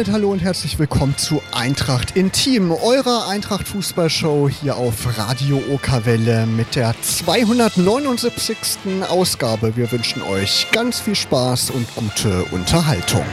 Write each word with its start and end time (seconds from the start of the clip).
Damit 0.00 0.14
hallo 0.14 0.30
und 0.30 0.40
herzlich 0.40 0.78
willkommen 0.78 1.14
zu 1.18 1.42
Eintracht 1.52 2.16
Intim, 2.16 2.72
eurer 2.72 3.28
Eintracht 3.28 3.68
Fußballshow 3.68 4.48
hier 4.48 4.76
auf 4.76 5.18
Radio 5.18 5.62
Okerwelle 5.70 6.46
mit 6.46 6.74
der 6.74 6.94
279. 7.02 8.78
Ausgabe. 9.10 9.76
Wir 9.76 9.92
wünschen 9.92 10.22
euch 10.22 10.68
ganz 10.72 11.00
viel 11.00 11.14
Spaß 11.14 11.72
und 11.72 11.86
gute 11.96 12.44
Unterhaltung. 12.44 13.26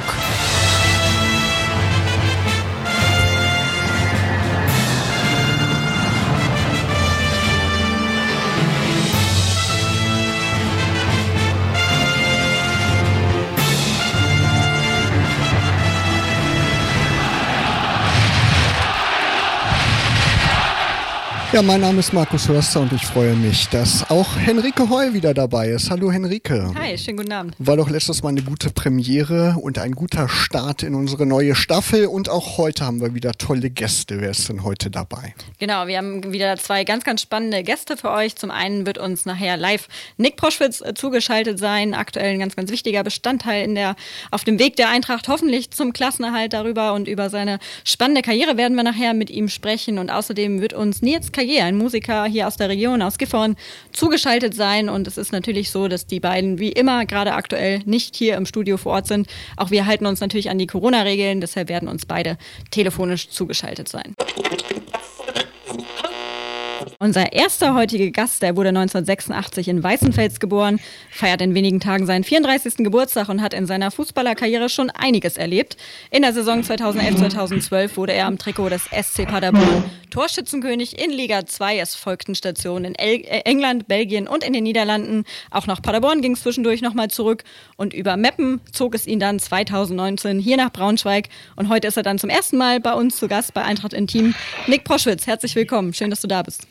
Ja, 21.53 21.61
mein 21.61 21.79
Name 21.79 21.99
ist 21.99 22.11
Markus 22.11 22.49
Hörster 22.49 22.81
und 22.81 22.91
ich 22.91 23.05
freue 23.05 23.33
mich, 23.33 23.69
dass 23.69 24.09
auch 24.11 24.35
Henrike 24.35 24.89
Heu 24.89 25.13
wieder 25.13 25.33
dabei 25.33 25.69
ist. 25.69 25.89
Hallo 25.89 26.11
Henrike. 26.11 26.73
Hi, 26.75 26.97
schönen 26.97 27.15
guten 27.15 27.31
Abend. 27.31 27.55
War 27.57 27.77
doch 27.77 27.89
letztes 27.89 28.21
Mal 28.21 28.29
eine 28.29 28.41
gute 28.41 28.69
Premiere 28.69 29.55
und 29.61 29.79
ein 29.79 29.93
guter 29.93 30.27
Start 30.27 30.83
in 30.83 30.93
unsere 30.93 31.25
neue 31.25 31.55
Staffel 31.55 32.07
und 32.07 32.27
auch 32.27 32.57
heute 32.57 32.85
haben 32.85 32.99
wir 32.99 33.15
wieder 33.15 33.31
tolle 33.31 33.69
Gäste. 33.69 34.19
Wer 34.19 34.31
ist 34.31 34.49
denn 34.49 34.65
heute 34.65 34.91
dabei? 34.91 35.35
Genau, 35.57 35.87
wir 35.87 35.97
haben 35.97 36.33
wieder 36.33 36.57
zwei 36.57 36.83
ganz, 36.83 37.05
ganz 37.05 37.21
spannende 37.21 37.63
Gäste 37.63 37.95
für 37.95 38.11
euch. 38.11 38.35
Zum 38.35 38.51
einen 38.51 38.85
wird 38.85 38.97
uns 38.97 39.25
nachher 39.25 39.55
live 39.55 39.87
Nick 40.17 40.35
Proschwitz 40.35 40.81
äh, 40.81 40.95
zugeschaltet 40.95 41.59
sein, 41.59 41.93
aktuell 41.93 42.33
ein 42.33 42.39
ganz, 42.39 42.57
ganz 42.57 42.71
wichtiger 42.71 43.05
Bestandteil 43.05 43.63
in 43.63 43.73
der, 43.73 43.95
auf 44.31 44.43
dem 44.43 44.59
Weg 44.59 44.75
der 44.75 44.89
Eintracht 44.89 45.29
hoffentlich 45.29 45.71
zum 45.71 45.93
Klassenerhalt 45.93 46.51
darüber 46.51 46.91
und 46.91 47.07
über 47.07 47.29
seine 47.29 47.59
spannende 47.85 48.21
Karriere 48.21 48.57
werden 48.57 48.75
wir 48.75 48.83
nachher 48.83 49.13
mit 49.13 49.29
ihm 49.29 49.47
sprechen 49.47 49.97
und 49.97 50.09
außerdem 50.09 50.59
wird 50.59 50.73
uns 50.73 51.01
Nils 51.01 51.31
Kajer, 51.37 51.65
ein 51.65 51.77
Musiker 51.77 52.25
hier 52.25 52.47
aus 52.47 52.57
der 52.57 52.67
Region, 52.67 53.03
aus 53.03 53.19
Gifhorn, 53.19 53.57
zugeschaltet 53.91 54.55
sein. 54.55 54.89
Und 54.89 55.05
es 55.05 55.19
ist 55.19 55.31
natürlich 55.31 55.69
so, 55.69 55.87
dass 55.87 56.07
die 56.07 56.19
beiden 56.19 56.57
wie 56.57 56.71
immer 56.71 57.05
gerade 57.05 57.33
aktuell 57.33 57.81
nicht 57.85 58.15
hier 58.15 58.37
im 58.37 58.47
Studio 58.47 58.77
vor 58.77 58.93
Ort 58.93 59.05
sind. 59.05 59.27
Auch 59.55 59.69
wir 59.69 59.85
halten 59.85 60.07
uns 60.07 60.19
natürlich 60.19 60.49
an 60.49 60.57
die 60.57 60.65
Corona-Regeln, 60.65 61.39
deshalb 61.39 61.69
werden 61.69 61.89
uns 61.89 62.07
beide 62.07 62.39
telefonisch 62.71 63.29
zugeschaltet 63.29 63.87
sein. 63.87 64.15
Unser 66.99 67.31
erster 67.31 67.75
heutiger 67.75 68.09
Gast, 68.09 68.41
der 68.41 68.55
wurde 68.55 68.69
1986 68.69 69.67
in 69.67 69.83
Weißenfels 69.83 70.39
geboren, 70.39 70.79
feiert 71.11 71.41
in 71.41 71.53
wenigen 71.53 71.79
Tagen 71.79 72.07
seinen 72.07 72.23
34. 72.23 72.77
Geburtstag 72.77 73.29
und 73.29 73.43
hat 73.43 73.53
in 73.53 73.67
seiner 73.67 73.91
Fußballerkarriere 73.91 74.67
schon 74.67 74.89
einiges 74.89 75.37
erlebt. 75.37 75.77
In 76.09 76.23
der 76.23 76.33
Saison 76.33 76.61
2011-2012 76.61 77.97
wurde 77.97 78.13
er 78.13 78.25
am 78.25 78.39
Trikot 78.39 78.69
des 78.69 78.85
SC 78.85 79.27
Paderborn 79.27 79.83
Torschützenkönig 80.09 80.97
in 80.97 81.11
Liga 81.11 81.45
2. 81.45 81.77
Es 81.77 81.93
folgten 81.93 82.33
Stationen 82.33 82.85
in 82.85 82.95
El 82.95 83.21
äh, 83.25 83.41
England, 83.45 83.87
Belgien 83.87 84.27
und 84.27 84.43
in 84.43 84.53
den 84.53 84.63
Niederlanden. 84.63 85.25
Auch 85.51 85.67
nach 85.67 85.83
Paderborn 85.83 86.21
ging 86.21 86.31
es 86.31 86.41
zwischendurch 86.41 86.81
nochmal 86.81 87.09
zurück 87.09 87.43
und 87.75 87.93
über 87.93 88.17
Meppen 88.17 88.59
zog 88.71 88.95
es 88.95 89.05
ihn 89.05 89.19
dann 89.19 89.37
2019 89.37 90.39
hier 90.39 90.57
nach 90.57 90.71
Braunschweig 90.71 91.29
und 91.57 91.69
heute 91.69 91.89
ist 91.89 91.97
er 91.97 92.03
dann 92.03 92.17
zum 92.17 92.31
ersten 92.31 92.57
Mal 92.57 92.79
bei 92.79 92.93
uns 92.93 93.17
zu 93.17 93.27
Gast 93.27 93.53
bei 93.53 93.61
Eintracht 93.61 93.93
Intim. 93.93 94.33
Nick 94.65 94.83
Proschwitz, 94.83 95.27
herzlich 95.27 95.53
willkommen. 95.53 95.93
Schön, 95.93 96.09
dass 96.09 96.21
du 96.21 96.27
da 96.27 96.41
bist. 96.41 96.67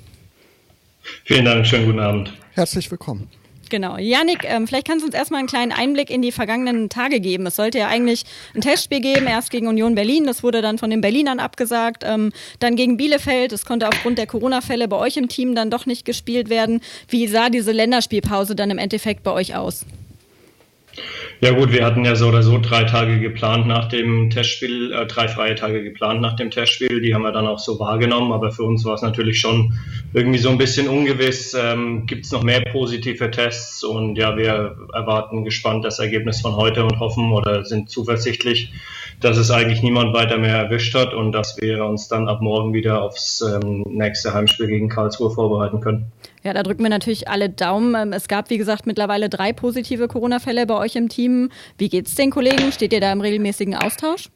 Vielen 1.24 1.44
Dank, 1.44 1.66
schönen 1.66 1.86
guten 1.86 2.00
Abend. 2.00 2.32
Herzlich 2.52 2.90
willkommen. 2.90 3.28
Genau. 3.68 3.96
Janik, 3.98 4.44
ähm, 4.44 4.66
vielleicht 4.66 4.86
kannst 4.86 5.02
du 5.02 5.06
uns 5.06 5.14
erstmal 5.14 5.40
einen 5.40 5.48
kleinen 5.48 5.72
Einblick 5.72 6.10
in 6.10 6.22
die 6.22 6.32
vergangenen 6.32 6.88
Tage 6.88 7.20
geben. 7.20 7.46
Es 7.46 7.56
sollte 7.56 7.78
ja 7.78 7.88
eigentlich 7.88 8.24
ein 8.54 8.60
Testspiel 8.60 9.00
geben, 9.00 9.26
erst 9.26 9.50
gegen 9.50 9.66
Union 9.66 9.94
Berlin, 9.94 10.24
das 10.24 10.42
wurde 10.42 10.62
dann 10.62 10.78
von 10.78 10.90
den 10.90 11.00
Berlinern 11.00 11.40
abgesagt, 11.40 12.04
ähm, 12.06 12.32
dann 12.60 12.76
gegen 12.76 12.96
Bielefeld, 12.96 13.52
das 13.52 13.64
konnte 13.64 13.88
aufgrund 13.88 14.18
der 14.18 14.26
Corona-Fälle 14.26 14.88
bei 14.88 14.96
euch 14.96 15.16
im 15.16 15.28
Team 15.28 15.54
dann 15.54 15.70
doch 15.70 15.86
nicht 15.86 16.04
gespielt 16.04 16.48
werden. 16.48 16.80
Wie 17.08 17.26
sah 17.26 17.50
diese 17.50 17.72
Länderspielpause 17.72 18.54
dann 18.54 18.70
im 18.70 18.78
Endeffekt 18.78 19.22
bei 19.22 19.32
euch 19.32 19.56
aus? 19.56 19.84
Ja 21.40 21.50
gut, 21.52 21.70
wir 21.72 21.84
hatten 21.84 22.04
ja 22.04 22.16
so 22.16 22.28
oder 22.28 22.42
so 22.42 22.58
drei 22.58 22.84
Tage 22.84 23.20
geplant 23.20 23.66
nach 23.66 23.88
dem 23.88 24.30
Testspiel, 24.30 24.92
äh, 24.92 25.06
drei 25.06 25.28
freie 25.28 25.54
Tage 25.54 25.82
geplant 25.82 26.22
nach 26.22 26.34
dem 26.36 26.50
Testspiel. 26.50 27.02
Die 27.02 27.14
haben 27.14 27.22
wir 27.22 27.32
dann 27.32 27.46
auch 27.46 27.58
so 27.58 27.78
wahrgenommen, 27.78 28.32
aber 28.32 28.52
für 28.52 28.62
uns 28.62 28.84
war 28.84 28.94
es 28.94 29.02
natürlich 29.02 29.38
schon 29.38 29.74
irgendwie 30.14 30.38
so 30.38 30.48
ein 30.48 30.56
bisschen 30.56 30.88
ungewiss. 30.88 31.54
Ähm, 31.54 32.06
Gibt 32.06 32.24
es 32.24 32.32
noch 32.32 32.42
mehr 32.42 32.60
positive 32.60 33.30
Tests? 33.30 33.84
Und 33.84 34.16
ja, 34.16 34.36
wir 34.36 34.76
erwarten 34.94 35.44
gespannt 35.44 35.84
das 35.84 35.98
Ergebnis 35.98 36.40
von 36.40 36.56
heute 36.56 36.84
und 36.84 36.98
hoffen 37.00 37.32
oder 37.32 37.64
sind 37.64 37.90
zuversichtlich, 37.90 38.72
dass 39.20 39.36
es 39.36 39.50
eigentlich 39.50 39.82
niemand 39.82 40.14
weiter 40.14 40.38
mehr 40.38 40.54
erwischt 40.56 40.94
hat 40.94 41.14
und 41.14 41.32
dass 41.32 41.56
wir 41.60 41.84
uns 41.84 42.08
dann 42.08 42.28
ab 42.28 42.40
morgen 42.40 42.72
wieder 42.72 43.02
aufs 43.02 43.40
ähm, 43.40 43.82
nächste 43.88 44.34
Heimspiel 44.34 44.66
gegen 44.66 44.88
Karlsruhe 44.88 45.30
vorbereiten 45.30 45.80
können. 45.80 46.12
Ja, 46.42 46.52
da 46.52 46.62
drücken 46.62 46.82
wir 46.82 46.90
natürlich 46.90 47.28
alle 47.28 47.50
Daumen. 47.50 47.94
Ähm, 47.94 48.12
es 48.12 48.28
gab, 48.28 48.50
wie 48.50 48.58
gesagt, 48.58 48.86
mittlerweile 48.86 49.28
drei 49.28 49.52
positive 49.52 50.08
Corona-Fälle 50.08 50.66
bei 50.66 50.76
euch 50.76 50.96
im 50.96 51.08
Team. 51.08 51.50
Wie 51.78 51.88
geht's 51.88 52.14
den 52.14 52.30
Kollegen? 52.30 52.72
Steht 52.72 52.92
ihr 52.92 53.00
da 53.00 53.12
im 53.12 53.20
regelmäßigen 53.20 53.74
Austausch? 53.74 54.28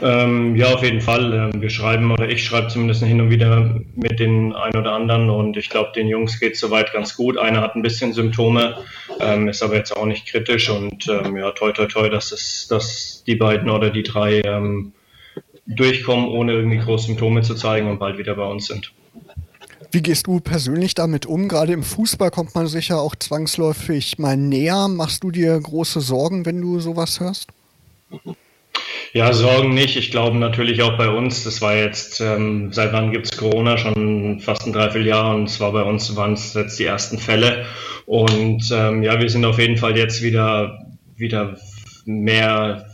Ähm, 0.00 0.54
ja, 0.54 0.74
auf 0.74 0.82
jeden 0.82 1.00
Fall. 1.00 1.32
Ähm, 1.32 1.60
wir 1.60 1.70
schreiben 1.70 2.10
oder 2.12 2.28
ich 2.28 2.44
schreibe 2.44 2.68
zumindest 2.68 3.02
hin 3.02 3.20
und 3.20 3.30
wieder 3.30 3.80
mit 3.94 4.20
den 4.20 4.54
ein 4.54 4.76
oder 4.76 4.92
anderen 4.92 5.28
und 5.28 5.56
ich 5.56 5.70
glaube, 5.70 5.92
den 5.94 6.06
Jungs 6.06 6.38
geht 6.38 6.54
es 6.54 6.60
soweit 6.60 6.92
ganz 6.92 7.16
gut. 7.16 7.36
Einer 7.36 7.60
hat 7.62 7.74
ein 7.74 7.82
bisschen 7.82 8.12
Symptome, 8.12 8.76
ähm, 9.20 9.48
ist 9.48 9.62
aber 9.62 9.74
jetzt 9.74 9.96
auch 9.96 10.06
nicht 10.06 10.26
kritisch 10.26 10.70
und 10.70 11.08
ähm, 11.08 11.36
ja, 11.36 11.50
toi 11.50 11.72
toi 11.72 11.86
toi, 11.86 12.08
dass, 12.08 12.32
es, 12.32 12.68
dass 12.68 13.24
die 13.26 13.34
beiden 13.34 13.70
oder 13.70 13.90
die 13.90 14.04
drei 14.04 14.40
ähm, 14.44 14.92
durchkommen, 15.66 16.28
ohne 16.28 16.52
irgendwie 16.52 16.78
große 16.78 17.06
Symptome 17.06 17.42
zu 17.42 17.54
zeigen 17.54 17.90
und 17.90 17.98
bald 17.98 18.18
wieder 18.18 18.34
bei 18.34 18.46
uns 18.46 18.66
sind. 18.66 18.92
Wie 19.90 20.02
gehst 20.02 20.26
du 20.26 20.40
persönlich 20.40 20.94
damit 20.94 21.26
um? 21.26 21.48
Gerade 21.48 21.72
im 21.72 21.82
Fußball 21.82 22.30
kommt 22.30 22.54
man 22.54 22.66
sicher 22.66 23.00
auch 23.00 23.16
zwangsläufig 23.16 24.18
mal 24.18 24.36
näher. 24.36 24.86
Machst 24.88 25.24
du 25.24 25.30
dir 25.30 25.58
große 25.58 26.00
Sorgen, 26.00 26.44
wenn 26.44 26.60
du 26.60 26.78
sowas 26.78 27.20
hörst? 27.20 27.48
Ja, 29.14 29.32
Sorgen 29.32 29.72
nicht. 29.74 29.96
Ich 29.96 30.10
glaube 30.10 30.36
natürlich 30.36 30.82
auch 30.82 30.98
bei 30.98 31.08
uns. 31.08 31.44
Das 31.44 31.62
war 31.62 31.74
jetzt, 31.74 32.20
ähm, 32.20 32.72
seit 32.72 32.92
wann 32.92 33.10
gibt 33.10 33.26
es 33.32 33.38
Corona? 33.38 33.78
Schon 33.78 34.40
fast 34.40 34.66
ein 34.66 34.72
Dreivierteljahr 34.72 35.34
und 35.34 35.48
zwar 35.48 35.72
bei 35.72 35.82
uns 35.82 36.14
waren 36.14 36.34
es 36.34 36.52
jetzt 36.54 36.78
die 36.78 36.84
ersten 36.84 37.18
Fälle. 37.18 37.64
Und 38.04 38.70
ähm, 38.70 39.02
ja, 39.02 39.20
wir 39.20 39.30
sind 39.30 39.44
auf 39.44 39.58
jeden 39.58 39.78
Fall 39.78 39.96
jetzt 39.96 40.22
wieder, 40.22 40.78
wieder 41.16 41.56
mehr 42.04 42.86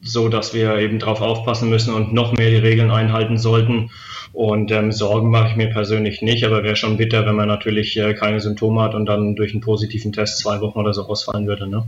so, 0.00 0.28
dass 0.28 0.54
wir 0.54 0.76
eben 0.78 0.98
darauf 0.98 1.20
aufpassen 1.20 1.68
müssen 1.68 1.94
und 1.94 2.12
noch 2.12 2.32
mehr 2.32 2.50
die 2.50 2.56
Regeln 2.56 2.90
einhalten 2.90 3.38
sollten. 3.38 3.90
Und 4.32 4.70
ähm, 4.72 4.92
Sorgen 4.92 5.30
mache 5.30 5.50
ich 5.50 5.56
mir 5.56 5.68
persönlich 5.68 6.20
nicht, 6.20 6.44
aber 6.44 6.64
wäre 6.64 6.76
schon 6.76 6.96
bitter, 6.96 7.24
wenn 7.26 7.36
man 7.36 7.48
natürlich 7.48 7.96
äh, 7.96 8.14
keine 8.14 8.40
Symptome 8.40 8.82
hat 8.82 8.94
und 8.94 9.06
dann 9.06 9.36
durch 9.36 9.52
einen 9.52 9.60
positiven 9.60 10.12
Test 10.12 10.38
zwei 10.38 10.60
Wochen 10.60 10.78
oder 10.78 10.92
so 10.92 11.06
ausfallen 11.06 11.46
würde. 11.46 11.68
Ne? 11.68 11.84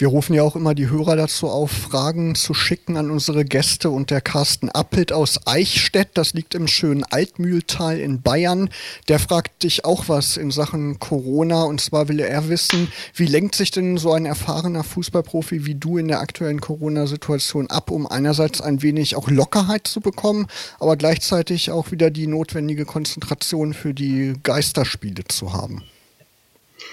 Wir 0.00 0.08
rufen 0.08 0.32
ja 0.32 0.42
auch 0.44 0.56
immer 0.56 0.74
die 0.74 0.88
Hörer 0.88 1.14
dazu 1.14 1.46
auf, 1.50 1.70
Fragen 1.70 2.34
zu 2.34 2.54
schicken 2.54 2.96
an 2.96 3.10
unsere 3.10 3.44
Gäste 3.44 3.90
und 3.90 4.10
der 4.10 4.22
Carsten 4.22 4.70
Appelt 4.70 5.12
aus 5.12 5.46
Eichstätt, 5.46 6.12
das 6.14 6.32
liegt 6.32 6.54
im 6.54 6.68
schönen 6.68 7.04
Altmühltal 7.04 8.00
in 8.00 8.22
Bayern, 8.22 8.70
der 9.08 9.18
fragt 9.18 9.62
dich 9.62 9.84
auch 9.84 10.08
was 10.08 10.38
in 10.38 10.50
Sachen 10.50 11.00
Corona 11.00 11.64
und 11.64 11.82
zwar 11.82 12.08
will 12.08 12.18
er 12.20 12.48
wissen, 12.48 12.90
wie 13.12 13.26
lenkt 13.26 13.54
sich 13.54 13.72
denn 13.72 13.98
so 13.98 14.14
ein 14.14 14.24
erfahrener 14.24 14.84
Fußballprofi 14.84 15.66
wie 15.66 15.74
du 15.74 15.98
in 15.98 16.08
der 16.08 16.20
aktuellen 16.20 16.62
Corona-Situation 16.62 17.66
ab, 17.66 17.90
um 17.90 18.06
einerseits 18.06 18.62
ein 18.62 18.80
wenig 18.80 19.16
auch 19.16 19.28
Lockerheit 19.28 19.86
zu 19.86 20.00
bekommen, 20.00 20.46
aber 20.78 20.96
gleichzeitig 20.96 21.72
auch 21.72 21.90
wieder 21.90 22.10
die 22.10 22.26
notwendige 22.26 22.86
Konzentration 22.86 23.74
für 23.74 23.92
die 23.92 24.32
Geisterspiele 24.42 25.24
zu 25.28 25.52
haben? 25.52 25.84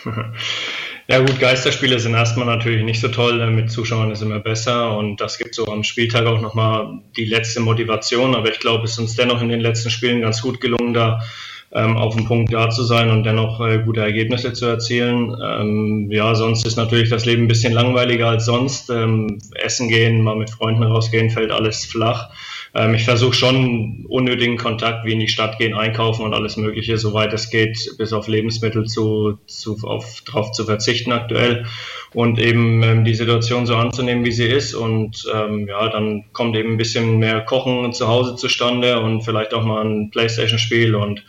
Ja 1.10 1.20
gut, 1.20 1.40
Geisterspiele 1.40 2.00
sind 2.00 2.16
erstmal 2.16 2.46
natürlich 2.46 2.84
nicht 2.84 3.00
so 3.00 3.08
toll, 3.08 3.38
ne? 3.38 3.50
mit 3.50 3.72
Zuschauern 3.72 4.12
ist 4.12 4.22
immer 4.22 4.40
besser 4.40 4.98
und 4.98 5.22
das 5.22 5.38
gibt 5.38 5.56
so 5.56 5.66
am 5.68 5.86
Spieltag 5.86 6.26
auch 6.26 6.42
nochmal 6.42 7.00
die 7.16 7.24
letzte 7.24 7.62
Motivation, 7.62 8.36
aber 8.36 8.52
ich 8.52 8.60
glaube, 8.60 8.84
es 8.84 8.92
ist 8.92 9.00
uns 9.00 9.16
dennoch 9.16 9.42
in 9.42 9.48
den 9.48 9.62
letzten 9.62 9.90
Spielen 9.90 10.20
ganz 10.20 10.42
gut 10.42 10.60
gelungen, 10.60 10.94
da 10.94 11.22
ähm, 11.72 11.96
auf 11.96 12.16
dem 12.18 12.26
Punkt 12.26 12.52
da 12.52 12.70
zu 12.70 12.84
sein 12.84 13.10
und 13.10 13.24
dennoch 13.24 13.62
äh, 13.62 13.80
gute 13.80 14.02
Ergebnisse 14.02 14.52
zu 14.52 14.66
erzielen. 14.66 15.34
Ähm, 15.42 16.10
ja, 16.12 16.36
sonst 16.36 16.66
ist 16.66 16.76
natürlich 16.76 17.10
das 17.10 17.26
Leben 17.26 17.44
ein 17.44 17.48
bisschen 17.48 17.74
langweiliger 17.74 18.28
als 18.28 18.46
sonst. 18.46 18.90
Ähm, 18.90 19.40
essen 19.56 19.88
gehen, 19.88 20.22
mal 20.22 20.36
mit 20.36 20.50
Freunden 20.50 20.84
rausgehen, 20.84 21.30
fällt 21.30 21.52
alles 21.52 21.86
flach. 21.86 22.32
Ähm, 22.74 22.94
ich 22.94 23.04
versuche 23.04 23.34
schon 23.34 24.06
unnötigen 24.08 24.58
Kontakt 24.58 25.06
wie 25.06 25.14
in 25.14 25.20
die 25.20 25.28
Stadt 25.28 25.58
gehen, 25.58 25.74
einkaufen 25.74 26.24
und 26.24 26.34
alles 26.34 26.58
Mögliche, 26.58 26.98
soweit 26.98 27.34
es 27.34 27.50
geht, 27.50 27.78
bis 27.98 28.14
auf 28.14 28.28
Lebensmittel 28.28 28.86
zu, 28.86 29.40
zu 29.48 29.78
auf, 29.84 30.22
drauf 30.22 30.52
zu 30.52 30.66
verzichten 30.66 31.12
aktuell 31.12 31.66
und 32.14 32.40
eben 32.40 32.84
ähm, 32.84 33.04
die 33.04 33.16
Situation 33.16 33.66
so 33.66 33.76
anzunehmen, 33.76 34.26
wie 34.26 34.32
sie 34.32 34.48
ist. 34.48 34.74
Und 34.74 35.26
ähm, 35.34 35.68
ja, 35.68 35.90
dann 35.90 36.26
kommt 36.34 36.56
eben 36.56 36.74
ein 36.74 36.78
bisschen 36.78 37.18
mehr 37.20 37.42
Kochen 37.42 37.94
zu 37.94 38.08
Hause 38.08 38.36
zustande 38.36 39.00
und 39.00 39.22
vielleicht 39.22 39.54
auch 39.54 39.64
mal 39.64 39.84
ein 39.84 40.10
Playstation-Spiel 40.12 40.96
und 40.96 41.24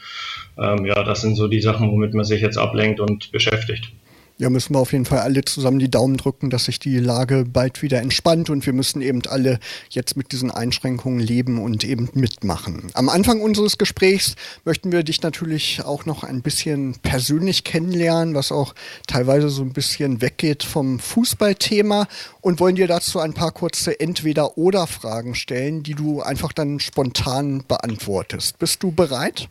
ähm, 0.59 0.85
ja, 0.87 1.05
das 1.05 1.21
sind 1.21 1.37
so 1.37 1.47
die 1.47 1.61
Sachen, 1.61 1.91
womit 1.93 2.15
man 2.15 2.25
sich 2.25 2.41
jetzt 2.41 2.59
ablenkt 2.59 3.01
und 3.01 3.31
beschäftigt. 3.31 3.93
Ja, 4.41 4.51
müssen 4.51 4.73
wir 4.73 4.79
auf 4.79 4.93
jeden 4.93 5.05
Fall 5.05 5.19
alle 5.19 5.45
zusammen 5.45 5.81
die 5.81 5.91
Daumen 5.91 6.17
drücken, 6.17 6.49
dass 6.49 6.67
sich 6.67 6.79
die 6.79 7.01
Lage 7.01 7.45
bald 7.45 7.83
wieder 7.83 8.01
entspannt 8.01 8.51
und 8.51 8.65
wir 8.67 8.73
müssen 8.73 9.03
eben 9.03 9.21
alle 9.27 9.59
jetzt 9.91 10.17
mit 10.17 10.31
diesen 10.31 10.53
Einschränkungen 10.53 11.19
leben 11.19 11.61
und 11.61 11.83
eben 11.83 12.09
mitmachen. 12.15 12.89
Am 12.95 13.09
Anfang 13.09 13.41
unseres 13.41 13.79
Gesprächs 13.79 14.37
möchten 14.65 14.93
wir 14.93 15.03
dich 15.03 15.23
natürlich 15.23 15.83
auch 15.85 16.07
noch 16.07 16.23
ein 16.23 16.43
bisschen 16.43 16.95
persönlich 17.03 17.65
kennenlernen, 17.65 18.37
was 18.37 18.53
auch 18.53 18.77
teilweise 19.09 19.49
so 19.49 19.63
ein 19.63 19.73
bisschen 19.73 20.23
weggeht 20.23 20.63
vom 20.63 21.01
Fußballthema 21.01 22.07
und 22.41 22.61
wollen 22.61 22.77
dir 22.77 22.87
dazu 22.87 23.19
ein 23.19 23.35
paar 23.35 23.51
kurze 23.51 23.99
Entweder-Oder-Fragen 23.99 25.35
stellen, 25.35 25.83
die 25.83 25.95
du 25.95 26.23
einfach 26.23 26.53
dann 26.53 26.79
spontan 26.79 27.65
beantwortest. 27.67 28.61
Bist 28.61 28.85
du 28.85 28.93
bereit? 28.93 29.49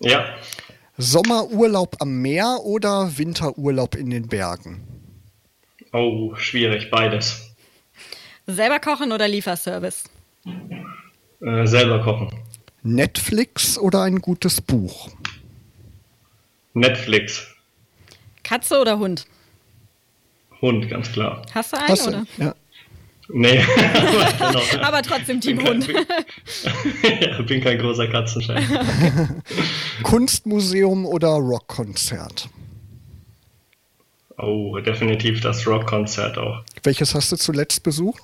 Ja. 0.00 0.24
Sommerurlaub 0.98 1.96
am 2.00 2.20
Meer 2.20 2.60
oder 2.64 3.16
Winterurlaub 3.16 3.94
in 3.94 4.10
den 4.10 4.28
Bergen? 4.28 4.82
Oh, 5.92 6.34
schwierig, 6.36 6.90
beides. 6.90 7.54
Selber 8.46 8.78
kochen 8.78 9.12
oder 9.12 9.28
Lieferservice? 9.28 10.04
Äh, 11.40 11.66
selber 11.66 12.02
kochen. 12.02 12.28
Netflix 12.82 13.78
oder 13.78 14.02
ein 14.02 14.20
gutes 14.20 14.60
Buch? 14.60 15.08
Netflix. 16.74 17.46
Katze 18.42 18.80
oder 18.80 18.98
Hund? 18.98 19.26
Hund, 20.60 20.88
ganz 20.88 21.10
klar. 21.12 21.42
Hast 21.54 21.72
du 21.72 21.76
einen, 21.78 21.88
Hast 21.88 22.06
du? 22.06 22.10
oder? 22.10 22.26
Ja. 22.38 22.54
Nee, 23.34 23.64
genau. 24.38 24.60
Aber 24.82 25.00
trotzdem 25.02 25.40
Team 25.40 25.56
Bin 25.58 25.66
kein- 25.66 25.74
Hund. 25.74 25.88
ja, 27.20 27.42
bin 27.46 27.62
kein 27.62 27.78
großer 27.78 28.08
Katzenfan. 28.08 28.62
Kunstmuseum 30.02 31.06
oder 31.06 31.28
Rockkonzert? 31.28 32.48
Oh, 34.38 34.78
definitiv 34.80 35.40
das 35.40 35.66
Rockkonzert 35.66 36.36
auch. 36.38 36.62
Welches 36.82 37.14
hast 37.14 37.32
du 37.32 37.36
zuletzt 37.36 37.82
besucht? 37.82 38.22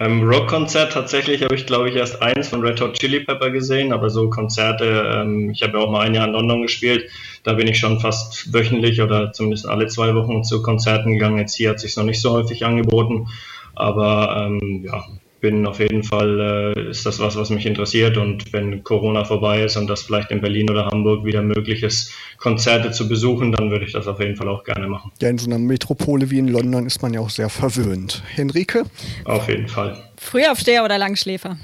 Ähm, 0.00 0.26
Rockkonzert 0.26 0.94
tatsächlich 0.94 1.42
habe 1.42 1.54
ich, 1.54 1.66
glaube 1.66 1.90
ich, 1.90 1.94
erst 1.94 2.22
eins 2.22 2.48
von 2.48 2.62
Red 2.62 2.80
Hot 2.80 2.98
Chili 2.98 3.20
Pepper 3.20 3.50
gesehen, 3.50 3.92
aber 3.92 4.08
so 4.08 4.30
Konzerte, 4.30 5.04
ähm, 5.14 5.50
ich 5.50 5.62
habe 5.62 5.76
ja 5.76 5.84
auch 5.84 5.90
mal 5.90 6.00
ein 6.00 6.14
Jahr 6.14 6.26
in 6.26 6.32
London 6.32 6.62
gespielt, 6.62 7.10
da 7.42 7.52
bin 7.52 7.68
ich 7.68 7.78
schon 7.78 8.00
fast 8.00 8.50
wöchentlich 8.54 9.02
oder 9.02 9.32
zumindest 9.32 9.68
alle 9.68 9.88
zwei 9.88 10.14
Wochen 10.14 10.42
zu 10.42 10.62
Konzerten 10.62 11.12
gegangen. 11.12 11.36
Jetzt 11.36 11.54
hier 11.54 11.68
hat 11.68 11.80
sich 11.80 11.98
noch 11.98 12.04
nicht 12.04 12.22
so 12.22 12.30
häufig 12.30 12.64
angeboten, 12.64 13.28
aber 13.74 14.46
ähm, 14.46 14.86
ja, 14.86 15.04
bin 15.40 15.66
auf 15.66 15.80
jeden 15.80 16.02
Fall, 16.02 16.74
äh, 16.76 16.90
ist 16.90 17.06
das 17.06 17.18
was, 17.18 17.36
was 17.36 17.50
mich 17.50 17.66
interessiert 17.66 18.16
und 18.16 18.52
wenn 18.52 18.84
Corona 18.84 19.24
vorbei 19.24 19.62
ist 19.62 19.76
und 19.76 19.88
das 19.88 20.02
vielleicht 20.02 20.30
in 20.30 20.40
Berlin 20.40 20.70
oder 20.70 20.86
Hamburg 20.86 21.24
wieder 21.24 21.42
möglich 21.42 21.82
ist, 21.82 22.12
Konzerte 22.38 22.90
zu 22.90 23.08
besuchen, 23.08 23.52
dann 23.52 23.70
würde 23.70 23.84
ich 23.84 23.92
das 23.92 24.06
auf 24.06 24.20
jeden 24.20 24.36
Fall 24.36 24.48
auch 24.48 24.64
gerne 24.64 24.86
machen. 24.86 25.10
Ja, 25.20 25.28
in 25.28 25.38
so 25.38 25.46
einer 25.46 25.58
Metropole 25.58 26.30
wie 26.30 26.38
in 26.38 26.48
London 26.48 26.86
ist 26.86 27.02
man 27.02 27.14
ja 27.14 27.20
auch 27.20 27.30
sehr 27.30 27.48
verwöhnt. 27.48 28.22
Henrike? 28.34 28.84
Auf 29.24 29.48
jeden 29.48 29.68
Fall. 29.68 29.96
Frühaufsteher 30.16 30.84
oder 30.84 30.98
Langschläfer? 30.98 31.56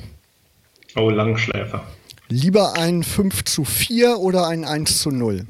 Oh, 0.96 1.10
Langschläfer. 1.10 1.84
Lieber 2.28 2.74
ein 2.76 3.02
5 3.02 3.44
zu 3.44 3.64
4 3.64 4.18
oder 4.18 4.48
ein 4.48 4.64
1 4.64 5.00
zu 5.00 5.10
0? 5.10 5.46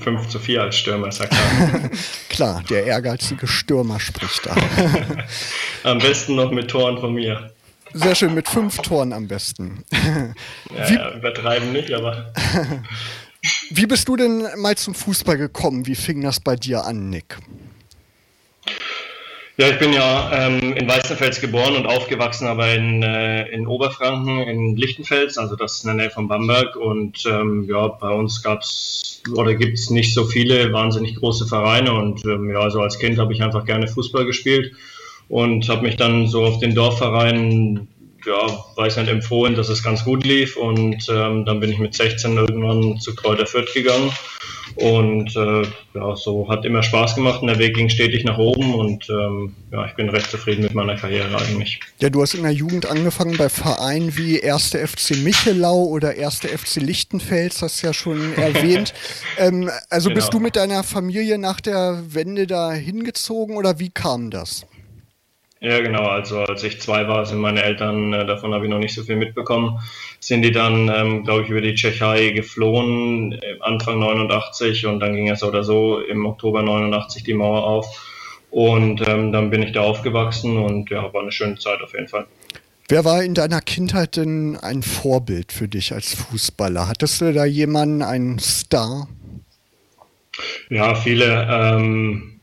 5 0.00 0.28
zu 0.28 0.38
4 0.38 0.62
als 0.62 0.76
Stürmer, 0.76 1.08
ist 1.08 1.20
ja 1.20 1.26
klar. 1.26 1.90
Klar, 2.28 2.62
der 2.70 2.84
ehrgeizige 2.86 3.46
Stürmer 3.46 4.00
spricht 4.00 4.46
da. 4.46 4.54
Am 5.90 5.98
besten 5.98 6.34
noch 6.36 6.50
mit 6.50 6.68
Toren 6.70 6.98
von 6.98 7.12
mir. 7.14 7.52
Sehr 7.94 8.14
schön, 8.14 8.32
mit 8.34 8.48
fünf 8.48 8.78
Toren 8.78 9.12
am 9.12 9.28
besten. 9.28 9.84
Ja, 10.74 10.88
Wie- 10.88 10.94
ja, 10.94 11.10
übertreiben 11.14 11.72
nicht, 11.72 11.92
aber 11.92 12.32
Wie 13.70 13.86
bist 13.86 14.08
du 14.08 14.16
denn 14.16 14.46
mal 14.56 14.76
zum 14.76 14.94
Fußball 14.94 15.36
gekommen? 15.36 15.86
Wie 15.86 15.94
fing 15.94 16.22
das 16.22 16.40
bei 16.40 16.56
dir 16.56 16.84
an, 16.86 17.10
Nick? 17.10 17.36
Ja, 19.58 19.68
ich 19.68 19.78
bin 19.78 19.92
ja 19.92 20.30
ähm, 20.32 20.72
in 20.72 20.88
Weißenfels 20.88 21.40
geboren 21.40 21.76
und 21.76 21.86
aufgewachsen, 21.86 22.46
aber 22.46 22.72
in, 22.74 23.02
äh, 23.02 23.48
in 23.48 23.66
Oberfranken, 23.66 24.40
in 24.40 24.76
Lichtenfels, 24.76 25.36
also 25.36 25.56
das 25.56 25.76
ist 25.76 25.84
in 25.84 25.88
der 25.88 25.96
Nähe 25.96 26.10
von 26.10 26.26
Bamberg. 26.26 26.74
Und 26.76 27.24
ähm, 27.26 27.64
ja, 27.68 27.88
bei 27.88 28.08
uns 28.08 28.42
gab's 28.42 29.20
oder 29.36 29.54
gibt's 29.54 29.90
nicht 29.90 30.14
so 30.14 30.24
viele 30.24 30.72
wahnsinnig 30.72 31.16
große 31.16 31.46
Vereine. 31.46 31.92
Und 31.92 32.24
ähm, 32.24 32.50
ja, 32.50 32.70
so 32.70 32.80
als 32.80 32.98
Kind 32.98 33.18
habe 33.18 33.34
ich 33.34 33.42
einfach 33.42 33.66
gerne 33.66 33.88
Fußball 33.88 34.24
gespielt 34.24 34.72
und 35.28 35.68
habe 35.68 35.82
mich 35.82 35.96
dann 35.96 36.28
so 36.28 36.44
auf 36.44 36.58
den 36.58 36.74
Dorfverein 36.74 37.88
ja, 38.26 38.64
weiß 38.76 38.96
nicht, 38.98 39.08
empfohlen, 39.08 39.54
dass 39.54 39.68
es 39.68 39.82
ganz 39.82 40.04
gut 40.04 40.24
lief 40.24 40.56
und 40.56 41.06
ähm, 41.08 41.44
dann 41.44 41.60
bin 41.60 41.70
ich 41.72 41.78
mit 41.78 41.94
16 41.94 42.36
irgendwann 42.36 42.98
zu 43.00 43.14
Kräuter 43.14 43.46
Fürth 43.46 43.72
gegangen 43.74 44.10
und 44.76 45.36
äh, 45.36 45.62
ja, 45.94 46.16
so 46.16 46.48
hat 46.48 46.64
immer 46.64 46.82
Spaß 46.82 47.14
gemacht 47.14 47.42
und 47.42 47.48
der 47.48 47.58
Weg 47.58 47.74
ging 47.74 47.88
stetig 47.90 48.24
nach 48.24 48.38
oben 48.38 48.74
und 48.74 49.06
ähm, 49.10 49.54
ja, 49.70 49.84
ich 49.86 49.92
bin 49.94 50.08
recht 50.08 50.30
zufrieden 50.30 50.62
mit 50.62 50.74
meiner 50.74 50.96
Karriere 50.96 51.36
eigentlich. 51.36 51.78
Ja, 52.00 52.08
du 52.08 52.22
hast 52.22 52.34
in 52.34 52.42
der 52.42 52.52
Jugend 52.52 52.86
angefangen 52.86 53.36
bei 53.36 53.48
Vereinen 53.50 54.16
wie 54.16 54.42
1. 54.42 54.70
FC 54.70 55.16
Michelau 55.18 55.84
oder 55.84 56.10
1. 56.10 56.40
FC 56.40 56.76
Lichtenfels, 56.76 57.60
hast 57.60 57.82
du 57.82 57.88
ja 57.88 57.92
schon 57.92 58.32
erwähnt. 58.36 58.94
ähm, 59.38 59.70
also 59.90 60.08
bist 60.10 60.30
Genau. 60.30 60.38
du 60.38 60.44
mit 60.44 60.56
deiner 60.56 60.84
Familie 60.84 61.36
nach 61.38 61.60
der 61.60 62.02
Wende 62.08 62.46
da 62.46 62.72
hingezogen 62.72 63.56
oder 63.56 63.78
wie 63.78 63.90
kam 63.90 64.30
das? 64.30 64.64
Ja, 65.62 65.80
genau. 65.80 66.02
Also 66.02 66.40
als 66.40 66.64
ich 66.64 66.80
zwei 66.80 67.06
war, 67.06 67.24
sind 67.24 67.38
meine 67.38 67.62
Eltern, 67.62 68.12
äh, 68.12 68.26
davon 68.26 68.52
habe 68.52 68.64
ich 68.64 68.70
noch 68.70 68.80
nicht 68.80 68.94
so 68.94 69.04
viel 69.04 69.14
mitbekommen, 69.14 69.78
sind 70.18 70.42
die 70.42 70.50
dann, 70.50 70.90
ähm, 70.92 71.22
glaube 71.22 71.44
ich, 71.44 71.50
über 71.50 71.60
die 71.60 71.74
Tschechei 71.74 72.30
geflohen, 72.30 73.32
äh, 73.40 73.58
Anfang 73.60 74.00
89 74.00 74.86
und 74.86 74.98
dann 74.98 75.14
ging 75.14 75.30
es 75.30 75.38
so 75.38 75.46
oder 75.46 75.62
so 75.62 76.00
im 76.00 76.26
Oktober 76.26 76.62
89 76.62 77.22
die 77.22 77.34
Mauer 77.34 77.62
auf. 77.62 77.86
Und 78.50 79.06
ähm, 79.06 79.30
dann 79.30 79.50
bin 79.50 79.62
ich 79.62 79.70
da 79.70 79.82
aufgewachsen 79.82 80.58
und 80.58 80.90
ja, 80.90 81.14
war 81.14 81.22
eine 81.22 81.30
schöne 81.30 81.56
Zeit 81.56 81.80
auf 81.80 81.94
jeden 81.94 82.08
Fall. 82.08 82.26
Wer 82.88 83.04
war 83.04 83.22
in 83.22 83.34
deiner 83.34 83.60
Kindheit 83.60 84.16
denn 84.16 84.58
ein 84.60 84.82
Vorbild 84.82 85.52
für 85.52 85.68
dich 85.68 85.92
als 85.92 86.12
Fußballer? 86.14 86.88
Hattest 86.88 87.20
du 87.20 87.32
da 87.32 87.44
jemanden, 87.44 88.02
einen 88.02 88.40
Star? 88.40 89.06
Ja, 90.70 90.96
viele. 90.96 91.46
Ähm, 91.48 92.40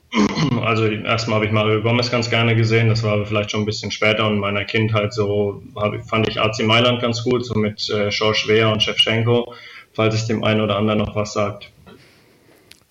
also 0.64 0.86
erstmal 0.88 1.36
habe 1.36 1.46
ich 1.46 1.52
Mario 1.52 1.82
Gomez 1.82 2.10
ganz 2.10 2.30
gerne 2.30 2.56
gesehen, 2.56 2.90
das 2.90 3.04
war 3.04 3.24
vielleicht 3.26 3.52
schon 3.52 3.62
ein 3.62 3.66
bisschen 3.66 3.92
später 3.92 4.26
und 4.26 4.34
in 4.36 4.40
meiner 4.40 4.66
Kindheit 4.66 5.14
so 5.14 5.62
ich- 5.96 6.04
fand 6.10 6.28
ich 6.28 6.40
AC 6.42 6.64
Mailand 6.64 7.02
ganz 7.02 7.24
gut, 7.24 7.46
so 7.46 7.54
mit 7.56 7.90
äh, 7.90 8.10
George 8.10 8.44
Weah 8.48 8.72
und 8.72 8.82
Shevchenko, 8.82 9.54
falls 9.94 10.16
es 10.16 10.26
dem 10.28 10.44
einen 10.44 10.62
oder 10.62 10.78
anderen 10.78 11.00
noch 11.00 11.16
was 11.16 11.34
sagt. 11.34 11.72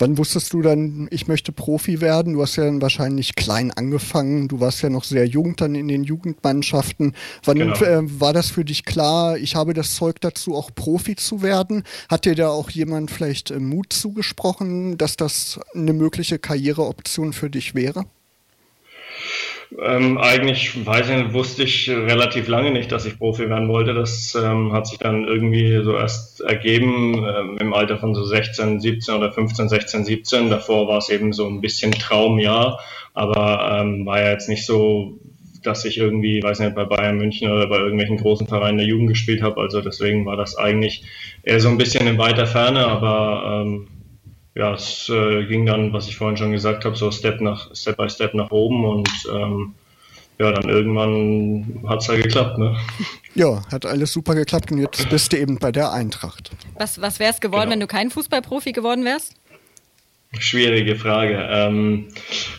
Wann 0.01 0.17
wusstest 0.17 0.53
du 0.53 0.63
dann, 0.63 1.09
ich 1.11 1.27
möchte 1.27 1.51
Profi 1.51 2.01
werden? 2.01 2.35
Du 2.35 2.43
hast 2.43 2.55
ja 2.55 2.65
dann 2.65 2.81
wahrscheinlich 2.81 3.35
klein 3.35 3.73
angefangen. 3.73 4.47
Du 4.47 4.61
warst 4.61 4.81
ja 4.83 4.91
noch 4.91 5.03
sehr 5.03 5.27
jung 5.27 5.57
dann 5.57 5.75
in 5.75 5.89
den 5.89 6.05
Jugendmannschaften. 6.05 7.15
Wann 7.45 7.59
Genau. 7.59 7.75
äh, 7.83 8.21
war 8.21 8.33
das 8.33 8.49
für 8.51 8.65
dich 8.65 8.85
klar, 8.85 9.37
ich 9.37 9.57
habe 9.57 9.75
das 9.75 9.97
Zeug 9.97 10.21
dazu, 10.21 10.55
auch 10.55 10.71
Profi 10.73 11.17
zu 11.17 11.43
werden? 11.43 11.83
Hat 12.09 12.27
dir 12.27 12.37
da 12.37 12.49
auch 12.49 12.71
jemand 12.71 13.11
vielleicht 13.11 13.51
äh, 13.51 13.59
Mut 13.59 13.93
zugesprochen, 13.93 14.99
dass 14.99 15.17
das 15.17 15.59
eine 15.75 15.93
mögliche 15.93 16.39
Karriereoption 16.39 17.33
für 17.33 17.51
dich 17.51 17.75
wäre? 17.75 18.05
Ähm, 19.77 20.17
eigentlich, 20.17 20.87
weiß 20.87 21.11
ich 21.11 21.17
nicht, 21.17 21.33
wusste 21.35 21.63
ich 21.63 21.91
relativ 21.91 22.49
lange 22.49 22.71
nicht, 22.71 22.91
dass 22.91 23.05
ich 23.05 23.19
Profi 23.19 23.51
werden 23.51 23.69
wollte. 23.69 23.93
Das 23.93 24.35
ähm, 24.35 24.73
hat 24.73 24.87
sich 24.87 24.99
dann 24.99 25.25
irgendwie 25.25 25.83
so 25.85 25.95
erst 25.95 26.41
ergeben 26.41 27.27
ähm, 27.29 27.59
im 27.59 27.75
Alter 27.75 27.99
von 27.99 28.15
so 28.15 28.25
16, 28.25 28.81
17 28.81 29.15
oder 29.15 29.31
15, 29.31 29.69
16, 29.69 30.05
17. 30.05 30.51
Davor 30.51 30.89
war 30.89 30.99
es 30.99 31.11
eben 31.11 31.35
so 31.35 31.47
ein 31.47 31.61
bisschen 31.61 31.93
Traumjahr, 31.93 32.81
aber 33.13 33.81
ähm, 33.81 34.07
war 34.07 34.23
ja 34.23 34.31
jetzt 34.31 34.49
nicht 34.49 34.65
so, 34.65 35.19
dass 35.63 35.85
ich 35.85 35.99
irgendwie, 35.99 36.43
weiß 36.43 36.61
nicht, 36.61 36.75
bei 36.75 36.85
Bayern 36.85 37.19
München 37.19 37.51
oder 37.51 37.67
bei 37.67 37.77
irgendwelchen 37.77 38.17
großen 38.17 38.47
Vereinen 38.47 38.79
der 38.79 38.87
Jugend 38.87 39.09
gespielt 39.09 39.43
habe. 39.43 39.61
Also 39.61 39.83
deswegen 39.83 40.25
war 40.25 40.37
das 40.37 40.57
eigentlich 40.57 41.05
eher 41.43 41.61
so 41.61 41.69
ein 41.69 41.79
bisschen 41.79 42.07
in 42.07 42.17
weiter 42.17 42.47
Ferne, 42.47 42.87
aber 42.87 43.65
ähm, 43.67 43.89
ja, 44.59 44.75
es 44.75 45.09
äh, 45.09 45.45
ging 45.47 45.65
dann, 45.67 45.93
was 45.93 46.09
ich 46.09 46.17
vorhin 46.17 46.37
schon 46.37 46.51
gesagt 46.53 46.85
habe, 46.85 46.97
so 46.97 47.11
Step 47.13 47.41
nach 47.41 47.75
Step 47.75 47.97
by 47.97 48.11
Step 48.11 48.35
nach 48.35 48.51
oben 48.51 48.85
und 48.85 49.09
ähm, 49.33 49.75
ja, 50.41 50.53
dann 50.53 50.69
irgendwann 50.69 51.83
hat 51.89 52.01
es 52.01 52.09
ja 52.09 52.17
geklappt, 52.17 52.59
ne? 52.59 52.77
Ja, 53.35 53.63
hat 53.71 53.87
alles 53.87 54.13
super 54.13 54.35
geklappt 54.35 54.73
und 54.73 54.79
jetzt 54.79 55.09
bist 55.11 55.33
du 55.33 55.39
eben 55.39 55.59
bei 55.59 55.71
der 55.71 55.93
Eintracht. 55.93 56.51
Was, 56.77 57.01
was 57.01 57.21
wär's 57.21 57.41
geworden, 57.41 57.71
Genau. 57.71 57.73
wenn 57.75 57.81
du 57.81 57.87
kein 57.87 58.11
Fußballprofi 58.11 58.73
geworden 58.73 59.05
wärst? 59.05 59.35
Schwierige 60.41 60.97
Frage. 60.97 61.47
Ähm, 61.49 62.09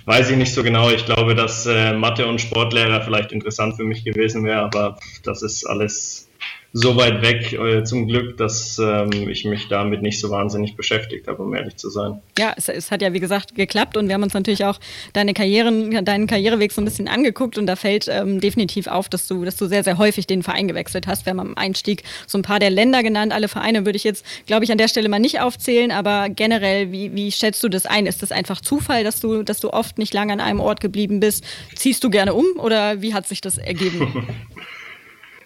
weiß 0.06 0.30
ich 0.30 0.38
nicht 0.38 0.54
so 0.54 0.64
genau. 0.64 0.90
Ich 0.90 1.06
glaube, 1.06 1.36
dass 1.36 1.66
äh, 1.66 1.92
Mathe 1.94 2.28
und 2.28 2.40
Sportlehrer 2.40 3.02
vielleicht 3.02 3.34
interessant 3.34 3.76
für 3.76 3.84
mich 3.84 4.06
gewesen 4.06 4.46
wäre, 4.46 4.62
aber 4.62 4.98
das 5.24 5.42
ist 5.42 5.66
alles 5.66 6.29
so 6.72 6.96
weit 6.96 7.22
weg 7.24 7.52
äh, 7.54 7.84
zum 7.84 8.08
Glück, 8.08 8.38
dass 8.38 8.78
ähm, 8.78 9.10
ich 9.28 9.44
mich 9.46 9.68
damit 9.70 10.04
nicht 10.04 10.20
so 10.20 10.30
wahnsinnig 10.30 10.76
beschäftigt 10.76 11.28
habe, 11.28 11.42
um 11.42 11.54
ehrlich 11.56 11.78
zu 11.78 11.90
sein. 11.90 12.22
Ja, 12.38 12.54
es, 12.56 12.70
es, 12.70 12.92
hat 12.92 13.02
ja 13.02 13.12
wie 13.12 13.20
gesagt 13.20 13.56
geklappt 13.56 13.98
und 13.98 14.08
wir 14.08 14.14
haben 14.14 14.24
uns 14.24 14.36
natürlich 14.36 14.64
auch 14.66 14.80
deine 15.14 15.34
Karrieren, 15.34 16.06
deinen 16.06 16.28
Karriereweg 16.28 16.72
so 16.72 16.82
ein 16.82 16.86
bisschen 16.86 17.08
angeguckt 17.08 17.58
und 17.58 17.66
da 17.66 17.76
fällt 17.76 18.08
ähm, 18.08 18.40
definitiv 18.40 18.86
auf, 18.86 19.10
dass 19.10 19.28
du, 19.28 19.46
dass 19.46 19.56
du 19.58 19.66
sehr, 19.66 19.84
sehr 19.84 19.98
häufig 19.98 20.28
den 20.28 20.44
Verein 20.44 20.68
gewechselt 20.68 21.08
hast. 21.08 21.26
Wir 21.26 21.32
haben 21.32 21.40
am 21.40 21.58
Einstieg 21.58 22.04
so 22.28 22.38
ein 22.38 22.44
paar 22.44 22.60
der 22.60 22.70
Länder 22.70 23.02
genannt. 23.02 23.34
Alle 23.34 23.48
Vereine 23.48 23.86
würde 23.86 23.96
ich 23.96 24.04
jetzt, 24.04 24.24
glaube 24.46 24.64
ich, 24.64 24.72
an 24.72 24.78
der 24.78 24.88
Stelle 24.88 25.10
mal 25.10 25.20
nicht 25.20 25.42
aufzählen, 25.42 25.92
aber 25.92 26.30
generell, 26.30 26.92
wie, 26.92 27.16
wie 27.16 27.32
schätzt 27.32 27.64
du 27.64 27.70
das 27.70 27.88
ein? 27.88 28.06
Ist 28.06 28.22
das 28.22 28.32
einfach 28.32 28.62
Zufall, 28.62 29.04
dass 29.04 29.20
du, 29.20 29.42
dass 29.42 29.60
du 29.60 29.72
oft 29.72 29.98
nicht 29.98 30.14
lange 30.14 30.34
an 30.34 30.40
einem 30.40 30.60
Ort 30.60 30.82
geblieben 30.82 31.20
bist? 31.20 31.44
Ziehst 31.76 32.04
du 32.04 32.12
gerne 32.12 32.36
um 32.36 32.46
oder 32.58 33.02
wie 33.02 33.16
hat 33.16 33.28
sich 33.28 33.42
das 33.42 33.58
ergeben? 33.58 34.28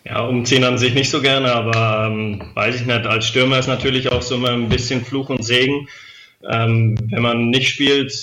Ja, 0.06 0.22
umziehen 0.26 0.66
an 0.66 0.78
sich 0.78 0.94
nicht 0.94 1.10
so 1.10 1.22
gerne, 1.22 1.54
aber 1.54 2.08
ähm, 2.08 2.42
weiß 2.56 2.76
ich 2.76 2.86
nicht. 2.86 3.06
Als 3.06 3.26
Stürmer 3.26 3.60
ist 3.60 3.68
natürlich 3.68 4.12
auch 4.12 4.22
so 4.22 4.36
immer 4.36 4.50
ein 4.50 4.68
bisschen 4.68 5.06
Fluch 5.06 5.30
und 5.30 5.46
Segen. 5.46 5.88
Ähm, 6.50 6.98
wenn 7.10 7.22
man 7.22 7.50
nicht 7.50 7.70
spielt, 7.70 8.14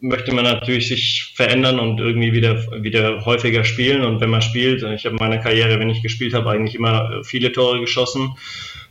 möchte 0.00 0.32
man 0.32 0.44
natürlich 0.44 0.88
sich 0.88 1.32
verändern 1.34 1.80
und 1.80 1.98
irgendwie 1.98 2.32
wieder, 2.32 2.82
wieder 2.82 3.24
häufiger 3.24 3.64
spielen. 3.64 4.04
Und 4.04 4.20
wenn 4.20 4.30
man 4.30 4.40
spielt, 4.42 4.84
ich 4.84 5.04
habe 5.04 5.16
meine 5.16 5.40
Karriere, 5.40 5.80
wenn 5.80 5.90
ich 5.90 6.02
gespielt 6.02 6.32
habe, 6.32 6.50
eigentlich 6.50 6.76
immer 6.76 7.24
viele 7.24 7.50
Tore 7.50 7.80
geschossen. 7.80 8.36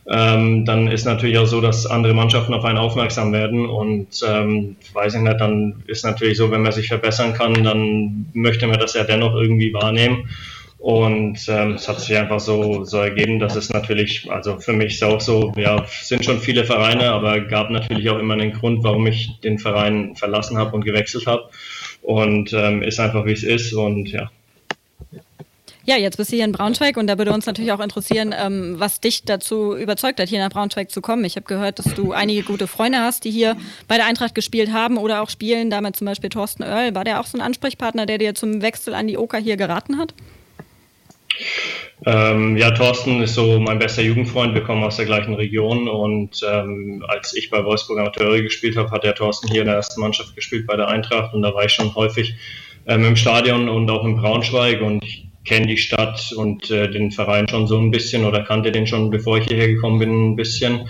Ähm, 0.08 0.64
dann 0.66 0.88
ist 0.88 1.04
natürlich 1.04 1.38
auch 1.38 1.46
so, 1.46 1.60
dass 1.60 1.86
andere 1.86 2.14
Mannschaften 2.14 2.52
auf 2.52 2.64
einen 2.64 2.78
aufmerksam 2.78 3.32
werden. 3.32 3.64
Und 3.66 4.08
ähm, 4.28 4.76
weiß 4.92 5.14
ich 5.14 5.20
nicht, 5.20 5.40
dann 5.40 5.82
ist 5.86 6.04
natürlich 6.04 6.36
so, 6.36 6.50
wenn 6.50 6.62
man 6.62 6.72
sich 6.72 6.88
verbessern 6.88 7.32
kann, 7.32 7.64
dann 7.64 8.26
möchte 8.34 8.66
man 8.66 8.78
das 8.78 8.92
ja 8.92 9.04
dennoch 9.04 9.34
irgendwie 9.34 9.72
wahrnehmen. 9.72 10.28
Und 10.86 11.48
ähm, 11.48 11.72
es 11.72 11.88
hat 11.88 11.98
sich 11.98 12.16
einfach 12.16 12.38
so, 12.38 12.84
so 12.84 12.98
ergeben, 12.98 13.40
dass 13.40 13.56
es 13.56 13.70
natürlich, 13.70 14.30
also 14.30 14.60
für 14.60 14.72
mich 14.72 14.94
ist 14.94 15.02
auch 15.02 15.20
so, 15.20 15.52
ja, 15.56 15.84
sind 16.00 16.24
schon 16.24 16.38
viele 16.38 16.64
Vereine, 16.64 17.10
aber 17.10 17.40
gab 17.40 17.70
natürlich 17.70 18.08
auch 18.08 18.20
immer 18.20 18.34
einen 18.34 18.52
Grund, 18.52 18.84
warum 18.84 19.04
ich 19.08 19.40
den 19.40 19.58
Verein 19.58 20.14
verlassen 20.14 20.58
habe 20.58 20.76
und 20.76 20.84
gewechselt 20.84 21.26
habe. 21.26 21.50
Und 22.02 22.52
ähm, 22.52 22.82
ist 22.82 23.00
einfach 23.00 23.24
wie 23.24 23.32
es 23.32 23.42
ist 23.42 23.72
und 23.72 24.12
ja. 24.12 24.30
Ja, 25.86 25.96
jetzt 25.96 26.18
bist 26.18 26.30
du 26.30 26.36
hier 26.36 26.44
in 26.44 26.52
Braunschweig 26.52 26.96
und 26.96 27.08
da 27.08 27.18
würde 27.18 27.32
uns 27.32 27.46
natürlich 27.46 27.72
auch 27.72 27.80
interessieren, 27.80 28.32
ähm, 28.38 28.76
was 28.78 29.00
dich 29.00 29.24
dazu 29.24 29.74
überzeugt 29.74 30.20
hat, 30.20 30.28
hier 30.28 30.38
nach 30.38 30.50
Braunschweig 30.50 30.92
zu 30.92 31.00
kommen. 31.00 31.24
Ich 31.24 31.34
habe 31.34 31.46
gehört, 31.46 31.80
dass 31.80 31.94
du 31.94 32.12
einige 32.12 32.44
gute 32.44 32.68
Freunde 32.68 32.98
hast, 32.98 33.24
die 33.24 33.32
hier 33.32 33.56
bei 33.88 33.96
der 33.96 34.06
Eintracht 34.06 34.36
gespielt 34.36 34.72
haben 34.72 34.98
oder 34.98 35.20
auch 35.20 35.30
spielen. 35.30 35.68
Damit 35.68 35.96
zum 35.96 36.04
Beispiel 36.04 36.30
Thorsten 36.30 36.62
Oerl. 36.62 36.94
War 36.94 37.02
der 37.02 37.18
auch 37.18 37.26
so 37.26 37.36
ein 37.36 37.42
Ansprechpartner, 37.42 38.06
der 38.06 38.18
dir 38.18 38.36
zum 38.36 38.62
Wechsel 38.62 38.94
an 38.94 39.08
die 39.08 39.18
Oka 39.18 39.38
hier 39.38 39.56
geraten 39.56 39.98
hat? 39.98 40.14
Ähm, 42.04 42.56
ja, 42.56 42.70
Thorsten 42.72 43.22
ist 43.22 43.34
so 43.34 43.58
mein 43.58 43.78
bester 43.78 44.02
Jugendfreund. 44.02 44.54
Wir 44.54 44.62
kommen 44.62 44.84
aus 44.84 44.96
der 44.96 45.06
gleichen 45.06 45.34
Region. 45.34 45.88
Und 45.88 46.40
ähm, 46.48 47.04
als 47.08 47.34
ich 47.34 47.50
bei 47.50 47.64
Wolfsburg 47.64 47.98
Amateure 47.98 48.42
gespielt 48.42 48.76
habe, 48.76 48.90
hat 48.90 49.04
der 49.04 49.14
Thorsten 49.14 49.48
hier 49.48 49.62
in 49.62 49.66
der 49.66 49.76
ersten 49.76 50.00
Mannschaft 50.00 50.34
gespielt 50.34 50.66
bei 50.66 50.76
der 50.76 50.88
Eintracht. 50.88 51.34
Und 51.34 51.42
da 51.42 51.54
war 51.54 51.64
ich 51.64 51.72
schon 51.72 51.94
häufig 51.94 52.34
ähm, 52.86 53.04
im 53.04 53.16
Stadion 53.16 53.68
und 53.68 53.90
auch 53.90 54.04
in 54.04 54.16
Braunschweig. 54.16 54.82
Und 54.82 55.02
ich 55.04 55.25
kenne 55.46 55.66
die 55.66 55.76
Stadt 55.76 56.32
und 56.36 56.70
äh, 56.70 56.90
den 56.90 57.12
Verein 57.12 57.48
schon 57.48 57.66
so 57.66 57.78
ein 57.78 57.90
bisschen 57.90 58.24
oder 58.24 58.42
kannte 58.42 58.72
den 58.72 58.86
schon, 58.86 59.10
bevor 59.10 59.38
ich 59.38 59.46
hierher 59.46 59.68
gekommen 59.68 59.98
bin, 59.98 60.32
ein 60.32 60.36
bisschen. 60.36 60.88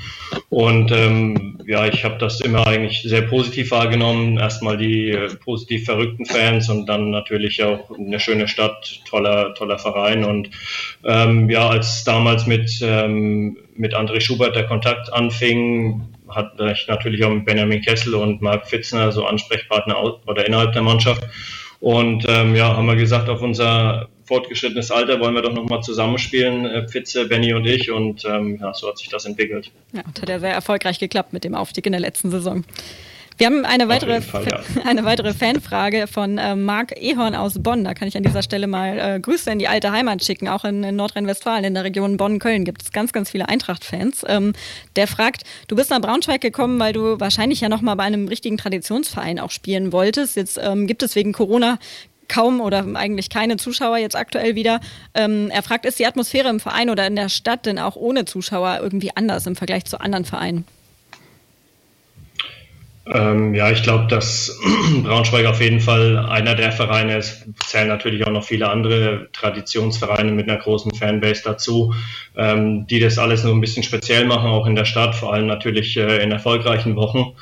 Und 0.48 0.90
ähm, 0.92 1.58
ja, 1.66 1.86
ich 1.86 2.04
habe 2.04 2.18
das 2.18 2.40
immer 2.40 2.66
eigentlich 2.66 3.02
sehr 3.02 3.22
positiv 3.22 3.70
wahrgenommen. 3.70 4.38
Erstmal 4.38 4.76
die 4.76 5.10
äh, 5.10 5.28
positiv 5.36 5.84
verrückten 5.84 6.25
Fans 6.25 6.68
und 6.70 6.86
dann 6.86 7.10
natürlich 7.10 7.62
auch 7.62 7.90
eine 7.96 8.18
schöne 8.18 8.48
Stadt, 8.48 9.00
toller, 9.08 9.54
toller 9.54 9.78
Verein. 9.78 10.25
Und 10.25 10.50
ähm, 11.04 11.50
ja, 11.50 11.68
als 11.68 12.04
damals 12.04 12.46
mit, 12.46 12.80
ähm, 12.82 13.58
mit 13.75 13.94
André 13.94 14.20
Schubert 14.20 14.56
der 14.56 14.66
Kontakt 14.66 15.12
anfing, 15.12 16.02
hat 16.28 16.58
ich 16.60 16.86
natürlich 16.88 17.25
auch 17.25 17.30
mit 17.30 17.44
Benjamin 17.44 17.82
Kessel 17.82 18.14
und 18.14 18.42
Marc 18.42 18.66
Fitzner 18.66 19.12
so 19.12 19.25
Ansprechpartner 19.25 19.96
oder 20.26 20.46
innerhalb 20.46 20.72
der 20.72 20.82
Mannschaft. 20.82 21.22
Und 21.78 22.25
ähm, 22.28 22.56
ja, 22.56 22.76
haben 22.76 22.86
wir 22.86 22.96
gesagt, 22.96 23.28
auf 23.28 23.42
unser 23.42 24.08
fortgeschrittenes 24.26 24.90
Alter 24.90 25.21
wollen 25.21 25.35
wir 25.35 25.42
doch 25.42 25.54
nochmal 25.54 25.83
zusammenspielen, 25.83 26.66
äh, 26.66 26.88
Pfitze, 26.88 27.26
Benny 27.26 27.54
und 27.54 27.66
ich. 27.66 27.90
Und 27.90 28.25
ähm, 28.25 28.59
ja, 28.61 28.75
so 28.75 28.88
hat 28.88 28.99
sich 28.99 29.09
das 29.09 29.25
entwickelt. 29.25 29.71
Ja, 29.92 30.02
und 30.06 30.21
hat 30.21 30.28
ja 30.28 30.38
sehr 30.38 30.52
erfolgreich 30.52 30.99
geklappt 30.99 31.33
mit 31.33 31.45
dem 31.45 31.54
Aufstieg 31.54 31.87
in 31.87 31.92
der 31.92 32.00
letzten 32.00 32.30
Saison. 32.30 32.64
Wir 33.38 33.49
haben 33.49 33.66
eine 33.66 33.88
weitere, 33.88 34.23
Fall, 34.23 34.47
ja. 34.50 34.61
eine 34.87 35.04
weitere 35.04 35.35
Fanfrage 35.35 36.06
von 36.06 36.38
äh, 36.38 36.56
Marc 36.56 36.95
Ehorn 36.99 37.35
aus 37.35 37.62
Bonn. 37.62 37.85
Da 37.85 37.92
kann 37.92 38.09
ich 38.09 38.16
an 38.16 38.23
dieser 38.23 38.42
Stelle 38.42 38.66
mal 38.66 38.99
äh, 38.99 39.21
Grüße 39.21 39.50
in 39.50 39.59
die 39.59 39.68
alte 39.68 39.92
Heimat 39.92 40.25
schicken. 40.25 40.49
Auch 40.49 40.64
in, 40.64 40.83
in 40.83 40.97
Nordrhein-Westfalen, 40.97 41.64
in 41.64 41.75
der 41.75 41.85
Region 41.85 42.16
Bonn-Köln 42.16 42.64
gibt 42.64 42.83
es 42.83 42.92
ganz, 42.92 43.12
ganz 43.12 43.30
viele 43.30 43.49
Eintracht-Fans. 43.49 44.25
Ähm, 44.26 44.54
der 44.97 45.06
fragt, 45.06 45.42
du 45.68 45.76
bist 45.76 45.90
nach 45.90 46.00
Braunschweig 46.00 46.40
gekommen, 46.40 46.78
weil 46.80 46.95
du 46.95 47.21
wahrscheinlich 47.21 47.61
ja 47.61 47.68
nochmal 47.68 47.97
bei 47.97 48.04
einem 48.04 48.26
richtigen 48.26 48.56
Traditionsverein 48.56 49.38
auch 49.38 49.50
spielen 49.50 49.92
wolltest. 49.92 50.37
Jetzt 50.37 50.59
ähm, 50.62 50.87
gibt 50.87 51.02
es 51.02 51.14
wegen 51.14 51.33
Corona 51.33 51.78
kaum 52.28 52.61
oder 52.61 52.85
eigentlich 52.95 53.30
keine 53.30 53.56
Zuschauer 53.56 53.99
jetzt 53.99 54.16
aktuell 54.16 54.54
wieder. 54.54 54.80
Ähm, 55.14 55.50
er 55.50 55.62
fragt, 55.62 55.85
ist 55.87 55.99
die 55.99 56.06
Atmosphäre 56.06 56.49
im 56.49 56.61
Verein 56.61 56.90
oder 56.90 57.06
in 57.06 57.16
der 57.16 57.28
Stadt 57.28 57.66
denn 57.66 57.78
auch 57.78 57.97
ohne 57.97 58.25
Zuschauer 58.25 58.80
irgendwie 58.83 59.11
anders 59.14 59.47
im 59.47 59.56
Vergleich 59.56 59.85
zu 59.85 60.00
anderen 60.00 60.25
Vereinen? 60.25 60.64
Ähm, 63.12 63.54
ja, 63.54 63.71
ich 63.71 63.85
glaube, 63.85 64.09
dass 64.09 64.59
Braunschweig 65.04 65.47
auf 65.47 65.61
jeden 65.61 65.80
Fall 65.80 66.18
einer 66.18 66.56
der 66.56 66.73
Vereine 66.73 67.16
ist. 67.16 67.47
Es 67.62 67.68
zählen 67.68 67.87
natürlich 67.87 68.26
auch 68.26 68.33
noch 68.33 68.42
viele 68.42 68.68
andere 68.68 69.28
Traditionsvereine 69.33 70.33
mit 70.33 70.49
einer 70.49 70.59
großen 70.59 70.92
Fanbase 70.92 71.42
dazu, 71.45 71.95
ähm, 72.37 72.87
die 72.88 72.99
das 72.99 73.18
alles 73.18 73.45
nur 73.45 73.54
ein 73.54 73.61
bisschen 73.61 73.85
speziell 73.85 74.26
machen, 74.26 74.50
auch 74.50 74.66
in 74.66 74.75
der 74.75 74.87
Stadt, 74.87 75.14
vor 75.14 75.33
allem 75.33 75.47
natürlich 75.47 75.97
äh, 75.97 76.23
in 76.23 76.33
erfolgreichen 76.33 76.97
Wochen. 76.97 77.37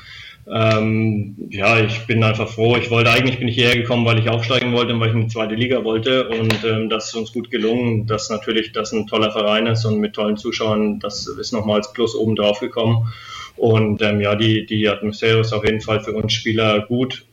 Ähm, 0.47 1.35
ja, 1.49 1.79
ich 1.79 2.05
bin 2.05 2.23
einfach 2.23 2.49
froh. 2.49 2.77
Ich 2.77 2.91
wollte 2.91 3.09
eigentlich 3.09 3.39
bin 3.39 3.47
ich 3.47 3.55
hierher 3.55 3.75
gekommen, 3.75 4.05
weil 4.05 4.19
ich 4.19 4.29
aufsteigen 4.29 4.73
wollte 4.73 4.93
und 4.93 4.99
weil 4.99 5.09
ich 5.09 5.15
in 5.15 5.21
die 5.21 5.27
zweite 5.27 5.55
Liga 5.55 5.83
wollte. 5.83 6.29
Und 6.29 6.63
ähm, 6.63 6.89
das 6.89 7.07
ist 7.07 7.15
uns 7.15 7.33
gut 7.33 7.49
gelungen. 7.49 8.05
Dass 8.05 8.29
natürlich 8.29 8.71
das 8.71 8.91
ein 8.91 9.07
toller 9.07 9.31
Verein 9.31 9.65
ist 9.67 9.85
und 9.85 9.99
mit 9.99 10.13
tollen 10.13 10.37
Zuschauern, 10.37 10.99
das 10.99 11.27
ist 11.27 11.51
nochmal 11.51 11.77
als 11.77 11.93
Plus 11.93 12.15
oben 12.15 12.35
drauf 12.35 12.59
gekommen. 12.59 13.11
Und 13.57 14.01
ähm, 14.01 14.21
ja, 14.21 14.35
die, 14.35 14.65
die 14.65 14.87
Atmosphäre 14.87 15.39
ist 15.39 15.53
auf 15.53 15.65
jeden 15.65 15.81
Fall 15.81 16.01
für 16.01 16.13
uns 16.13 16.33
Spieler 16.33 16.81
gut, 16.81 17.25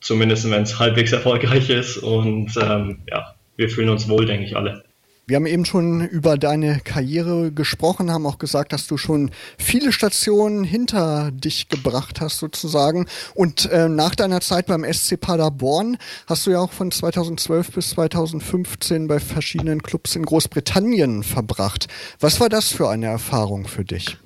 zumindest 0.00 0.50
wenn 0.50 0.62
es 0.62 0.78
halbwegs 0.78 1.12
erfolgreich 1.12 1.70
ist. 1.70 1.98
Und 1.98 2.52
ähm, 2.60 2.98
ja, 3.08 3.34
wir 3.56 3.68
fühlen 3.68 3.90
uns 3.90 4.08
wohl, 4.08 4.26
denke 4.26 4.44
ich, 4.44 4.56
alle. 4.56 4.85
Wir 5.28 5.34
haben 5.34 5.46
eben 5.46 5.64
schon 5.64 6.06
über 6.06 6.38
deine 6.38 6.78
Karriere 6.78 7.50
gesprochen, 7.50 8.12
haben 8.12 8.26
auch 8.26 8.38
gesagt, 8.38 8.72
dass 8.72 8.86
du 8.86 8.96
schon 8.96 9.32
viele 9.58 9.90
Stationen 9.90 10.62
hinter 10.62 11.32
dich 11.32 11.68
gebracht 11.68 12.20
hast 12.20 12.38
sozusagen. 12.38 13.06
Und 13.34 13.68
äh, 13.72 13.88
nach 13.88 14.14
deiner 14.14 14.40
Zeit 14.40 14.66
beim 14.66 14.84
SC 14.84 15.18
Paderborn 15.18 15.98
hast 16.28 16.46
du 16.46 16.52
ja 16.52 16.60
auch 16.60 16.70
von 16.70 16.92
2012 16.92 17.72
bis 17.72 17.90
2015 17.90 19.08
bei 19.08 19.18
verschiedenen 19.18 19.82
Clubs 19.82 20.14
in 20.14 20.24
Großbritannien 20.24 21.24
verbracht. 21.24 21.88
Was 22.20 22.38
war 22.38 22.48
das 22.48 22.68
für 22.68 22.88
eine 22.88 23.06
Erfahrung 23.06 23.66
für 23.66 23.84
dich? 23.84 24.18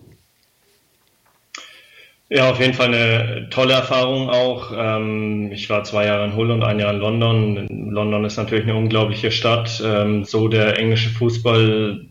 Ja, 2.32 2.48
auf 2.48 2.60
jeden 2.60 2.74
Fall 2.74 2.94
eine 2.94 3.48
tolle 3.50 3.72
Erfahrung 3.72 4.30
auch. 4.30 4.70
Ähm, 4.72 5.50
ich 5.50 5.68
war 5.68 5.82
zwei 5.82 6.06
Jahre 6.06 6.26
in 6.26 6.36
Hull 6.36 6.52
und 6.52 6.62
ein 6.62 6.78
Jahr 6.78 6.92
in 6.94 7.00
London. 7.00 7.66
London 7.90 8.24
ist 8.24 8.36
natürlich 8.36 8.62
eine 8.62 8.76
unglaubliche 8.76 9.32
Stadt. 9.32 9.82
Ähm, 9.84 10.24
so 10.24 10.46
der 10.46 10.78
englische 10.78 11.10
Fußball 11.10 12.06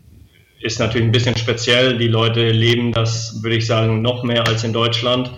ist 0.60 0.78
natürlich 0.78 1.08
ein 1.08 1.12
bisschen 1.12 1.38
speziell. 1.38 1.96
Die 1.96 2.08
Leute 2.08 2.50
leben 2.50 2.92
das, 2.92 3.42
würde 3.42 3.56
ich 3.56 3.66
sagen, 3.66 4.02
noch 4.02 4.22
mehr 4.22 4.46
als 4.46 4.62
in 4.62 4.74
Deutschland. 4.74 5.32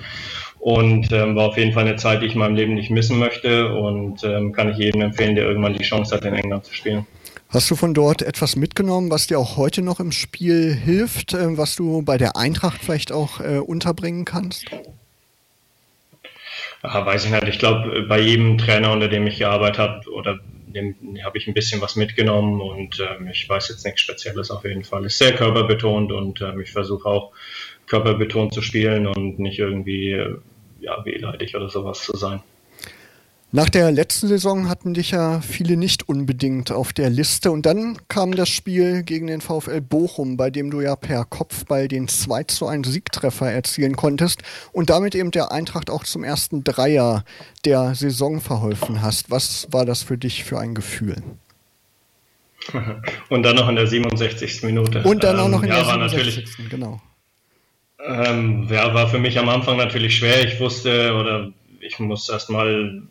Und 0.59 1.13
ähm, 1.13 1.37
war 1.37 1.51
auf 1.51 1.59
jeden 1.59 1.73
Fall 1.73 1.87
eine 1.87 1.95
Zeit, 1.95 2.21
die 2.21 2.27
ich 2.27 2.33
in 2.33 2.41
meinem 2.41 2.57
Leben 2.57 2.75
nicht 2.75 2.91
missen 2.91 3.21
möchte. 3.21 3.73
Und 3.73 4.23
kann 4.53 4.71
ich 4.71 4.79
jedem 4.79 5.03
empfehlen, 5.03 5.37
der 5.37 5.45
irgendwann 5.45 5.75
die 5.75 5.85
Chance 5.85 6.17
hat, 6.17 6.25
in 6.25 6.35
England 6.35 6.65
zu 6.65 6.75
spielen. 6.75 7.07
Hast 7.53 7.71
du 7.71 7.77
von 7.77 7.93
dort 7.93 8.23
etwas 8.23 8.57
mitgenommen, 8.57 9.11
was 9.11 9.27
dir 9.27 9.39
auch 9.39 9.59
heute 9.59 9.83
noch 9.83 10.01
im 10.01 10.11
Spiel 10.11 10.73
hilft, 10.73 11.35
äh, 11.35 11.59
was 11.59 11.77
du 11.77 12.01
bei 12.01 12.17
der 12.17 12.35
Eintracht 12.35 12.83
vielleicht 12.83 13.13
auch 13.13 13.41
äh, 13.41 13.59
unterbringen 13.59 14.25
kannst? 14.25 14.65
Ja, 16.83 17.05
weiß 17.05 17.27
ich 17.27 17.31
nicht. 17.31 17.49
Ich 17.49 17.59
glaube, 17.59 18.07
bei 18.09 18.21
jedem 18.21 18.57
Trainer, 18.57 18.91
unter 18.91 19.09
dem 19.09 19.27
ich 19.27 19.39
gearbeitet 19.39 19.79
habe, 19.79 20.11
oder 20.11 20.39
habe 21.23 21.37
ich 21.37 21.47
ein 21.47 21.53
bisschen 21.53 21.83
was 21.83 21.95
mitgenommen 21.95 22.63
und 22.63 22.99
ähm, 23.01 23.29
ich 23.29 23.47
weiß 23.47 23.69
jetzt 23.69 23.85
nichts 23.85 24.01
Spezielles 24.01 24.51
auf 24.51 24.65
jeden 24.65 24.83
Fall. 24.83 25.05
Ist 25.05 25.19
sehr 25.19 25.35
körperbetont 25.35 26.11
und 26.11 26.41
ähm, 26.41 26.59
ich 26.63 26.73
versuche 26.73 27.07
auch 27.07 27.33
körperbetont 27.87 28.55
zu 28.55 28.63
spielen 28.63 29.07
und 29.07 29.39
nicht 29.39 29.59
irgendwie 29.59 30.13
äh, 30.13 30.37
ja, 30.81 31.05
wehleidig 31.05 31.55
oder 31.55 31.69
sowas 31.69 32.03
zu 32.03 32.17
sein. 32.17 32.43
Nach 33.55 33.69
der 33.69 33.93
letzten 33.93 34.29
Saison 34.29 34.71
hatten 34.71 34.95
dich 34.95 35.11
ja 35.11 35.43
viele 35.43 35.77
nicht 35.77 36.09
unbedingt 36.09 36.73
auf 36.73 36.95
der 36.95 37.11
Liste 37.11 37.51
und 37.51 37.67
dann 37.67 37.99
kam 38.09 38.35
das 38.35 38.49
Spiel 38.49 39.03
gegen 39.03 39.27
den 39.27 39.43
VfL 39.43 39.83
Bochum, 39.83 40.39
bei 40.39 40.49
dem 40.49 40.71
du 40.71 40.81
ja 40.81 40.97
per 40.97 41.27
Kopfball 41.27 41.87
den 41.87 42.09
2 42.09 42.45
zu 42.45 42.67
1 42.67 42.89
Siegtreffer 42.89 43.53
erzielen 43.53 43.95
konntest 43.95 44.43
und 44.73 44.89
damit 44.89 45.15
eben 45.15 45.33
der 45.33 45.53
Eintracht 45.53 45.91
auch 45.91 46.05
zum 46.05 46.25
ersten 46.25 46.65
Dreier 46.65 47.27
der 47.67 47.95
Saison 47.95 48.41
verholfen 48.41 49.03
hast. 49.03 49.31
Was 49.31 49.69
war 49.71 49.85
das 49.85 50.03
für 50.03 50.17
dich 50.17 50.45
für 50.45 50.59
ein 50.59 50.75
Gefühl? 50.75 51.17
Und 53.29 53.43
dann 53.43 53.57
noch 53.57 53.69
in 53.69 53.75
der 53.75 53.89
67. 53.89 54.63
Minute. 54.63 55.03
Und 55.03 55.25
dann 55.25 55.39
auch 55.41 55.49
noch 55.49 55.65
in 55.65 55.71
ähm, 55.71 55.77
ja, 55.77 55.97
der 55.99 56.09
67. 56.09 56.71
genau. 56.71 57.03
Ähm, 57.99 58.69
ja, 58.71 58.95
war 58.95 59.09
für 59.09 59.19
mich 59.19 59.37
am 59.39 59.49
Anfang 59.49 59.77
natürlich 59.77 60.17
schwer. 60.17 60.45
Ich 60.47 60.61
wusste 60.61 61.13
oder 61.15 61.51
ich 61.81 61.99
muss 61.99 62.29
erst 62.29 62.51
mal 62.51 63.03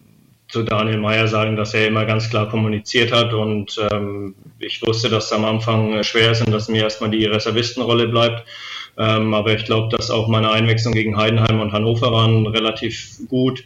zu 0.52 0.64
Daniel 0.64 0.98
Meyer 0.98 1.28
sagen, 1.28 1.56
dass 1.56 1.74
er 1.74 1.88
immer 1.88 2.06
ganz 2.06 2.30
klar 2.30 2.50
kommuniziert 2.50 3.12
hat 3.12 3.34
und 3.34 3.80
ähm, 3.92 4.36
ich 4.60 4.82
wusste, 4.86 5.10
dass 5.10 5.26
es 5.26 5.32
am 5.32 5.46
Anfang 5.46 6.04
schwer 6.04 6.32
ist 6.32 6.46
und 6.46 6.52
dass 6.52 6.68
mir 6.68 6.84
erstmal 6.84 7.10
die 7.10 7.26
Reservistenrolle 7.26 8.08
bleibt. 8.10 8.46
Ähm, 8.98 9.34
aber 9.34 9.54
ich 9.54 9.66
glaube, 9.66 9.96
dass 9.96 10.12
auch 10.12 10.28
meine 10.28 10.52
Einwechslung 10.52 10.94
gegen 10.94 11.16
Heidenheim 11.16 11.62
und 11.62 11.72
Hannover 11.72 12.12
waren 12.12 12.46
relativ 12.48 13.18
gut. 13.30 13.64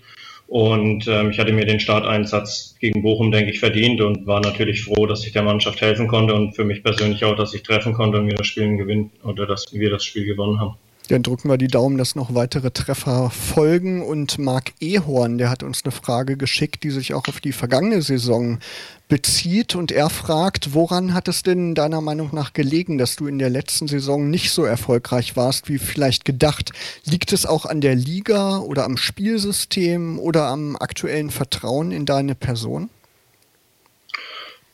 Und 0.47 1.07
ähm, 1.07 1.31
ich 1.31 1.39
hatte 1.39 1.53
mir 1.53 1.65
den 1.65 1.79
Starteinsatz 1.79 2.75
gegen 2.79 3.01
Bochum, 3.01 3.31
denke 3.31 3.49
ich, 3.49 3.59
verdient 3.59 3.99
und 4.01 4.27
war 4.27 4.41
natürlich 4.41 4.83
froh, 4.83 5.07
dass 5.07 5.25
ich 5.25 5.33
der 5.33 5.41
Mannschaft 5.41 5.81
helfen 5.81 6.07
konnte 6.07 6.35
und 6.35 6.55
für 6.55 6.63
mich 6.63 6.83
persönlich 6.83 7.25
auch, 7.25 7.35
dass 7.35 7.55
ich 7.55 7.63
treffen 7.63 7.93
konnte 7.93 8.19
und 8.19 8.27
wir 8.27 8.35
das 8.35 8.45
Spiel 8.45 8.77
gewinnen 8.77 9.09
oder 9.23 9.47
dass 9.47 9.73
wir 9.73 9.89
das 9.89 10.05
Spiel 10.05 10.25
gewonnen 10.25 10.59
haben. 10.59 10.75
Dann 11.07 11.24
drücken 11.24 11.50
wir 11.50 11.57
die 11.57 11.67
Daumen, 11.67 11.97
dass 11.97 12.15
noch 12.15 12.33
weitere 12.33 12.71
Treffer 12.71 13.29
folgen. 13.29 14.01
Und 14.01 14.39
Marc 14.39 14.74
Ehorn, 14.79 15.38
der 15.38 15.50
hat 15.50 15.63
uns 15.63 15.83
eine 15.83 15.91
Frage 15.91 16.38
geschickt, 16.38 16.83
die 16.83 16.89
sich 16.89 17.13
auch 17.13 17.27
auf 17.27 17.39
die 17.39 17.51
vergangene 17.51 18.01
Saison 18.01 18.59
bezieht. 19.07 19.75
Und 19.75 19.91
er 19.91 20.09
fragt, 20.09 20.74
woran 20.74 21.13
hat 21.13 21.27
es 21.27 21.43
denn 21.43 21.75
deiner 21.75 22.01
Meinung 22.01 22.29
nach 22.31 22.53
gelegen, 22.53 22.97
dass 22.97 23.15
du 23.15 23.27
in 23.27 23.39
der 23.39 23.50
letzten 23.50 23.88
Saison 23.88 24.29
nicht 24.29 24.51
so 24.51 24.63
erfolgreich 24.63 25.35
warst, 25.35 25.69
wie 25.69 25.77
vielleicht 25.77 26.25
gedacht? 26.25 26.71
Liegt 27.03 27.33
es 27.33 27.45
auch 27.45 27.65
an 27.65 27.81
der 27.81 27.95
Liga 27.95 28.57
oder 28.59 28.85
am 28.85 28.97
Spielsystem 28.97 30.17
oder 30.17 30.47
am 30.47 30.75
aktuellen 30.75 31.29
Vertrauen 31.29 31.91
in 31.91 32.05
deine 32.05 32.35
Person? 32.35 32.89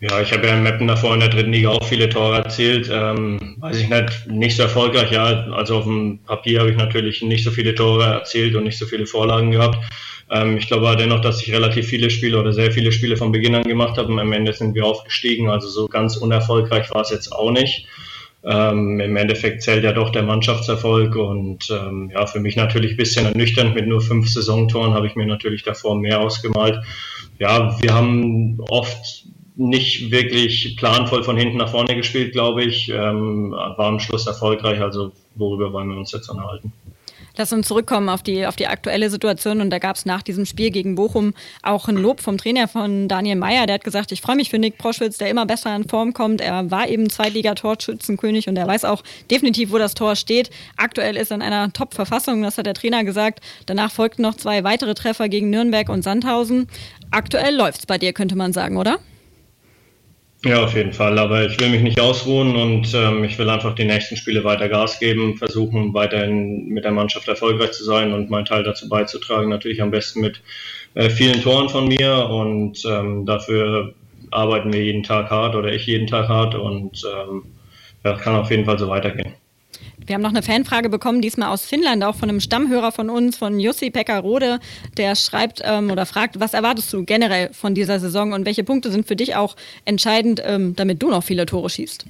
Ja, 0.02 0.20
ich 0.20 0.34
habe 0.34 0.48
ja 0.48 0.56
in 0.56 0.64
Meppen 0.64 0.88
davor 0.88 1.14
in 1.14 1.20
der 1.20 1.30
dritten 1.30 1.54
Liga 1.54 1.70
auch 1.70 1.86
viele 1.86 2.10
Tore 2.10 2.38
erzielt. 2.38 2.90
Ähm, 2.92 3.56
weiß 3.60 3.78
ich 3.78 3.88
nicht, 3.88 4.28
nicht 4.28 4.58
so 4.58 4.64
erfolgreich. 4.64 5.12
Ja, 5.12 5.46
also 5.52 5.78
auf 5.78 5.84
dem 5.84 6.20
Papier 6.26 6.60
habe 6.60 6.72
ich 6.72 6.78
natürlich 6.78 7.22
nicht 7.22 7.44
so 7.44 7.52
viele 7.52 7.76
Tore 7.76 8.06
erzielt 8.06 8.56
und 8.56 8.64
nicht 8.64 8.80
so 8.80 8.88
viele 8.88 9.06
Vorlagen 9.06 9.52
gehabt. 9.52 9.78
Ähm, 10.32 10.58
ich 10.58 10.66
glaube 10.68 10.88
aber 10.88 10.96
dennoch, 10.96 11.22
dass 11.22 11.44
ich 11.44 11.54
relativ 11.54 11.86
viele 11.86 12.10
Spiele 12.10 12.40
oder 12.40 12.52
sehr 12.52 12.72
viele 12.72 12.92
Spiele 12.92 13.16
von 13.16 13.32
Beginn 13.32 13.54
an 13.54 13.62
gemacht 13.62 14.00
habe 14.00 14.12
und 14.12 14.18
am 14.18 14.34
Ende 14.34 14.54
sind 14.54 14.74
wir 14.74 14.88
aufgestiegen. 14.88 15.52
Also 15.52 15.70
so 15.70 15.88
ganz 15.88 16.18
unerfolgreich 16.18 16.90
war 16.90 17.02
es 17.02 17.12
jetzt 17.12 17.32
auch 17.32 17.52
nicht. 17.52 17.86
Ähm, 18.44 19.00
Im 19.00 19.16
Endeffekt 19.16 19.62
zählt 19.62 19.84
ja 19.84 19.92
doch 19.92 20.10
der 20.10 20.24
Mannschaftserfolg 20.24 21.16
und 21.16 21.70
ähm, 21.70 22.10
ja, 22.12 22.26
für 22.26 22.40
mich 22.40 22.56
natürlich 22.56 22.94
ein 22.94 22.98
bisschen 22.98 23.28
ernüchternd. 23.28 23.76
Mit 23.76 23.86
nur 23.86 24.02
fünf 24.02 24.28
Saisontoren 24.28 24.96
habe 24.96 25.06
ich 25.06 25.14
mir 25.14 25.28
natürlich 25.28 25.62
davor 25.62 25.96
mehr 25.96 26.22
ausgemalt. 26.22 26.84
Ja, 27.38 27.78
wir 27.80 27.94
haben 27.94 28.60
oft 28.68 29.28
nicht 29.56 30.12
wirklich 30.12 30.76
planvoll 30.78 31.24
von 31.24 31.38
hinten 31.38 31.58
nach 31.58 31.70
vorne 31.70 31.96
gespielt, 31.96 32.34
glaube 32.34 32.64
ich. 32.64 32.90
Ähm, 32.90 33.52
war 33.52 33.88
am 33.88 34.00
Schluss 34.00 34.28
erfolgreich, 34.28 34.80
also 34.82 35.12
worüber 35.36 35.74
wollen 35.74 35.90
wir 35.90 35.98
uns 35.98 36.12
jetzt 36.12 36.30
unterhalten? 36.30 36.72
Lass 37.38 37.54
uns 37.54 37.68
zurückkommen 37.68 38.10
auf 38.10 38.24
die, 38.24 38.46
auf 38.46 38.56
die 38.56 38.68
aktuelle 38.68 39.10
Situation. 39.10 39.62
Und 39.62 39.70
da 39.70 39.80
gab 39.80 39.96
es 39.96 40.06
nach 40.06 40.22
diesem 40.22 40.46
Spiel 40.46 40.70
gegen 40.70 40.96
Bochum 40.96 41.34
auch 41.64 41.88
ein 41.88 41.96
Lob 41.96 42.20
vom 42.20 42.38
Trainer 42.38 42.68
von 42.68 43.08
Daniel 43.08 43.38
Meyer. 43.38 43.66
Der 43.66 43.76
hat 43.76 43.84
gesagt, 43.84 44.12
ich 44.12 44.22
freue 44.22 44.36
mich 44.36 44.50
für 44.50 44.60
Nick 44.60 44.78
Proschwitz, 44.78 45.18
der 45.18 45.30
immer 45.30 45.46
besser 45.46 45.74
in 45.76 45.88
Form 45.88 46.14
kommt. 46.14 46.42
Er 46.42 46.70
war 46.72 46.90
eben 46.90 47.10
Zweitliga-Torschützenkönig 47.10 48.48
und 48.50 48.58
er 48.58 48.68
weiß 48.68 48.86
auch 48.86 49.02
definitiv, 49.30 49.72
wo 49.72 49.78
das 49.78 49.94
Tor 49.94 50.16
steht. 50.16 50.50
Aktuell 50.76 51.16
ist 51.16 51.32
er 51.32 51.36
in 51.36 51.42
einer 51.42 51.72
Top-Verfassung, 51.72 52.44
das 52.44 52.58
hat 52.58 52.66
der 52.66 52.74
Trainer 52.74 53.04
gesagt. 53.04 53.40
Danach 53.66 53.92
folgten 53.92 54.24
noch 54.24 54.36
zwei 54.36 54.64
weitere 54.64 54.94
Treffer 54.94 55.30
gegen 55.30 55.50
Nürnberg 55.50 55.90
und 55.90 56.04
Sandhausen. 56.04 56.68
Aktuell 57.12 57.56
läuft 57.56 57.80
es 57.80 57.86
bei 57.86 57.98
dir, 57.98 58.14
könnte 58.14 58.36
man 58.36 58.52
sagen, 58.52 58.78
oder? 58.78 59.00
Ja, 60.44 60.64
auf 60.64 60.74
jeden 60.74 60.92
Fall. 60.94 61.20
Aber 61.20 61.46
ich 61.46 61.60
will 61.60 61.70
mich 61.70 61.82
nicht 61.84 62.00
ausruhen 62.00 62.56
und 62.56 62.94
ähm, 62.96 63.24
ich 63.24 63.38
will 63.38 63.48
einfach 63.50 63.76
die 63.76 63.86
nächsten 63.86 64.18
Spiele 64.18 64.44
weiter 64.44 64.70
Gas 64.70 65.00
geben, 65.00 65.38
versuchen 65.38 65.94
weiterhin 65.94 66.68
mit 66.68 66.84
der 66.84 66.92
Mannschaft 66.92 67.28
erfolgreich 67.28 67.74
zu 67.74 67.84
sein 67.84 68.12
und 68.12 68.32
meinen 68.32 68.46
Teil 68.46 68.64
dazu 68.64 68.90
beizutragen. 68.90 69.50
Natürlich 69.50 69.82
am 69.84 69.92
besten 69.92 70.22
mit 70.22 70.42
äh, 70.96 71.12
vielen 71.12 71.42
Toren 71.44 71.70
von 71.70 71.88
mir 71.88 72.28
und 72.28 72.84
ähm, 72.86 73.26
dafür 73.28 73.94
arbeiten 74.32 74.74
wir 74.74 74.84
jeden 74.84 75.04
Tag 75.04 75.30
hart 75.30 75.56
oder 75.56 75.74
ich 75.74 75.86
jeden 75.86 76.08
Tag 76.08 76.28
hart 76.28 76.56
und 76.56 77.04
ähm, 77.06 77.44
ja, 78.04 78.14
kann 78.18 78.36
auf 78.36 78.50
jeden 78.50 78.66
Fall 78.66 78.80
so 78.80 78.88
weitergehen. 78.88 79.41
Wir 80.06 80.16
haben 80.16 80.22
noch 80.22 80.30
eine 80.30 80.42
Fanfrage 80.42 80.90
bekommen, 80.90 81.22
diesmal 81.22 81.50
aus 81.50 81.66
Finnland, 81.66 82.04
auch 82.04 82.16
von 82.16 82.30
einem 82.30 82.40
Stammhörer 82.40 82.92
von 82.92 83.10
uns, 83.10 83.38
von 83.38 83.60
Jussi 83.60 83.92
Pekka-Rode, 83.92 84.60
der 84.98 85.16
schreibt 85.16 85.62
ähm, 85.64 85.92
oder 85.92 86.06
fragt, 86.06 86.40
was 86.40 86.54
erwartest 86.54 86.92
du 86.92 87.06
generell 87.06 87.54
von 87.54 87.76
dieser 87.76 88.00
Saison 88.00 88.34
und 88.34 88.46
welche 88.46 88.64
Punkte 88.64 88.92
sind 88.92 89.08
für 89.08 89.16
dich 89.16 89.36
auch 89.36 89.56
entscheidend, 89.86 90.42
ähm, 90.44 90.76
damit 90.76 91.02
du 91.02 91.10
noch 91.10 91.24
viele 91.24 91.46
Tore 91.46 91.70
schießt? 91.70 92.06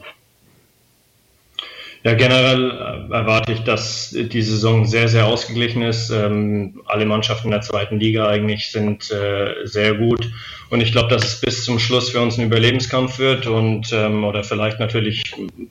Ja, 2.04 2.16
generell 2.16 2.72
äh, 2.72 3.14
erwarte 3.14 3.52
ich, 3.54 3.60
dass 3.60 4.10
die 4.10 4.42
Saison 4.42 4.86
sehr, 4.86 5.08
sehr 5.08 5.28
ausgeglichen 5.28 5.84
ist. 5.84 6.10
Ähm, 6.10 6.82
alle 6.86 7.06
Mannschaften 7.06 7.52
der 7.52 7.62
zweiten 7.62 8.00
Liga 8.00 8.28
eigentlich 8.28 8.72
sind 8.72 9.12
äh, 9.12 9.54
sehr 9.66 9.94
gut. 9.94 10.32
Und 10.72 10.82
ich 10.82 10.92
glaube, 10.92 11.10
dass 11.10 11.24
es 11.24 11.42
bis 11.42 11.64
zum 11.64 11.78
Schluss 11.78 12.10
für 12.10 12.22
uns 12.22 12.40
ein 12.40 12.46
Überlebenskampf 12.46 13.20
wird 13.20 13.46
und 13.46 13.94
ähm, 13.94 14.24
oder 14.24 14.44
vielleicht 14.44 14.80
natürlich 14.80 15.22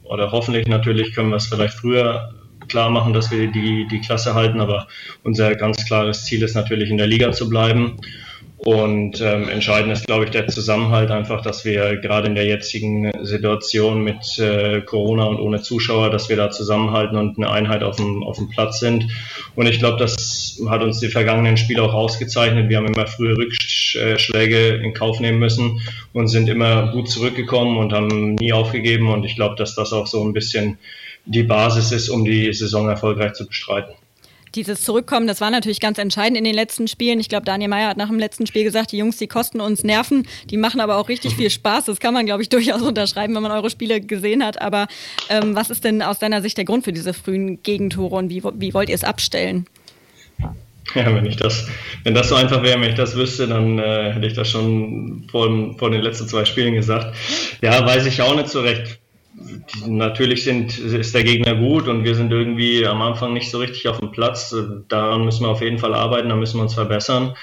oder 0.04 0.30
hoffentlich 0.30 0.68
natürlich 0.68 1.14
können 1.14 1.30
wir 1.30 1.36
es 1.36 1.48
vielleicht 1.48 1.74
früher 1.74 2.32
klar 2.68 2.90
machen, 2.90 3.12
dass 3.12 3.32
wir 3.32 3.50
die, 3.50 3.88
die 3.90 4.00
Klasse 4.00 4.34
halten. 4.34 4.60
Aber 4.60 4.86
unser 5.24 5.56
ganz 5.56 5.84
klares 5.84 6.26
Ziel 6.26 6.44
ist 6.44 6.54
natürlich 6.54 6.90
in 6.90 6.98
der 6.98 7.08
Liga 7.08 7.32
zu 7.32 7.48
bleiben. 7.48 7.96
Und 8.62 9.22
ähm, 9.22 9.48
entscheidend 9.48 9.90
ist, 9.90 10.06
glaube 10.06 10.26
ich, 10.26 10.32
der 10.32 10.46
Zusammenhalt 10.46 11.10
einfach, 11.10 11.40
dass 11.40 11.64
wir 11.64 11.96
gerade 11.96 12.28
in 12.28 12.34
der 12.34 12.44
jetzigen 12.44 13.10
Situation 13.24 14.04
mit 14.04 14.38
äh, 14.38 14.82
Corona 14.82 15.24
und 15.24 15.40
ohne 15.40 15.62
Zuschauer, 15.62 16.10
dass 16.10 16.28
wir 16.28 16.36
da 16.36 16.50
zusammenhalten 16.50 17.16
und 17.16 17.38
eine 17.38 17.50
Einheit 17.50 17.82
auf 17.82 17.96
dem, 17.96 18.22
auf 18.22 18.36
dem 18.36 18.50
Platz 18.50 18.78
sind. 18.78 19.06
Und 19.56 19.66
ich 19.66 19.78
glaube, 19.78 19.96
das 19.96 20.60
hat 20.68 20.82
uns 20.82 21.00
die 21.00 21.08
vergangenen 21.08 21.56
Spiele 21.56 21.82
auch 21.82 21.94
ausgezeichnet. 21.94 22.68
Wir 22.68 22.76
haben 22.76 22.88
immer 22.92 23.06
frühe 23.06 23.34
Rückschläge 23.34 24.74
in 24.74 24.92
Kauf 24.92 25.20
nehmen 25.20 25.38
müssen 25.38 25.80
und 26.12 26.28
sind 26.28 26.46
immer 26.46 26.92
gut 26.92 27.08
zurückgekommen 27.08 27.78
und 27.78 27.94
haben 27.94 28.34
nie 28.34 28.52
aufgegeben. 28.52 29.08
Und 29.08 29.24
ich 29.24 29.36
glaube, 29.36 29.54
dass 29.56 29.74
das 29.74 29.94
auch 29.94 30.06
so 30.06 30.22
ein 30.22 30.34
bisschen 30.34 30.78
die 31.24 31.44
Basis 31.44 31.92
ist, 31.92 32.10
um 32.10 32.26
die 32.26 32.52
Saison 32.52 32.90
erfolgreich 32.90 33.32
zu 33.32 33.46
bestreiten 33.46 33.94
dieses 34.54 34.82
Zurückkommen, 34.82 35.26
das 35.26 35.40
war 35.40 35.50
natürlich 35.50 35.80
ganz 35.80 35.98
entscheidend 35.98 36.38
in 36.38 36.44
den 36.44 36.54
letzten 36.54 36.88
Spielen. 36.88 37.20
Ich 37.20 37.28
glaube, 37.28 37.44
Daniel 37.44 37.70
Meyer 37.70 37.88
hat 37.88 37.96
nach 37.96 38.08
dem 38.08 38.18
letzten 38.18 38.46
Spiel 38.46 38.64
gesagt, 38.64 38.92
die 38.92 38.98
Jungs, 38.98 39.16
die 39.16 39.26
kosten 39.26 39.60
uns 39.60 39.84
Nerven, 39.84 40.26
die 40.50 40.56
machen 40.56 40.80
aber 40.80 40.96
auch 40.96 41.08
richtig 41.08 41.36
viel 41.36 41.50
Spaß. 41.50 41.86
Das 41.86 42.00
kann 42.00 42.14
man, 42.14 42.26
glaube 42.26 42.42
ich, 42.42 42.48
durchaus 42.50 42.82
unterschreiben, 42.82 43.34
wenn 43.34 43.42
man 43.42 43.52
eure 43.52 43.70
Spiele 43.70 44.00
gesehen 44.00 44.44
hat. 44.44 44.60
Aber 44.60 44.88
ähm, 45.28 45.54
was 45.54 45.70
ist 45.70 45.84
denn 45.84 46.02
aus 46.02 46.18
deiner 46.18 46.42
Sicht 46.42 46.56
der 46.56 46.64
Grund 46.64 46.84
für 46.84 46.92
diese 46.92 47.14
frühen 47.14 47.62
Gegentore 47.62 48.16
und 48.16 48.30
wie, 48.30 48.42
wie 48.54 48.74
wollt 48.74 48.88
ihr 48.88 48.94
es 48.94 49.04
abstellen? 49.04 49.66
Ja, 50.94 51.14
wenn 51.14 51.26
ich 51.26 51.36
das, 51.36 51.68
wenn 52.02 52.14
das 52.14 52.28
so 52.28 52.34
einfach 52.34 52.62
wäre, 52.62 52.80
wenn 52.80 52.90
ich 52.90 52.96
das 52.96 53.14
wüsste, 53.14 53.46
dann 53.46 53.78
äh, 53.78 54.12
hätte 54.12 54.26
ich 54.26 54.34
das 54.34 54.48
schon 54.48 55.24
vor, 55.30 55.76
vor 55.78 55.90
den 55.90 56.02
letzten 56.02 56.26
zwei 56.26 56.44
Spielen 56.44 56.74
gesagt. 56.74 57.14
Ja, 57.62 57.86
weiß 57.86 58.06
ich 58.06 58.20
auch 58.22 58.34
nicht 58.34 58.48
so 58.48 58.60
recht 58.60 58.98
natürlich 59.86 60.44
sind, 60.44 60.78
ist 60.78 61.14
der 61.14 61.24
Gegner 61.24 61.54
gut 61.54 61.88
und 61.88 62.04
wir 62.04 62.14
sind 62.14 62.32
irgendwie 62.32 62.86
am 62.86 63.00
Anfang 63.02 63.32
nicht 63.32 63.50
so 63.50 63.58
richtig 63.58 63.88
auf 63.88 63.98
dem 63.98 64.10
Platz. 64.10 64.54
Daran 64.88 65.24
müssen 65.24 65.44
wir 65.44 65.48
auf 65.48 65.62
jeden 65.62 65.78
Fall 65.78 65.94
arbeiten, 65.94 66.28
da 66.28 66.36
müssen 66.36 66.58
wir 66.58 66.62
uns 66.62 66.74
verbessern, 66.74 67.34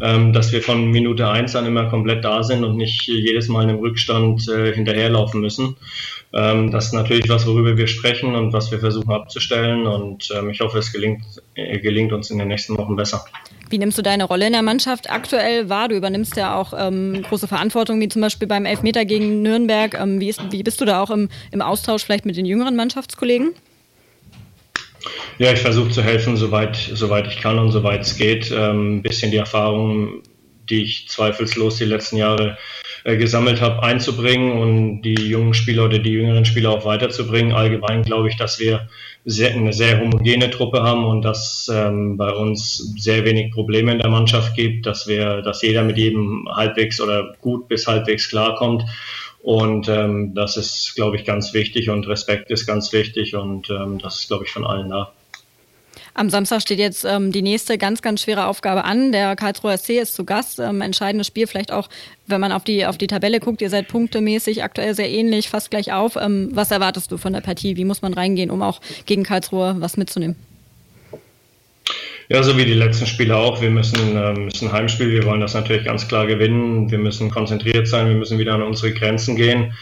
ähm, 0.00 0.32
dass 0.32 0.52
wir 0.52 0.62
von 0.62 0.90
Minute 0.90 1.28
eins 1.28 1.54
an 1.56 1.66
immer 1.66 1.88
komplett 1.88 2.24
da 2.24 2.42
sind 2.42 2.64
und 2.64 2.76
nicht 2.76 3.06
jedes 3.06 3.48
Mal 3.48 3.64
einem 3.64 3.78
Rückstand 3.78 4.48
äh, 4.48 4.72
hinterherlaufen 4.72 5.40
müssen. 5.40 5.76
Ähm, 6.32 6.70
das 6.70 6.86
ist 6.86 6.94
natürlich 6.94 7.28
was, 7.28 7.46
worüber 7.46 7.76
wir 7.76 7.86
sprechen 7.86 8.34
und 8.34 8.52
was 8.52 8.70
wir 8.70 8.78
versuchen 8.78 9.12
abzustellen 9.12 9.86
und 9.86 10.30
ähm, 10.34 10.50
ich 10.50 10.60
hoffe, 10.60 10.78
es 10.78 10.92
gelingt, 10.92 11.22
äh, 11.54 11.78
gelingt 11.78 12.12
uns 12.12 12.30
in 12.30 12.38
den 12.38 12.48
nächsten 12.48 12.76
Wochen 12.78 12.96
besser. 12.96 13.24
Wie 13.72 13.78
nimmst 13.78 13.96
du 13.96 14.02
deine 14.02 14.24
Rolle 14.24 14.48
in 14.48 14.52
der 14.52 14.60
Mannschaft 14.60 15.10
aktuell 15.10 15.70
wahr? 15.70 15.88
Du 15.88 15.96
übernimmst 15.96 16.36
ja 16.36 16.54
auch 16.60 16.74
ähm, 16.78 17.22
große 17.22 17.48
Verantwortung, 17.48 17.98
wie 18.02 18.08
zum 18.08 18.20
Beispiel 18.20 18.46
beim 18.46 18.66
Elfmeter 18.66 19.06
gegen 19.06 19.40
Nürnberg. 19.40 19.98
Ähm, 19.98 20.20
wie, 20.20 20.28
ist, 20.28 20.42
wie, 20.50 20.62
bist 20.62 20.82
du 20.82 20.84
da 20.84 21.02
auch 21.02 21.08
im, 21.08 21.30
im 21.52 21.62
Austausch 21.62 22.04
vielleicht 22.04 22.26
mit 22.26 22.36
den 22.36 22.44
jüngeren 22.44 22.76
Mannschaftskollegen? 22.76 23.54
Ja, 25.38 25.54
ich 25.54 25.60
versuche 25.60 25.88
zu 25.88 26.02
helfen, 26.02 26.36
soweit, 26.36 26.76
soweit 26.76 27.26
ich 27.26 27.40
kann 27.40 27.58
und 27.58 27.72
soweit 27.72 28.02
es 28.02 28.16
geht. 28.16 28.50
Ähm, 28.50 28.98
ein 28.98 29.02
bisschen 29.02 29.30
die 29.30 29.38
Erfahrung, 29.38 30.20
die 30.68 30.82
ich 30.82 31.08
zweifellos 31.08 31.78
die 31.78 31.86
letzten 31.86 32.18
Jahre 32.18 32.58
äh, 33.04 33.16
gesammelt 33.16 33.62
habe, 33.62 33.82
einzubringen 33.82 34.52
und 34.52 35.00
die 35.00 35.14
jungen 35.14 35.54
Spieler 35.54 35.86
oder 35.86 35.98
die 35.98 36.10
jüngeren 36.10 36.44
Spieler 36.44 36.72
auch 36.72 36.84
weiterzubringen. 36.84 37.54
Allgemein 37.54 38.02
glaube 38.02 38.28
ich, 38.28 38.36
dass 38.36 38.60
wir 38.60 38.90
sehr, 39.24 39.52
eine 39.52 39.72
sehr 39.72 40.00
homogene 40.00 40.50
Truppe 40.50 40.82
haben 40.82 41.04
und 41.04 41.22
dass 41.22 41.70
ähm, 41.72 42.16
bei 42.16 42.30
uns 42.32 42.92
sehr 42.98 43.24
wenig 43.24 43.52
Probleme 43.52 43.92
in 43.92 43.98
der 43.98 44.10
Mannschaft 44.10 44.56
gibt, 44.56 44.86
dass 44.86 45.06
wir, 45.06 45.42
dass 45.42 45.62
jeder 45.62 45.84
mit 45.84 45.96
jedem 45.96 46.48
halbwegs 46.50 47.00
oder 47.00 47.34
gut 47.40 47.68
bis 47.68 47.86
halbwegs 47.86 48.28
klarkommt. 48.28 48.84
Und 49.42 49.88
ähm, 49.88 50.34
das 50.34 50.56
ist, 50.56 50.94
glaube 50.94 51.16
ich, 51.16 51.24
ganz 51.24 51.52
wichtig 51.52 51.90
und 51.90 52.06
Respekt 52.06 52.50
ist 52.50 52.66
ganz 52.66 52.92
wichtig 52.92 53.34
und 53.34 53.70
ähm, 53.70 53.98
das 53.98 54.20
ist, 54.20 54.28
glaube 54.28 54.44
ich, 54.44 54.52
von 54.52 54.64
allen 54.64 54.90
da. 54.90 55.12
Am 56.14 56.28
Samstag 56.28 56.60
steht 56.60 56.78
jetzt 56.78 57.04
ähm, 57.04 57.32
die 57.32 57.40
nächste 57.40 57.78
ganz, 57.78 58.02
ganz 58.02 58.20
schwere 58.20 58.46
Aufgabe 58.46 58.84
an. 58.84 59.12
Der 59.12 59.34
Karlsruher 59.34 59.78
SC 59.78 59.90
ist 60.00 60.14
zu 60.14 60.24
Gast. 60.24 60.58
Ähm, 60.58 60.82
entscheidendes 60.82 61.26
Spiel 61.26 61.46
vielleicht 61.46 61.72
auch, 61.72 61.88
wenn 62.26 62.40
man 62.40 62.52
auf 62.52 62.64
die, 62.64 62.84
auf 62.84 62.98
die 62.98 63.06
Tabelle 63.06 63.40
guckt. 63.40 63.62
Ihr 63.62 63.70
seid 63.70 63.88
punktemäßig 63.88 64.62
aktuell 64.62 64.94
sehr 64.94 65.08
ähnlich, 65.08 65.48
fast 65.48 65.70
gleich 65.70 65.92
auf. 65.92 66.16
Ähm, 66.16 66.50
was 66.52 66.70
erwartest 66.70 67.10
du 67.12 67.16
von 67.16 67.32
der 67.32 67.40
Partie? 67.40 67.76
Wie 67.76 67.86
muss 67.86 68.02
man 68.02 68.12
reingehen, 68.12 68.50
um 68.50 68.60
auch 68.60 68.80
gegen 69.06 69.22
Karlsruhe 69.22 69.76
was 69.78 69.96
mitzunehmen? 69.96 70.36
Ja, 72.28 72.42
so 72.42 72.58
wie 72.58 72.66
die 72.66 72.74
letzten 72.74 73.06
Spiele 73.06 73.36
auch. 73.36 73.62
Wir 73.62 73.70
müssen, 73.70 74.16
äh, 74.16 74.32
müssen 74.34 74.70
Heimspiel, 74.70 75.10
wir 75.10 75.24
wollen 75.24 75.40
das 75.40 75.54
natürlich 75.54 75.84
ganz 75.84 76.08
klar 76.08 76.26
gewinnen. 76.26 76.90
Wir 76.90 76.98
müssen 76.98 77.30
konzentriert 77.30 77.88
sein, 77.88 78.08
wir 78.08 78.16
müssen 78.16 78.38
wieder 78.38 78.54
an 78.54 78.62
unsere 78.62 78.92
Grenzen 78.92 79.34
gehen. 79.34 79.72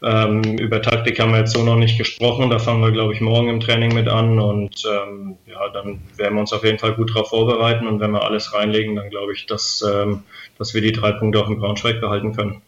Ähm, 0.00 0.42
über 0.58 0.80
Taktik 0.80 1.18
haben 1.18 1.32
wir 1.32 1.40
jetzt 1.40 1.52
so 1.52 1.62
noch 1.64 1.76
nicht 1.76 1.98
gesprochen. 1.98 2.50
Da 2.50 2.58
fangen 2.58 2.82
wir, 2.82 2.92
glaube 2.92 3.14
ich, 3.14 3.20
morgen 3.20 3.48
im 3.48 3.60
Training 3.60 3.94
mit 3.94 4.08
an. 4.08 4.38
Und 4.38 4.84
ähm, 4.86 5.36
ja, 5.46 5.68
dann 5.70 6.00
werden 6.16 6.34
wir 6.34 6.40
uns 6.40 6.52
auf 6.52 6.64
jeden 6.64 6.78
Fall 6.78 6.94
gut 6.94 7.10
darauf 7.10 7.30
vorbereiten. 7.30 7.86
Und 7.86 8.00
wenn 8.00 8.12
wir 8.12 8.22
alles 8.22 8.54
reinlegen, 8.54 8.94
dann 8.94 9.10
glaube 9.10 9.32
ich, 9.32 9.46
dass, 9.46 9.84
ähm, 9.86 10.22
dass 10.56 10.74
wir 10.74 10.82
die 10.82 10.92
drei 10.92 11.12
Punkte 11.12 11.40
auch 11.40 11.48
in 11.48 11.58
Braunschweig 11.58 12.00
behalten 12.00 12.34
können. 12.34 12.62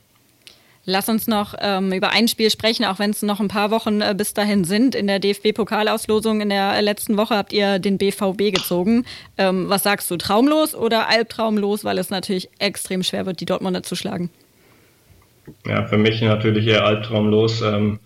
Lass 0.86 1.08
uns 1.08 1.28
noch 1.28 1.54
ähm, 1.60 1.92
über 1.92 2.10
ein 2.10 2.26
Spiel 2.26 2.50
sprechen, 2.50 2.84
auch 2.84 2.98
wenn 2.98 3.10
es 3.10 3.22
noch 3.22 3.38
ein 3.38 3.48
paar 3.48 3.70
Wochen 3.70 4.00
äh, 4.00 4.14
bis 4.16 4.32
dahin 4.32 4.64
sind. 4.64 4.94
In 4.94 5.06
der 5.06 5.20
DFB-Pokalauslosung 5.20 6.40
in 6.40 6.48
der 6.48 6.74
äh, 6.74 6.80
letzten 6.80 7.16
Woche 7.16 7.36
habt 7.36 7.52
ihr 7.52 7.78
den 7.78 7.98
BVB 7.98 8.52
gezogen. 8.52 9.04
Ähm, 9.36 9.68
was 9.68 9.82
sagst 9.82 10.10
du, 10.10 10.16
traumlos 10.16 10.74
oder 10.74 11.08
albtraumlos, 11.08 11.84
weil 11.84 11.98
es 11.98 12.10
natürlich 12.10 12.48
extrem 12.58 13.02
schwer 13.02 13.26
wird, 13.26 13.40
die 13.40 13.46
Dortmunder 13.46 13.82
zu 13.82 13.94
schlagen? 13.94 14.30
Ja, 15.66 15.84
für 15.86 15.98
mich 15.98 16.20
natürlich 16.22 16.66
eher 16.66 16.84
albtraumlos. 16.84 17.62
Ähm, 17.62 18.00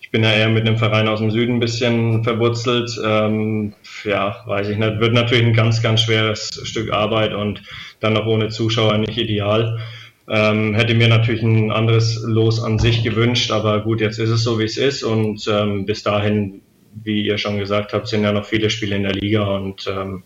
ich 0.00 0.10
bin 0.10 0.22
ja 0.22 0.32
eher 0.32 0.48
mit 0.48 0.66
einem 0.66 0.78
Verein 0.78 1.06
aus 1.06 1.18
dem 1.18 1.30
Süden 1.30 1.56
ein 1.56 1.60
bisschen 1.60 2.24
verwurzelt. 2.24 2.98
Ähm, 3.04 3.74
ja, 4.04 4.42
weiß 4.46 4.68
ich 4.70 4.78
nicht. 4.78 5.00
Wird 5.00 5.12
natürlich 5.12 5.44
ein 5.44 5.52
ganz, 5.52 5.82
ganz 5.82 6.00
schweres 6.00 6.48
Stück 6.64 6.92
Arbeit 6.92 7.34
und 7.34 7.62
dann 8.00 8.14
noch 8.14 8.26
ohne 8.26 8.48
Zuschauer 8.48 8.96
nicht 8.96 9.18
ideal. 9.18 9.78
Ähm, 10.26 10.74
hätte 10.74 10.94
mir 10.94 11.08
natürlich 11.08 11.42
ein 11.42 11.70
anderes 11.70 12.22
Los 12.24 12.62
an 12.62 12.78
sich 12.78 13.02
gewünscht, 13.02 13.50
aber 13.50 13.80
gut, 13.80 14.00
jetzt 14.00 14.18
ist 14.18 14.30
es 14.30 14.42
so, 14.42 14.58
wie 14.58 14.64
es 14.64 14.76
ist 14.76 15.02
und 15.02 15.46
ähm, 15.46 15.86
bis 15.86 16.02
dahin, 16.02 16.60
wie 16.94 17.26
ihr 17.26 17.38
schon 17.38 17.58
gesagt 17.58 17.92
habt, 17.92 18.08
sind 18.08 18.24
ja 18.24 18.32
noch 18.32 18.44
viele 18.44 18.68
Spiele 18.68 18.96
in 18.96 19.04
der 19.04 19.14
Liga 19.14 19.44
und 19.44 19.86
ähm, 19.86 20.22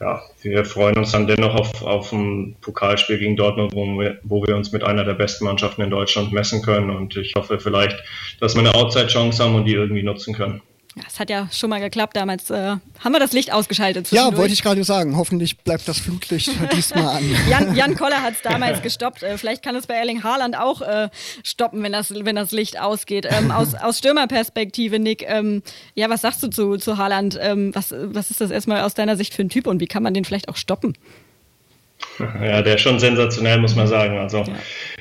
ja, 0.00 0.22
wir 0.42 0.64
freuen 0.64 0.98
uns 0.98 1.12
dann 1.12 1.26
dennoch 1.26 1.54
auf, 1.54 1.82
auf 1.82 2.12
ein 2.12 2.56
Pokalspiel 2.60 3.18
gegen 3.18 3.36
Dortmund, 3.36 3.72
wo 3.74 3.86
wir, 3.98 4.18
wo 4.24 4.42
wir 4.46 4.56
uns 4.56 4.72
mit 4.72 4.84
einer 4.84 5.04
der 5.04 5.14
besten 5.14 5.44
Mannschaften 5.44 5.82
in 5.82 5.90
Deutschland 5.90 6.32
messen 6.32 6.62
können. 6.62 6.90
Und 6.90 7.16
ich 7.16 7.34
hoffe 7.36 7.58
vielleicht, 7.58 8.02
dass 8.40 8.54
wir 8.54 8.60
eine 8.60 8.74
Outside-Chance 8.74 9.42
haben 9.42 9.54
und 9.54 9.64
die 9.64 9.74
irgendwie 9.74 10.02
nutzen 10.02 10.34
können. 10.34 10.60
Ja, 10.96 11.02
es 11.06 11.20
hat 11.20 11.28
ja 11.28 11.46
schon 11.52 11.68
mal 11.68 11.78
geklappt. 11.78 12.16
Damals 12.16 12.48
äh, 12.48 12.76
haben 13.00 13.12
wir 13.12 13.20
das 13.20 13.34
Licht 13.34 13.52
ausgeschaltet. 13.52 14.10
Ja, 14.12 14.34
wollte 14.34 14.54
ich 14.54 14.62
gerade 14.62 14.82
sagen. 14.82 15.14
Hoffentlich 15.18 15.58
bleibt 15.58 15.86
das 15.86 15.98
Flutlicht 15.98 16.50
diesmal 16.72 17.18
an. 17.18 17.36
Jan, 17.50 17.76
Jan 17.76 17.94
Koller 17.96 18.22
hat 18.22 18.32
es 18.32 18.42
damals 18.42 18.80
gestoppt. 18.80 19.22
Äh, 19.22 19.36
vielleicht 19.36 19.62
kann 19.62 19.76
es 19.76 19.86
bei 19.86 19.92
Erling 19.94 20.22
Haaland 20.22 20.56
auch 20.56 20.80
äh, 20.80 21.10
stoppen, 21.44 21.82
wenn 21.82 21.92
das, 21.92 22.14
wenn 22.14 22.36
das 22.36 22.50
Licht 22.50 22.80
ausgeht. 22.80 23.28
Ähm, 23.30 23.50
aus, 23.50 23.74
aus 23.80 23.98
Stürmerperspektive, 23.98 24.98
Nick, 24.98 25.22
ähm, 25.28 25.62
ja, 25.94 26.08
was 26.08 26.22
sagst 26.22 26.42
du 26.42 26.48
zu, 26.48 26.78
zu 26.78 26.96
Haaland? 26.96 27.38
Ähm, 27.42 27.74
was, 27.74 27.94
was 27.94 28.30
ist 28.30 28.40
das 28.40 28.50
erstmal 28.50 28.80
aus 28.80 28.94
deiner 28.94 29.18
Sicht 29.18 29.34
für 29.34 29.42
ein 29.42 29.50
Typ 29.50 29.66
und 29.66 29.80
wie 29.80 29.86
kann 29.86 30.02
man 30.02 30.14
den 30.14 30.24
vielleicht 30.24 30.48
auch 30.48 30.56
stoppen? 30.56 30.96
Ja, 32.42 32.62
der 32.62 32.76
ist 32.76 32.82
schon 32.82 32.98
sensationell, 32.98 33.58
muss 33.58 33.76
man 33.76 33.86
sagen. 33.86 34.18
Also 34.18 34.38
ja. 34.38 34.54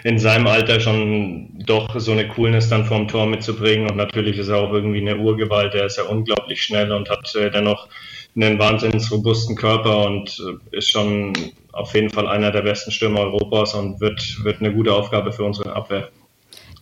in 0.03 0.19
seinem 0.19 0.47
Alter 0.47 0.79
schon 0.79 1.49
doch 1.65 1.99
so 1.99 2.11
eine 2.11 2.27
Coolness 2.27 2.69
dann 2.69 2.85
vorm 2.85 3.07
Tor 3.07 3.25
mitzubringen. 3.25 3.89
Und 3.89 3.97
natürlich 3.97 4.37
ist 4.37 4.49
er 4.49 4.57
auch 4.57 4.73
irgendwie 4.73 5.01
eine 5.01 5.17
Urgewalt. 5.17 5.73
Der 5.73 5.85
ist 5.85 5.97
ja 5.97 6.03
unglaublich 6.03 6.63
schnell 6.63 6.91
und 6.91 7.09
hat 7.09 7.33
äh, 7.35 7.49
dennoch 7.49 7.87
einen 8.35 8.59
wahnsinnig 8.59 9.09
robusten 9.11 9.55
Körper 9.55 10.05
und 10.05 10.37
äh, 10.39 10.77
ist 10.77 10.91
schon 10.91 11.33
auf 11.71 11.93
jeden 11.93 12.09
Fall 12.09 12.27
einer 12.27 12.51
der 12.51 12.61
besten 12.61 12.91
Stürmer 12.91 13.21
Europas 13.21 13.73
und 13.73 13.99
wird, 14.01 14.43
wird 14.43 14.59
eine 14.59 14.73
gute 14.73 14.93
Aufgabe 14.93 15.31
für 15.31 15.43
unsere 15.43 15.73
Abwehr. 15.73 16.09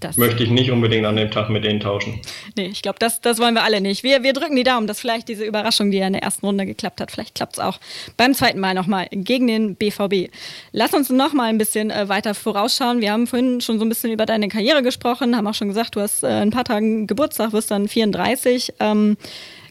Das 0.04 0.18
möchte 0.18 0.44
ich 0.44 0.50
nicht 0.50 0.72
unbedingt 0.72 1.06
an 1.06 1.16
dem 1.16 1.32
Tag 1.32 1.50
mit 1.50 1.64
denen 1.64 1.80
tauschen. 1.80 2.20
Nee, 2.58 2.68
ich 2.68 2.82
glaube, 2.82 3.00
das, 3.00 3.22
das 3.22 3.40
wollen 3.40 3.56
wir 3.56 3.64
alle 3.64 3.80
nicht. 3.82 4.04
Wir, 4.04 4.24
wir 4.24 4.34
drücken 4.34 4.56
die 4.56 4.64
Daumen, 4.64 4.88
dass 4.88 5.00
vielleicht 5.00 5.30
diese 5.30 5.46
Überraschung, 5.46 5.92
die 5.92 5.98
ja 5.98 6.08
in 6.08 6.14
der 6.14 6.24
ersten 6.24 6.44
Runde 6.46 6.66
geklappt 6.66 7.02
hat, 7.02 7.12
vielleicht 7.12 7.36
klappt 7.36 7.54
es 7.54 7.60
auch 7.60 7.80
beim 8.18 8.34
zweiten 8.34 8.60
Mal 8.60 8.74
nochmal 8.74 9.08
gegen 9.12 9.48
den 9.48 9.76
BVB. 9.76 10.32
Lass 10.72 10.94
uns 10.94 11.10
nochmal 11.10 11.50
ein 11.50 11.58
bisschen 11.58 11.92
äh, 11.92 12.10
weiter 12.10 12.34
vorausschauen. 12.34 13.02
Wir 13.02 13.12
haben 13.12 13.28
vorhin 13.28 13.62
schon 13.62 13.80
so 13.80 13.86
ein 13.86 13.90
bisschen 13.90 14.12
über 14.12 14.26
deine 14.26 14.50
Karriere 14.50 14.84
gesprochen, 14.84 15.36
haben 15.36 15.48
auch 15.48 15.54
schon 15.54 15.70
gesagt, 15.70 15.96
du 15.96 16.02
hast 16.02 16.24
äh, 16.24 16.28
ein 16.28 16.52
paar 16.52 16.66
Tage 16.66 17.06
Geburtstag, 17.06 17.54
wirst 17.54 17.72
dann 17.72 17.88
34. 17.88 18.74
Ähm, 18.80 19.18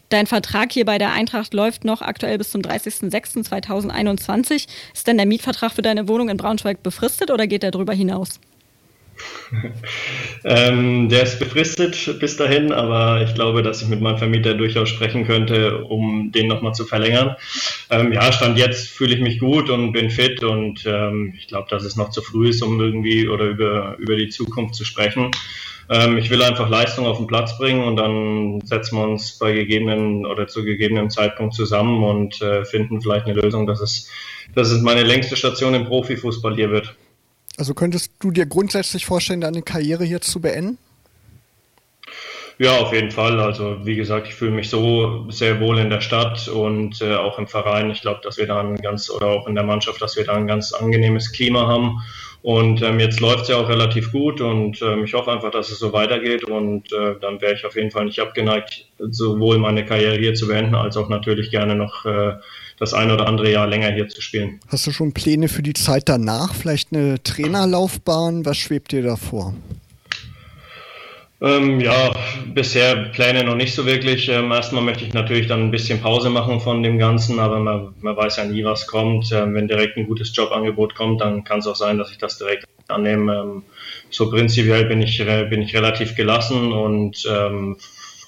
Dein 0.09 0.27
Vertrag 0.27 0.71
hier 0.71 0.85
bei 0.85 0.99
der 0.99 1.11
Eintracht 1.11 1.55
läuft 1.55 1.85
noch 1.85 2.03
aktuell 2.03 2.37
bis 2.37 2.51
zum 2.51 2.61
30.06.2021. 2.61 4.67
Ist 4.93 5.07
denn 5.07 5.17
der 5.17 5.25
Mietvertrag 5.25 5.71
für 5.71 5.81
deine 5.81 6.07
Wohnung 6.07 6.29
in 6.29 6.37
Braunschweig 6.37 6.83
befristet 6.83 7.31
oder 7.31 7.47
geht 7.47 7.63
der 7.63 7.71
darüber 7.71 7.93
hinaus? 7.93 8.39
ähm, 10.43 11.09
der 11.09 11.23
ist 11.23 11.39
befristet 11.39 12.19
bis 12.19 12.37
dahin, 12.37 12.71
aber 12.71 13.21
ich 13.21 13.33
glaube, 13.35 13.63
dass 13.63 13.81
ich 13.81 13.87
mit 13.87 14.01
meinem 14.01 14.17
Vermieter 14.17 14.53
durchaus 14.53 14.89
sprechen 14.89 15.25
könnte, 15.25 15.83
um 15.83 16.31
den 16.31 16.47
nochmal 16.47 16.73
zu 16.73 16.85
verlängern. 16.85 17.35
Ähm, 17.89 18.13
ja, 18.13 18.31
Stand 18.31 18.57
jetzt 18.57 18.89
fühle 18.89 19.15
ich 19.15 19.21
mich 19.21 19.39
gut 19.39 19.69
und 19.69 19.91
bin 19.91 20.09
fit 20.09 20.43
und 20.43 20.85
ähm, 20.85 21.33
ich 21.37 21.47
glaube, 21.47 21.67
dass 21.69 21.83
es 21.83 21.95
noch 21.95 22.09
zu 22.09 22.21
früh 22.21 22.49
ist, 22.49 22.61
um 22.61 22.79
irgendwie 22.79 23.27
oder 23.27 23.45
über, 23.45 23.95
über 23.97 24.15
die 24.15 24.29
Zukunft 24.29 24.75
zu 24.75 24.85
sprechen. 24.85 25.31
Ähm, 25.89 26.17
ich 26.17 26.29
will 26.29 26.41
einfach 26.41 26.69
Leistung 26.69 27.05
auf 27.05 27.17
den 27.17 27.27
Platz 27.27 27.57
bringen 27.57 27.83
und 27.83 27.97
dann 27.97 28.61
setzen 28.61 28.97
wir 28.97 29.03
uns 29.03 29.37
bei 29.37 29.53
gegebenen 29.53 30.25
oder 30.25 30.47
zu 30.47 30.63
gegebenem 30.63 31.09
Zeitpunkt 31.09 31.53
zusammen 31.53 32.03
und 32.03 32.41
äh, 32.41 32.65
finden 32.65 33.01
vielleicht 33.01 33.25
eine 33.25 33.39
Lösung, 33.39 33.67
dass 33.67 33.81
es, 33.81 34.09
dass 34.55 34.71
es 34.71 34.81
meine 34.81 35.03
längste 35.03 35.35
Station 35.35 35.73
im 35.73 35.85
Profifußball 35.85 36.55
hier 36.55 36.71
wird. 36.71 36.95
Also 37.57 37.73
könntest 37.73 38.11
du 38.19 38.31
dir 38.31 38.45
grundsätzlich 38.45 39.05
vorstellen, 39.05 39.41
deine 39.41 39.61
Karriere 39.61 40.03
jetzt 40.03 40.31
zu 40.31 40.41
beenden? 40.41 40.77
Ja, 42.59 42.77
auf 42.77 42.93
jeden 42.93 43.11
Fall. 43.11 43.39
Also 43.39 43.77
wie 43.83 43.95
gesagt, 43.95 44.27
ich 44.27 44.35
fühle 44.35 44.51
mich 44.51 44.69
so 44.69 45.29
sehr 45.29 45.59
wohl 45.59 45.79
in 45.79 45.89
der 45.89 46.01
Stadt 46.01 46.47
und 46.47 47.01
äh, 47.01 47.15
auch 47.15 47.39
im 47.39 47.47
Verein. 47.47 47.89
Ich 47.89 48.01
glaube, 48.01 48.21
dass 48.23 48.37
wir 48.37 48.47
da 48.47 48.59
ein 48.59 48.75
ganz 48.77 49.09
oder 49.09 49.27
auch 49.27 49.47
in 49.47 49.55
der 49.55 49.63
Mannschaft, 49.63 50.01
dass 50.01 50.17
wir 50.17 50.25
da 50.25 50.33
ein 50.33 50.47
ganz 50.47 50.71
angenehmes 50.71 51.31
Klima 51.31 51.67
haben. 51.67 52.01
Und 52.43 52.81
ähm, 52.81 52.99
jetzt 52.99 53.21
läuft 53.21 53.43
es 53.43 53.47
ja 53.47 53.55
auch 53.55 53.69
relativ 53.69 54.11
gut 54.11 54.41
und 54.41 54.81
ähm, 54.81 55.05
ich 55.05 55.13
hoffe 55.13 55.31
einfach, 55.31 55.49
dass 55.49 55.71
es 55.71 55.79
so 55.79 55.93
weitergeht 55.93 56.43
und 56.43 56.91
äh, 56.91 57.15
dann 57.21 57.39
wäre 57.39 57.53
ich 57.53 57.65
auf 57.65 57.77
jeden 57.77 57.89
Fall 57.89 58.03
nicht 58.03 58.19
abgeneigt, 58.19 58.85
sowohl 58.97 59.59
meine 59.59 59.85
Karriere 59.85 60.17
hier 60.17 60.33
zu 60.33 60.49
beenden, 60.49 60.75
als 60.75 60.97
auch 60.97 61.07
natürlich 61.07 61.51
gerne 61.51 61.75
noch 61.75 62.03
äh, 62.05 62.33
das 62.79 62.93
ein 62.93 63.11
oder 63.11 63.27
andere 63.27 63.51
Jahr 63.51 63.67
länger 63.67 63.91
hier 63.91 64.07
zu 64.07 64.21
spielen. 64.21 64.59
Hast 64.67 64.87
du 64.87 64.91
schon 64.91 65.13
Pläne 65.13 65.47
für 65.47 65.63
die 65.63 65.73
Zeit 65.73 66.09
danach? 66.09 66.53
Vielleicht 66.53 66.93
eine 66.93 67.21
Trainerlaufbahn? 67.23 68.45
Was 68.45 68.57
schwebt 68.57 68.91
dir 68.91 69.03
da 69.03 69.15
vor? 69.15 69.53
Ähm, 71.43 71.81
ja, 71.81 72.13
bisher 72.53 72.95
Pläne 72.95 73.43
noch 73.43 73.55
nicht 73.55 73.75
so 73.75 73.85
wirklich. 73.85 74.29
Ähm, 74.29 74.49
erstmal 74.53 74.81
möchte 74.81 75.03
ich 75.03 75.13
natürlich 75.13 75.47
dann 75.47 75.61
ein 75.61 75.71
bisschen 75.71 75.99
Pause 75.99 76.29
machen 76.29 76.61
von 76.61 76.81
dem 76.83 76.97
Ganzen, 76.97 77.37
aber 77.37 77.59
man, 77.59 77.93
man 77.99 78.15
weiß 78.15 78.37
ja 78.37 78.45
nie, 78.45 78.63
was 78.63 78.87
kommt. 78.87 79.29
Ähm, 79.33 79.53
wenn 79.53 79.67
direkt 79.67 79.97
ein 79.97 80.07
gutes 80.07 80.33
Jobangebot 80.33 80.95
kommt, 80.95 81.19
dann 81.19 81.43
kann 81.43 81.59
es 81.59 81.67
auch 81.67 81.75
sein, 81.75 81.97
dass 81.97 82.11
ich 82.11 82.17
das 82.17 82.37
direkt 82.37 82.65
annehme. 82.87 83.35
Ähm, 83.35 83.63
so 84.09 84.29
prinzipiell 84.29 84.85
bin 84.85 85.01
ich, 85.01 85.17
bin 85.17 85.61
ich 85.61 85.75
relativ 85.75 86.15
gelassen 86.15 86.71
und 86.71 87.25
ähm, 87.29 87.75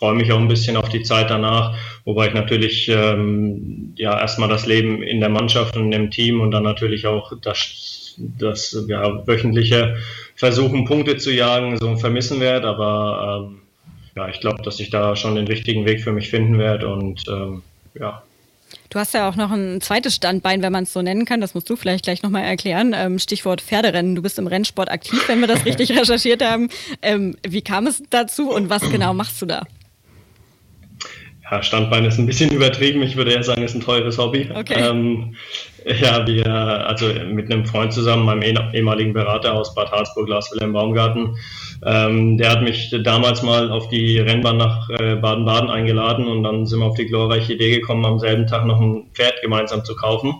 freue 0.05 0.17
mich 0.17 0.31
auch 0.31 0.37
ein 0.37 0.47
bisschen 0.47 0.77
auf 0.77 0.89
die 0.89 1.01
Zeit 1.01 1.31
danach, 1.31 1.75
wobei 2.03 2.27
ich 2.27 2.35
natürlich 2.35 2.87
ähm, 2.89 3.95
ja 3.95 4.19
erstmal 4.19 4.47
das 4.47 4.67
Leben 4.67 5.01
in 5.01 5.19
der 5.19 5.29
Mannschaft 5.29 5.75
und 5.77 5.91
im 5.93 6.11
Team 6.11 6.41
und 6.41 6.51
dann 6.51 6.61
natürlich 6.61 7.07
auch 7.07 7.33
das, 7.41 8.13
das 8.19 8.85
ja, 8.87 9.25
wöchentliche 9.25 9.95
Versuchen, 10.35 10.85
Punkte 10.85 11.17
zu 11.17 11.31
jagen, 11.31 11.79
so 11.79 11.95
vermissen 11.95 12.39
werde. 12.39 12.67
Aber 12.67 13.47
ähm, 13.49 13.61
ja, 14.15 14.29
ich 14.29 14.39
glaube, 14.41 14.61
dass 14.61 14.79
ich 14.79 14.91
da 14.91 15.15
schon 15.15 15.33
den 15.33 15.47
richtigen 15.47 15.87
Weg 15.87 16.01
für 16.01 16.11
mich 16.11 16.29
finden 16.29 16.59
werde 16.59 16.87
und 16.87 17.23
ähm, 17.27 17.63
ja. 17.99 18.21
Du 18.91 18.99
hast 18.99 19.15
ja 19.15 19.27
auch 19.27 19.35
noch 19.35 19.49
ein 19.49 19.81
zweites 19.81 20.13
Standbein, 20.13 20.61
wenn 20.61 20.71
man 20.71 20.83
es 20.83 20.93
so 20.93 21.01
nennen 21.01 21.25
kann. 21.25 21.41
Das 21.41 21.55
musst 21.55 21.67
du 21.67 21.75
vielleicht 21.75 22.03
gleich 22.03 22.21
nochmal 22.21 22.43
erklären. 22.43 22.93
Ähm, 22.95 23.17
Stichwort 23.17 23.61
Pferderennen. 23.61 24.13
Du 24.13 24.21
bist 24.21 24.37
im 24.37 24.45
Rennsport 24.45 24.91
aktiv, 24.91 25.27
wenn 25.27 25.39
wir 25.39 25.47
das 25.47 25.65
richtig 25.65 25.91
recherchiert 25.99 26.43
haben. 26.43 26.69
Ähm, 27.01 27.35
wie 27.47 27.63
kam 27.63 27.87
es 27.87 28.03
dazu 28.11 28.51
und 28.51 28.69
was 28.69 28.87
genau 28.91 29.15
machst 29.15 29.41
du 29.41 29.47
da? 29.47 29.65
Ja, 31.51 31.61
Standbein 31.61 32.05
ist 32.05 32.17
ein 32.17 32.25
bisschen 32.25 32.51
übertrieben. 32.51 33.03
Ich 33.03 33.15
würde 33.15 33.31
eher 33.31 33.43
sagen, 33.43 33.63
es 33.63 33.71
ist 33.71 33.77
ein 33.77 33.85
teures 33.85 34.17
Hobby. 34.17 34.49
Okay. 34.53 34.75
Ähm, 34.77 35.35
ja, 35.85 36.25
wir, 36.25 36.47
also 36.47 37.07
mit 37.29 37.51
einem 37.51 37.65
Freund 37.65 37.93
zusammen, 37.93 38.25
meinem 38.25 38.41
ehemaligen 38.73 39.13
Berater 39.13 39.53
aus 39.53 39.75
Bad 39.75 39.91
Harzburg, 39.91 40.27
Lars 40.27 40.51
Wilhelm 40.51 40.73
Baumgarten, 40.73 41.37
ähm, 41.85 42.37
der 42.37 42.49
hat 42.49 42.63
mich 42.63 42.95
damals 43.03 43.43
mal 43.43 43.69
auf 43.69 43.89
die 43.89 44.17
Rennbahn 44.17 44.57
nach 44.57 44.89
äh, 44.89 45.15
Baden-Baden 45.15 45.69
eingeladen 45.69 46.25
und 46.25 46.41
dann 46.41 46.65
sind 46.65 46.79
wir 46.79 46.87
auf 46.87 46.97
die 46.97 47.05
glorreiche 47.05 47.53
Idee 47.53 47.75
gekommen, 47.75 48.05
am 48.05 48.17
selben 48.17 48.47
Tag 48.47 48.65
noch 48.65 48.81
ein 48.81 49.05
Pferd 49.13 49.41
gemeinsam 49.43 49.85
zu 49.85 49.95
kaufen. 49.95 50.33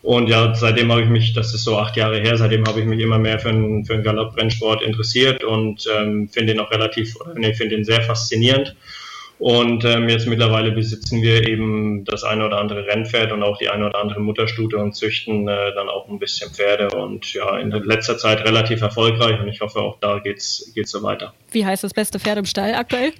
Und 0.00 0.28
ja, 0.30 0.54
seitdem 0.54 0.90
habe 0.90 1.02
ich 1.02 1.08
mich, 1.08 1.34
das 1.34 1.52
ist 1.52 1.64
so 1.64 1.76
acht 1.76 1.96
Jahre 1.96 2.20
her, 2.20 2.38
seitdem 2.38 2.64
habe 2.66 2.80
ich 2.80 2.86
mich 2.86 3.00
immer 3.00 3.18
mehr 3.18 3.38
für 3.38 3.50
einen, 3.50 3.84
für 3.84 4.00
Galopprennsport 4.00 4.80
interessiert 4.80 5.44
und 5.44 5.84
ähm, 5.94 6.28
finde 6.30 6.54
ihn 6.54 6.60
auch 6.60 6.70
relativ, 6.70 7.16
oder 7.16 7.34
nee, 7.34 7.52
finde 7.52 7.74
ihn 7.74 7.84
sehr 7.84 8.00
faszinierend 8.00 8.74
Und 9.38 9.84
ähm, 9.84 10.08
jetzt 10.08 10.26
mittlerweile 10.26 10.72
besitzen 10.72 11.20
wir 11.22 11.46
eben 11.46 12.04
das 12.04 12.24
eine 12.24 12.46
oder 12.46 12.58
andere 12.58 12.86
Rennpferd 12.86 13.32
und 13.32 13.42
auch 13.42 13.58
die 13.58 13.68
eine 13.68 13.86
oder 13.86 13.98
andere 13.98 14.20
Mutterstute 14.20 14.78
und 14.78 14.94
züchten 14.94 15.46
äh, 15.46 15.74
dann 15.74 15.88
auch 15.88 16.08
ein 16.08 16.18
bisschen 16.18 16.50
Pferde 16.50 16.88
und 16.96 17.34
ja, 17.34 17.58
in 17.58 17.70
letzter 17.70 18.16
Zeit 18.16 18.44
relativ 18.44 18.80
erfolgreich 18.80 19.38
und 19.38 19.48
ich 19.48 19.60
hoffe 19.60 19.80
auch 19.80 19.98
da 20.00 20.20
geht's 20.20 20.72
geht's 20.74 20.90
so 20.90 21.02
weiter. 21.02 21.34
Wie 21.50 21.66
heißt 21.66 21.84
das 21.84 21.92
beste 21.92 22.18
Pferd 22.18 22.38
im 22.38 22.46
Stall 22.46 22.74
aktuell? 22.74 23.12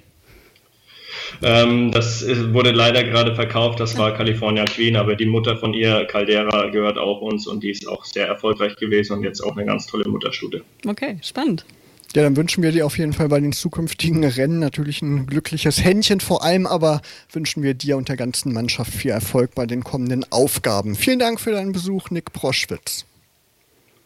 Ähm, 1.43 1.91
das 1.91 2.25
wurde 2.53 2.71
leider 2.71 3.03
gerade 3.03 3.35
verkauft, 3.35 3.79
das 3.79 3.97
war 3.97 4.13
California 4.13 4.65
Queen, 4.65 4.95
aber 4.95 5.15
die 5.15 5.25
Mutter 5.25 5.57
von 5.57 5.73
ihr, 5.73 6.05
Caldera, 6.05 6.69
gehört 6.69 6.97
auch 6.97 7.21
uns 7.21 7.45
und 7.47 7.63
die 7.63 7.71
ist 7.71 7.87
auch 7.87 8.05
sehr 8.05 8.27
erfolgreich 8.27 8.75
gewesen 8.77 9.17
und 9.17 9.23
jetzt 9.23 9.41
auch 9.41 9.55
eine 9.55 9.65
ganz 9.65 9.85
tolle 9.87 10.07
Mutterstute. 10.07 10.63
Okay, 10.87 11.19
spannend. 11.21 11.65
Ja, 12.15 12.23
dann 12.23 12.35
wünschen 12.35 12.63
wir 12.63 12.71
dir 12.71 12.85
auf 12.85 12.97
jeden 12.97 13.13
Fall 13.13 13.27
bei 13.27 13.39
den 13.39 13.51
zukünftigen 13.51 14.23
Rennen 14.23 14.59
natürlich 14.59 15.01
ein 15.01 15.27
glückliches 15.27 15.83
Händchen. 15.83 16.19
Vor 16.19 16.43
allem 16.43 16.65
aber 16.65 17.01
wünschen 17.31 17.63
wir 17.63 17.73
dir 17.73 17.97
und 17.97 18.09
der 18.09 18.17
ganzen 18.17 18.53
Mannschaft 18.53 18.93
viel 18.93 19.11
Erfolg 19.11 19.53
bei 19.55 19.65
den 19.65 19.83
kommenden 19.83 20.25
Aufgaben. 20.31 20.95
Vielen 20.95 21.19
Dank 21.19 21.39
für 21.39 21.51
deinen 21.51 21.73
Besuch, 21.73 22.09
Nick 22.09 22.33
Proschwitz. 22.33 23.05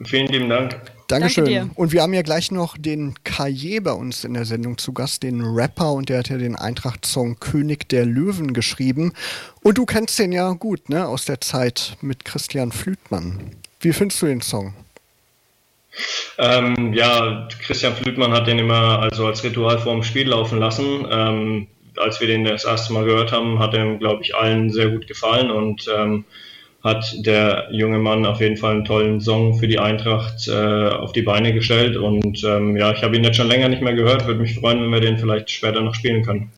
Vielen 0.03 0.27
lieben 0.27 0.49
Dank. 0.49 0.81
Dankeschön. 1.07 1.45
Danke 1.45 1.71
und 1.75 1.91
wir 1.91 2.01
haben 2.01 2.13
ja 2.13 2.21
gleich 2.21 2.51
noch 2.51 2.77
den 2.77 3.15
Kaye 3.23 3.81
bei 3.81 3.91
uns 3.91 4.23
in 4.23 4.33
der 4.33 4.45
Sendung 4.45 4.77
zu 4.77 4.93
Gast, 4.93 5.23
den 5.23 5.41
Rapper, 5.41 5.93
und 5.93 6.09
der 6.09 6.19
hat 6.19 6.29
ja 6.29 6.37
den 6.37 6.55
Eintracht-Song 6.55 7.39
König 7.39 7.89
der 7.89 8.05
Löwen 8.05 8.53
geschrieben. 8.53 9.13
Und 9.61 9.77
du 9.77 9.85
kennst 9.85 10.17
den 10.19 10.31
ja 10.31 10.51
gut, 10.53 10.89
ne, 10.89 11.07
aus 11.07 11.25
der 11.25 11.41
Zeit 11.41 11.97
mit 12.01 12.23
Christian 12.23 12.71
Flütmann. 12.71 13.51
Wie 13.81 13.93
findest 13.93 14.21
du 14.21 14.27
den 14.27 14.41
Song? 14.41 14.73
Ähm, 16.37 16.93
ja, 16.93 17.47
Christian 17.61 17.95
Flütmann 17.95 18.31
hat 18.31 18.47
den 18.47 18.59
immer 18.59 18.99
also 18.99 19.27
als 19.27 19.43
Ritual 19.43 19.79
vorm 19.79 20.03
Spiel 20.03 20.29
laufen 20.29 20.59
lassen. 20.59 21.05
Ähm, 21.09 21.67
als 21.97 22.19
wir 22.21 22.27
den 22.27 22.45
das 22.45 22.65
erste 22.65 22.93
Mal 22.93 23.05
gehört 23.05 23.31
haben, 23.31 23.59
hat 23.59 23.73
er, 23.73 23.95
glaube 23.95 24.23
ich, 24.23 24.35
allen 24.35 24.69
sehr 24.69 24.89
gut 24.89 25.07
gefallen 25.07 25.51
und 25.51 25.87
ähm, 25.93 26.25
hat 26.83 27.13
der 27.19 27.67
junge 27.71 27.99
Mann 27.99 28.25
auf 28.25 28.39
jeden 28.39 28.57
Fall 28.57 28.71
einen 28.73 28.85
tollen 28.85 29.21
Song 29.21 29.59
für 29.59 29.67
die 29.67 29.77
Eintracht 29.77 30.47
äh, 30.47 30.87
auf 30.89 31.11
die 31.11 31.21
Beine 31.21 31.53
gestellt. 31.53 31.95
Und 31.95 32.43
ähm, 32.43 32.75
ja, 32.75 32.91
ich 32.91 33.03
habe 33.03 33.15
ihn 33.15 33.23
jetzt 33.23 33.37
schon 33.37 33.47
länger 33.47 33.69
nicht 33.69 33.83
mehr 33.83 33.93
gehört. 33.93 34.25
Würde 34.25 34.41
mich 34.41 34.55
freuen, 34.55 34.81
wenn 34.81 34.91
wir 34.91 35.01
den 35.01 35.19
vielleicht 35.19 35.51
später 35.51 35.81
noch 35.81 35.93
spielen 35.93 36.23
können. 36.23 36.51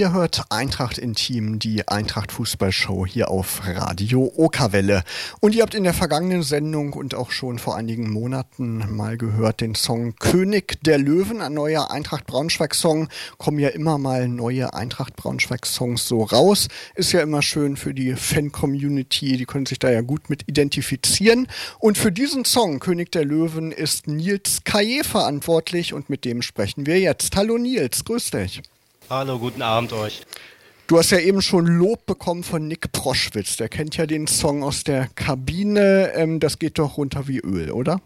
Ihr 0.00 0.14
hört 0.14 0.44
Eintracht 0.48 0.96
Intim, 0.96 1.58
die 1.58 1.86
Eintracht 1.86 2.32
Fußballshow 2.32 3.04
hier 3.04 3.30
auf 3.30 3.60
Radio 3.66 4.32
Okerwelle. 4.34 5.02
Und 5.40 5.54
ihr 5.54 5.60
habt 5.60 5.74
in 5.74 5.84
der 5.84 5.92
vergangenen 5.92 6.42
Sendung 6.42 6.94
und 6.94 7.14
auch 7.14 7.30
schon 7.30 7.58
vor 7.58 7.76
einigen 7.76 8.10
Monaten 8.10 8.96
mal 8.96 9.18
gehört 9.18 9.60
den 9.60 9.74
Song 9.74 10.14
König 10.16 10.82
der 10.84 10.96
Löwen, 10.96 11.42
ein 11.42 11.52
neuer 11.52 11.90
Eintracht 11.90 12.26
Braunschweig 12.26 12.74
Song. 12.74 13.10
Kommen 13.36 13.58
ja 13.58 13.68
immer 13.68 13.98
mal 13.98 14.26
neue 14.26 14.72
Eintracht 14.72 15.16
Braunschweig 15.16 15.66
Songs 15.66 16.08
so 16.08 16.22
raus. 16.22 16.68
Ist 16.94 17.12
ja 17.12 17.20
immer 17.20 17.42
schön 17.42 17.76
für 17.76 17.92
die 17.92 18.14
Fan-Community, 18.14 19.36
die 19.36 19.44
können 19.44 19.66
sich 19.66 19.80
da 19.80 19.90
ja 19.90 20.00
gut 20.00 20.30
mit 20.30 20.48
identifizieren. 20.48 21.46
Und 21.78 21.98
für 21.98 22.10
diesen 22.10 22.46
Song 22.46 22.78
König 22.80 23.12
der 23.12 23.26
Löwen 23.26 23.70
ist 23.70 24.06
Nils 24.06 24.64
Kaye 24.64 25.04
verantwortlich 25.04 25.92
und 25.92 26.08
mit 26.08 26.24
dem 26.24 26.40
sprechen 26.40 26.86
wir 26.86 26.98
jetzt. 26.98 27.36
Hallo 27.36 27.58
Nils, 27.58 28.02
grüß 28.06 28.30
dich. 28.30 28.62
Hallo, 29.10 29.40
guten 29.40 29.60
Abend 29.60 29.92
euch. 29.92 30.20
Du 30.86 30.96
hast 30.96 31.10
ja 31.10 31.18
eben 31.18 31.42
schon 31.42 31.66
Lob 31.66 32.06
bekommen 32.06 32.44
von 32.44 32.68
Nick 32.68 32.92
Proschwitz. 32.92 33.56
Der 33.56 33.68
kennt 33.68 33.96
ja 33.96 34.06
den 34.06 34.28
Song 34.28 34.62
aus 34.62 34.84
der 34.84 35.08
Kabine. 35.16 36.12
Ähm, 36.14 36.38
das 36.38 36.60
geht 36.60 36.78
doch 36.78 36.96
runter 36.96 37.26
wie 37.26 37.40
Öl, 37.40 37.72
oder? 37.72 38.00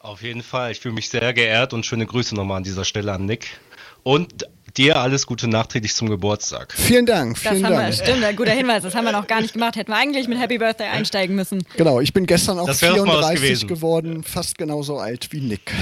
Auf 0.00 0.22
jeden 0.22 0.42
Fall. 0.42 0.72
Ich 0.72 0.80
fühle 0.80 0.94
mich 0.96 1.08
sehr 1.08 1.32
geehrt 1.32 1.72
und 1.72 1.86
schöne 1.86 2.04
Grüße 2.04 2.34
nochmal 2.34 2.56
an 2.56 2.64
dieser 2.64 2.84
Stelle 2.84 3.12
an 3.12 3.26
Nick. 3.26 3.60
Und 4.02 4.48
dir 4.76 5.00
alles 5.00 5.26
Gute 5.26 5.48
nachträglich 5.48 5.94
zum 5.94 6.08
Geburtstag. 6.08 6.74
Vielen 6.76 7.06
Dank. 7.06 7.38
Vielen 7.38 7.62
das 7.62 7.64
haben 7.64 7.76
Dank. 7.76 7.86
wir, 7.86 8.04
stimmt, 8.04 8.24
ein 8.24 8.36
guter 8.36 8.52
Hinweis. 8.52 8.82
Das 8.82 8.94
haben 8.94 9.04
wir 9.04 9.12
noch 9.12 9.26
gar 9.26 9.40
nicht 9.40 9.54
gemacht. 9.54 9.76
Hätten 9.76 9.90
wir 9.90 9.96
eigentlich 9.96 10.28
mit 10.28 10.38
Happy 10.38 10.58
Birthday 10.58 10.88
einsteigen 10.88 11.34
müssen. 11.36 11.64
Genau, 11.76 12.00
ich 12.00 12.12
bin 12.12 12.26
gestern 12.26 12.58
auch 12.58 12.70
34 12.70 13.66
geworden, 13.66 14.22
fast 14.22 14.58
genauso 14.58 14.98
alt 14.98 15.28
wie 15.32 15.40
Nick. 15.40 15.72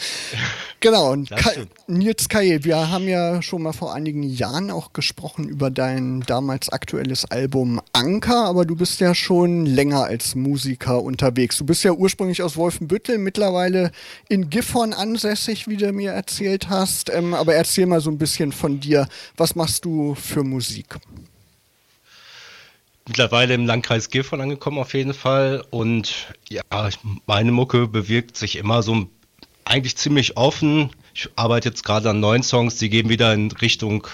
genau, 0.80 1.12
und 1.12 1.30
Ka 1.30 1.50
Nils 1.86 2.28
Kaye, 2.28 2.64
wir 2.64 2.90
haben 2.90 3.08
ja 3.08 3.42
schon 3.42 3.62
mal 3.62 3.72
vor 3.72 3.94
einigen 3.94 4.22
Jahren 4.22 4.70
auch 4.70 4.92
gesprochen 4.92 5.48
über 5.48 5.70
dein 5.70 6.20
damals 6.22 6.68
aktuelles 6.70 7.24
Album 7.30 7.80
Anker, 7.92 8.44
aber 8.44 8.64
du 8.64 8.76
bist 8.76 9.00
ja 9.00 9.14
schon 9.14 9.66
länger 9.66 10.04
als 10.04 10.34
Musiker 10.34 11.02
unterwegs. 11.02 11.58
Du 11.58 11.64
bist 11.64 11.84
ja 11.84 11.92
ursprünglich 11.92 12.42
aus 12.42 12.56
Wolfenbüttel, 12.56 13.18
mittlerweile 13.18 13.92
in 14.28 14.50
Gifhorn 14.50 14.92
ansässig, 14.92 15.68
wie 15.68 15.76
du 15.76 15.92
mir 15.92 16.12
erzählt 16.12 16.68
hast. 16.68 17.10
Ähm, 17.10 17.34
aber 17.34 17.54
erzähl 17.54 17.86
mal 17.86 18.00
so 18.00 18.10
ein 18.10 18.18
bisschen 18.22 18.52
von 18.52 18.78
dir. 18.78 19.08
Was 19.36 19.56
machst 19.56 19.84
du 19.84 20.14
für 20.14 20.44
Musik? 20.44 20.94
Mittlerweile 23.08 23.54
im 23.54 23.66
Landkreis 23.66 24.10
Gifhorn 24.10 24.40
angekommen 24.40 24.78
auf 24.78 24.94
jeden 24.94 25.12
Fall. 25.12 25.64
Und 25.70 26.32
ja, 26.48 26.62
meine 27.26 27.50
Mucke 27.50 27.88
bewirkt 27.88 28.36
sich 28.36 28.54
immer 28.54 28.84
so 28.84 29.08
eigentlich 29.64 29.96
ziemlich 29.96 30.36
offen. 30.36 30.90
Ich 31.14 31.28
arbeite 31.34 31.70
jetzt 31.70 31.82
gerade 31.82 32.10
an 32.10 32.20
neuen 32.20 32.44
Songs, 32.44 32.76
die 32.76 32.90
gehen 32.90 33.08
wieder 33.08 33.34
in 33.34 33.50
Richtung 33.50 34.06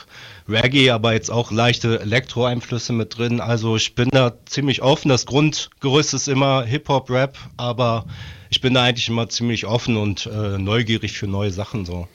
Reggae, 0.49 0.89
aber 0.89 1.13
jetzt 1.13 1.31
auch 1.31 1.51
leichte 1.51 2.01
Elektro-Einflüsse 2.01 2.95
mit 2.95 3.19
drin. 3.19 3.43
Also 3.43 3.77
ich 3.77 3.95
bin 3.95 4.09
da 4.11 4.33
ziemlich 4.47 4.81
offen. 4.81 5.11
Das 5.11 5.27
Grundgerüst 5.27 6.15
ist 6.15 6.29
immer 6.29 6.65
Hip-Hop, 6.65 7.11
Rap, 7.11 7.37
aber 7.59 8.07
ich 8.49 8.63
bin 8.63 8.73
da 8.73 8.85
eigentlich 8.85 9.11
immer 9.11 9.29
ziemlich 9.29 9.67
offen 9.67 9.99
und 9.99 10.25
äh, 10.25 10.57
neugierig 10.57 11.13
für 11.13 11.27
neue 11.27 11.51
Sachen 11.51 11.85
so. 11.85 12.09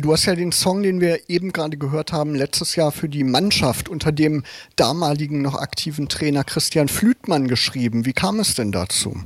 Du 0.00 0.12
hast 0.14 0.24
ja 0.24 0.34
den 0.34 0.50
Song, 0.50 0.82
den 0.82 1.00
wir 1.02 1.28
eben 1.28 1.52
gerade 1.52 1.76
gehört 1.76 2.12
haben, 2.12 2.34
letztes 2.34 2.74
Jahr 2.74 2.90
für 2.90 3.08
die 3.08 3.22
Mannschaft 3.22 3.90
unter 3.90 4.12
dem 4.12 4.44
damaligen 4.76 5.42
noch 5.42 5.56
aktiven 5.56 6.08
Trainer 6.08 6.42
Christian 6.42 6.88
Flütmann 6.88 7.48
geschrieben. 7.48 8.06
Wie 8.06 8.14
kam 8.14 8.40
es 8.40 8.54
denn 8.54 8.72
dazu? 8.72 9.22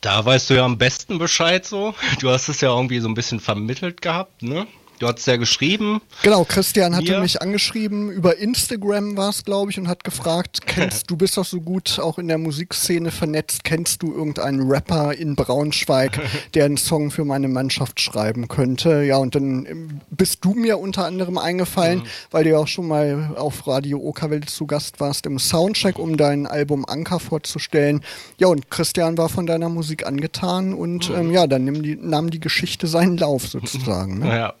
Da 0.00 0.24
weißt 0.24 0.48
du 0.48 0.54
ja 0.54 0.64
am 0.64 0.78
besten 0.78 1.18
Bescheid 1.18 1.66
so. 1.66 1.94
Du 2.20 2.30
hast 2.30 2.48
es 2.48 2.62
ja 2.62 2.74
irgendwie 2.74 3.00
so 3.00 3.08
ein 3.08 3.14
bisschen 3.14 3.40
vermittelt 3.40 4.00
gehabt, 4.00 4.42
ne? 4.42 4.66
Du 4.98 5.08
hast 5.08 5.26
ja 5.26 5.36
geschrieben. 5.36 6.00
Genau, 6.22 6.44
Christian 6.44 6.94
hatte 6.94 7.10
mir. 7.10 7.20
mich 7.20 7.42
angeschrieben, 7.42 8.10
über 8.10 8.36
Instagram 8.38 9.16
war 9.16 9.30
es, 9.30 9.44
glaube 9.44 9.70
ich, 9.70 9.78
und 9.78 9.88
hat 9.88 10.04
gefragt, 10.04 10.66
kennst 10.66 11.10
du 11.10 11.16
bist 11.16 11.36
doch 11.36 11.44
so 11.44 11.60
gut 11.60 11.98
auch 11.98 12.18
in 12.18 12.28
der 12.28 12.38
Musikszene 12.38 13.10
vernetzt, 13.10 13.64
kennst 13.64 14.02
du 14.02 14.12
irgendeinen 14.12 14.70
Rapper 14.70 15.12
in 15.12 15.34
Braunschweig, 15.34 16.20
der 16.54 16.66
einen 16.66 16.76
Song 16.76 17.10
für 17.10 17.24
meine 17.24 17.48
Mannschaft 17.48 18.00
schreiben 18.00 18.48
könnte? 18.48 19.02
Ja, 19.02 19.16
und 19.16 19.34
dann 19.34 19.66
ähm, 19.66 20.00
bist 20.10 20.44
du 20.44 20.54
mir 20.54 20.78
unter 20.78 21.04
anderem 21.06 21.38
eingefallen, 21.38 22.00
mhm. 22.00 22.06
weil 22.30 22.44
du 22.44 22.50
ja 22.50 22.58
auch 22.58 22.68
schon 22.68 22.86
mal 22.86 23.34
auf 23.36 23.66
Radio 23.66 23.98
Okerwelt 23.98 24.48
zu 24.48 24.66
Gast 24.66 25.00
warst 25.00 25.26
im 25.26 25.38
Soundcheck, 25.38 25.98
um 25.98 26.16
dein 26.16 26.46
Album 26.46 26.84
Anker 26.86 27.18
vorzustellen. 27.18 28.02
Ja, 28.38 28.46
und 28.46 28.70
Christian 28.70 29.18
war 29.18 29.28
von 29.28 29.46
deiner 29.46 29.68
Musik 29.68 30.06
angetan 30.06 30.72
und 30.72 31.10
mhm. 31.10 31.16
ähm, 31.16 31.30
ja, 31.32 31.46
dann 31.46 31.64
nahm 31.64 31.82
die, 31.82 31.96
nahm 31.96 32.30
die 32.30 32.40
Geschichte 32.40 32.86
seinen 32.86 33.16
Lauf 33.16 33.46
sozusagen. 33.46 34.20
Ne? 34.20 34.24
Ja, 34.34 34.54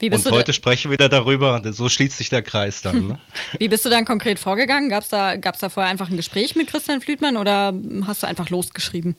und 0.00 0.30
heute 0.30 0.52
sprechen 0.52 0.90
wir 0.90 0.98
wieder 0.98 1.08
darüber, 1.08 1.60
so 1.72 1.88
schließt 1.88 2.16
sich 2.16 2.28
der 2.28 2.42
Kreis 2.42 2.82
dann. 2.82 3.08
Ne? 3.08 3.18
Wie 3.58 3.68
bist 3.68 3.84
du 3.84 3.90
dann 3.90 4.04
konkret 4.04 4.38
vorgegangen? 4.38 4.88
Gab 4.88 5.02
es 5.02 5.08
da, 5.08 5.36
gab's 5.36 5.58
da 5.58 5.68
vorher 5.68 5.90
einfach 5.90 6.10
ein 6.10 6.16
Gespräch 6.16 6.56
mit 6.56 6.68
Christian 6.68 7.00
Flütmann 7.00 7.36
oder 7.36 7.74
hast 8.06 8.22
du 8.22 8.26
einfach 8.26 8.50
losgeschrieben? 8.50 9.16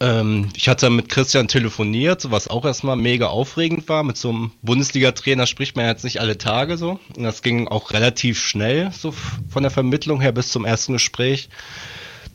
Ähm, 0.00 0.48
ich 0.56 0.68
hatte 0.68 0.88
mit 0.88 1.10
Christian 1.10 1.46
telefoniert, 1.46 2.30
was 2.30 2.48
auch 2.48 2.64
erstmal 2.64 2.96
mega 2.96 3.26
aufregend 3.26 3.88
war. 3.88 4.02
Mit 4.02 4.16
so 4.16 4.30
einem 4.30 4.52
Bundesliga-Trainer 4.62 5.46
spricht 5.46 5.76
man 5.76 5.86
jetzt 5.86 6.04
nicht 6.04 6.20
alle 6.20 6.38
Tage 6.38 6.78
so. 6.78 6.98
Und 7.16 7.22
das 7.22 7.42
ging 7.42 7.68
auch 7.68 7.92
relativ 7.92 8.40
schnell, 8.40 8.90
so 8.92 9.14
von 9.48 9.62
der 9.62 9.70
Vermittlung 9.70 10.20
her 10.20 10.32
bis 10.32 10.48
zum 10.48 10.64
ersten 10.64 10.94
Gespräch. 10.94 11.50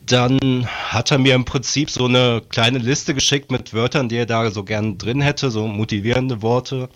Dann 0.06 0.68
hat 0.68 1.10
er 1.10 1.18
mir 1.18 1.34
im 1.34 1.44
Prinzip 1.44 1.90
so 1.90 2.04
eine 2.04 2.40
kleine 2.48 2.78
Liste 2.78 3.12
geschickt 3.12 3.50
mit 3.50 3.74
Wörtern, 3.74 4.08
die 4.08 4.16
er 4.16 4.26
da 4.26 4.48
so 4.52 4.62
gern 4.62 4.98
drin 4.98 5.20
hätte, 5.20 5.50
so 5.50 5.66
motivierende 5.66 6.42
Worte. 6.42 6.88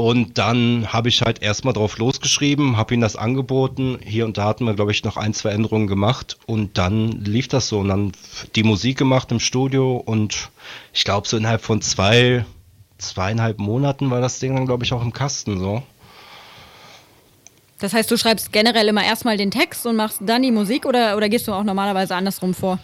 Und 0.00 0.38
dann 0.38 0.94
habe 0.94 1.10
ich 1.10 1.20
halt 1.20 1.42
erstmal 1.42 1.74
drauf 1.74 1.98
losgeschrieben, 1.98 2.78
habe 2.78 2.94
ihm 2.94 3.02
das 3.02 3.16
angeboten. 3.16 3.98
Hier 4.02 4.24
und 4.24 4.38
da 4.38 4.46
hatten 4.46 4.64
wir, 4.64 4.72
glaube 4.72 4.92
ich, 4.92 5.04
noch 5.04 5.18
ein, 5.18 5.34
zwei 5.34 5.50
Änderungen 5.50 5.88
gemacht. 5.88 6.38
Und 6.46 6.78
dann 6.78 7.10
lief 7.22 7.48
das 7.48 7.68
so. 7.68 7.80
Und 7.80 7.88
dann 7.88 8.12
die 8.56 8.62
Musik 8.62 8.96
gemacht 8.96 9.30
im 9.30 9.40
Studio. 9.40 9.98
Und 9.98 10.48
ich 10.94 11.04
glaube, 11.04 11.28
so 11.28 11.36
innerhalb 11.36 11.60
von 11.60 11.82
zwei, 11.82 12.46
zweieinhalb 12.96 13.58
Monaten 13.58 14.10
war 14.10 14.22
das 14.22 14.38
Ding 14.38 14.56
dann, 14.56 14.64
glaube 14.64 14.84
ich, 14.84 14.94
auch 14.94 15.02
im 15.02 15.12
Kasten 15.12 15.58
so. 15.58 15.82
Das 17.78 17.92
heißt, 17.92 18.10
du 18.10 18.16
schreibst 18.16 18.54
generell 18.54 18.88
immer 18.88 19.04
erstmal 19.04 19.36
den 19.36 19.50
Text 19.50 19.84
und 19.84 19.96
machst 19.96 20.20
dann 20.24 20.40
die 20.40 20.50
Musik 20.50 20.86
oder, 20.86 21.14
oder 21.14 21.28
gehst 21.28 21.46
du 21.46 21.52
auch 21.52 21.62
normalerweise 21.62 22.14
andersrum 22.14 22.54
vor? 22.54 22.78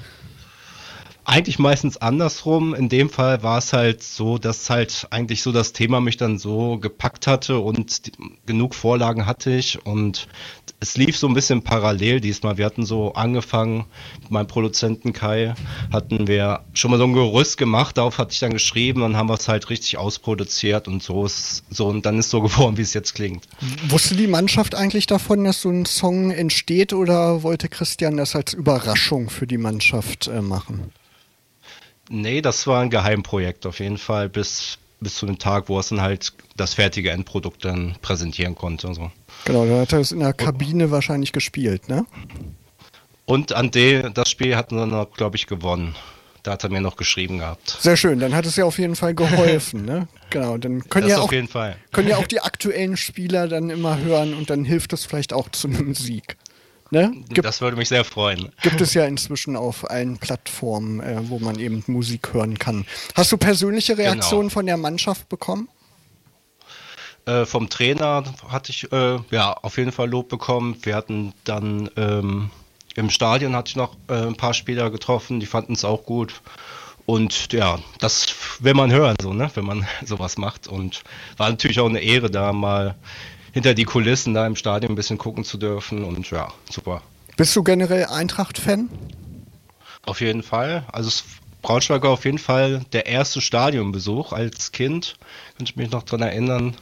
Eigentlich 1.27 1.59
meistens 1.59 1.97
andersrum. 1.97 2.73
In 2.73 2.89
dem 2.89 3.11
Fall 3.11 3.43
war 3.43 3.59
es 3.59 3.73
halt 3.73 4.03
so, 4.03 4.39
dass 4.39 4.71
halt 4.71 5.09
eigentlich 5.11 5.43
so 5.43 5.51
das 5.51 5.73
Thema 5.73 6.01
mich 6.01 6.17
dann 6.17 6.39
so 6.39 6.79
gepackt 6.79 7.27
hatte 7.27 7.59
und 7.59 8.07
die, 8.07 8.13
genug 8.47 8.75
Vorlagen 8.75 9.27
hatte 9.27 9.51
ich 9.51 9.85
und 9.85 10.29
es 10.79 10.97
lief 10.97 11.19
so 11.19 11.27
ein 11.27 11.35
bisschen 11.35 11.63
parallel 11.63 12.21
diesmal. 12.21 12.59
Wir 12.59 12.65
hatten 12.65 12.87
so 12.87 13.15
angefangen 13.15 13.87
meinem 14.29 14.47
Produzenten 14.47 15.13
Kai, 15.13 15.55
hatten 15.93 16.29
wir 16.29 16.61
schon 16.75 16.93
mal 16.93 16.99
so 16.99 17.05
ein 17.05 17.13
Gerüst 17.13 17.59
gemacht, 17.59 17.99
darauf 17.99 18.19
hatte 18.19 18.33
ich 18.33 18.39
dann 18.39 18.53
geschrieben, 18.53 19.01
dann 19.01 19.17
haben 19.17 19.29
wir 19.29 19.35
es 19.35 19.49
halt 19.49 19.69
richtig 19.69 19.99
ausproduziert 19.99 20.87
und 20.87 21.03
so 21.03 21.27
ist 21.27 21.65
so 21.71 21.89
und 21.89 22.07
dann 22.07 22.21
ist 22.21 22.31
so 22.31 22.41
geworden, 22.43 22.77
wie 22.77 22.83
es 22.83 22.95
jetzt 22.95 23.15
klingt. 23.15 23.47
Wusste 23.89 24.15
die 24.15 24.29
Mannschaft 24.29 24.77
eigentlich 24.77 25.07
davon, 25.07 25.43
dass 25.43 25.63
so 25.63 25.71
ein 25.71 25.87
Song 25.87 26.31
entsteht 26.31 26.93
oder 26.93 27.43
wollte 27.43 27.69
Christian 27.69 28.17
das 28.17 28.37
als 28.37 28.53
Überraschung 28.53 29.29
für 29.29 29.49
die 29.49 29.59
Mannschaft 29.59 30.29
äh, 30.29 30.41
machen? 30.41 30.93
Nee, 32.09 32.41
das 32.41 32.67
war 32.67 32.83
ein 32.83 32.91
Geheimprojekt 32.91 33.67
auf 33.67 33.81
jeden 33.81 33.99
Fall, 33.99 34.29
bis, 34.29 34.79
bis 35.01 35.17
zu 35.17 35.27
dem 35.27 35.39
Tag, 35.39 35.69
wo 35.69 35.79
es 35.79 35.89
dann 35.89 36.01
halt 36.01 36.33
das 36.57 36.75
fertige 36.75 37.11
Endprodukt 37.11 37.65
dann 37.65 37.97
präsentieren 38.03 38.55
konnte. 38.55 38.93
So. 38.95 39.11
Genau, 39.45 39.67
da 39.67 39.81
hat 39.81 39.93
er 39.93 40.01
es 40.01 40.13
in 40.13 40.21
der 40.21 40.33
Kabine 40.33 40.91
wahrscheinlich 40.91 41.33
gespielt, 41.33 41.89
ne? 41.89 42.07
Und 43.25 43.53
an 43.53 43.73
de, 43.73 44.11
das 44.13 44.31
Spiel 44.31 44.57
hatten 44.57 44.77
wir 44.77 44.87
noch, 44.87 45.13
glaube 45.13 45.37
ich, 45.37 45.47
gewonnen. 45.47 45.97
Da 46.45 46.53
hat 46.53 46.63
er 46.63 46.71
mir 46.71 46.81
noch 46.81 46.95
geschrieben 46.95 47.39
gehabt. 47.39 47.77
Sehr 47.81 47.97
schön, 47.97 48.21
dann 48.21 48.33
hat 48.33 48.47
es 48.47 48.55
ja 48.55 48.65
auf 48.65 48.79
jeden 48.79 48.95
Fall 48.95 49.15
geholfen, 49.15 49.85
ne? 49.85 50.07
Genau, 50.31 50.59
dann 50.59 50.89
können 50.89 51.09
das 51.09 51.19
ja, 51.19 51.23
auch, 51.23 51.31
können 51.31 52.09
ja 52.09 52.19
auch 52.19 52.27
die 52.29 52.41
aktuellen 52.41 52.97
Spieler 52.97 53.49
dann 53.49 53.69
immer 53.69 53.99
hören 53.99 54.33
und 54.33 54.49
dann 54.49 54.65
hilft 54.65 54.93
es 54.93 55.05
vielleicht 55.05 55.33
auch 55.33 55.49
zu 55.49 55.67
einem 55.67 55.95
Sieg. 55.97 56.37
Ne? 56.91 57.13
Gibt, 57.29 57.45
das 57.45 57.61
würde 57.61 57.77
mich 57.77 57.89
sehr 57.89 58.05
freuen. 58.05 58.53
Gibt 58.63 58.81
es 58.81 58.95
ja 58.95 59.05
inzwischen 59.05 59.57
auf 59.57 59.91
allen 59.91 60.19
Plattformen, 60.19 61.01
äh, 61.01 61.17
wo 61.29 61.39
man 61.39 61.59
eben 61.59 61.83
Musik 61.89 62.33
hören 62.33 62.59
kann. 62.59 62.87
Hast 63.15 63.33
du 63.33 63.37
persönliche 63.37 63.97
Genau. 63.97 64.11
Reaktionen 64.11 64.51
von 64.51 64.67
der 64.67 64.77
Mannschaft 64.77 65.29
bekommen? 65.29 65.69
Äh, 67.27 67.45
vom 67.45 67.69
Trainer 67.69 68.23
hatte 68.49 68.71
ich 68.71 68.91
äh, 68.93 69.19
ja 69.31 69.53
auf 69.53 69.79
jeden 69.79 69.91
Fall 69.91 70.09
Lob 70.09 70.29
bekommen. 70.29 70.77
Wir 70.83 70.95
hatten 70.95 71.33
dann 71.45 71.91
ähm, 71.97 72.51
im 72.95 73.11
Stadion 73.11 73.55
hatte 73.57 73.71
ich 73.71 73.77
noch 73.77 73.97
äh, 74.09 74.15
ein 74.15 74.37
paar 74.37 74.55
Spieler 74.55 74.91
getroffen, 74.91 75.41
die 75.41 75.47
fanden 75.47 75.73
es 75.75 75.85
auch 75.85 76.05
gut. 76.05 76.41
Und 77.05 77.53
ja, 77.53 77.79
das 77.99 78.27
will 78.61 78.75
man 78.75 78.91
hören, 78.91 79.17
so, 79.21 79.33
ne, 79.33 79.51
wenn 79.55 79.65
man 79.65 79.87
sowas 80.05 80.39
macht. 80.39 80.67
Und 80.67 81.03
war 81.37 81.51
natürlich 81.51 81.79
auch 81.81 81.89
eine 81.89 82.01
Ehre, 82.01 82.31
da 82.31 82.53
mal 82.53 82.95
hinter 83.57 83.73
die 83.73 83.85
Kulissen 83.85 84.35
da 84.35 84.47
im 84.47 84.55
Stadion 84.55 84.93
ein 84.93 84.97
bisschen 84.97 85.17
gucken 85.17 85.43
zu 85.43 85.57
dürfen. 85.57 86.05
Und 86.05 86.31
ja, 86.31 86.53
super. 86.71 87.01
Bist 87.39 87.57
du 87.57 87.63
generell 87.63 88.05
Eintracht-Fan? 88.05 88.91
Auf 90.05 90.21
jeden 90.21 90.43
Fall. 90.43 90.85
Also 90.93 91.23
Braunschweig 91.63 92.03
war 92.03 92.11
auf 92.11 92.27
jeden 92.27 92.37
Fall 92.37 92.85
der 92.93 93.07
erste 93.07 93.41
Stadionbesuch 93.41 94.35
als 94.35 94.73
Kind. 94.73 95.17
Könnte 95.57 95.73
ich 95.73 95.77
mich 95.77 95.91
noch 95.91 96.03
dran 96.03 96.21
erinnern. 96.21 96.77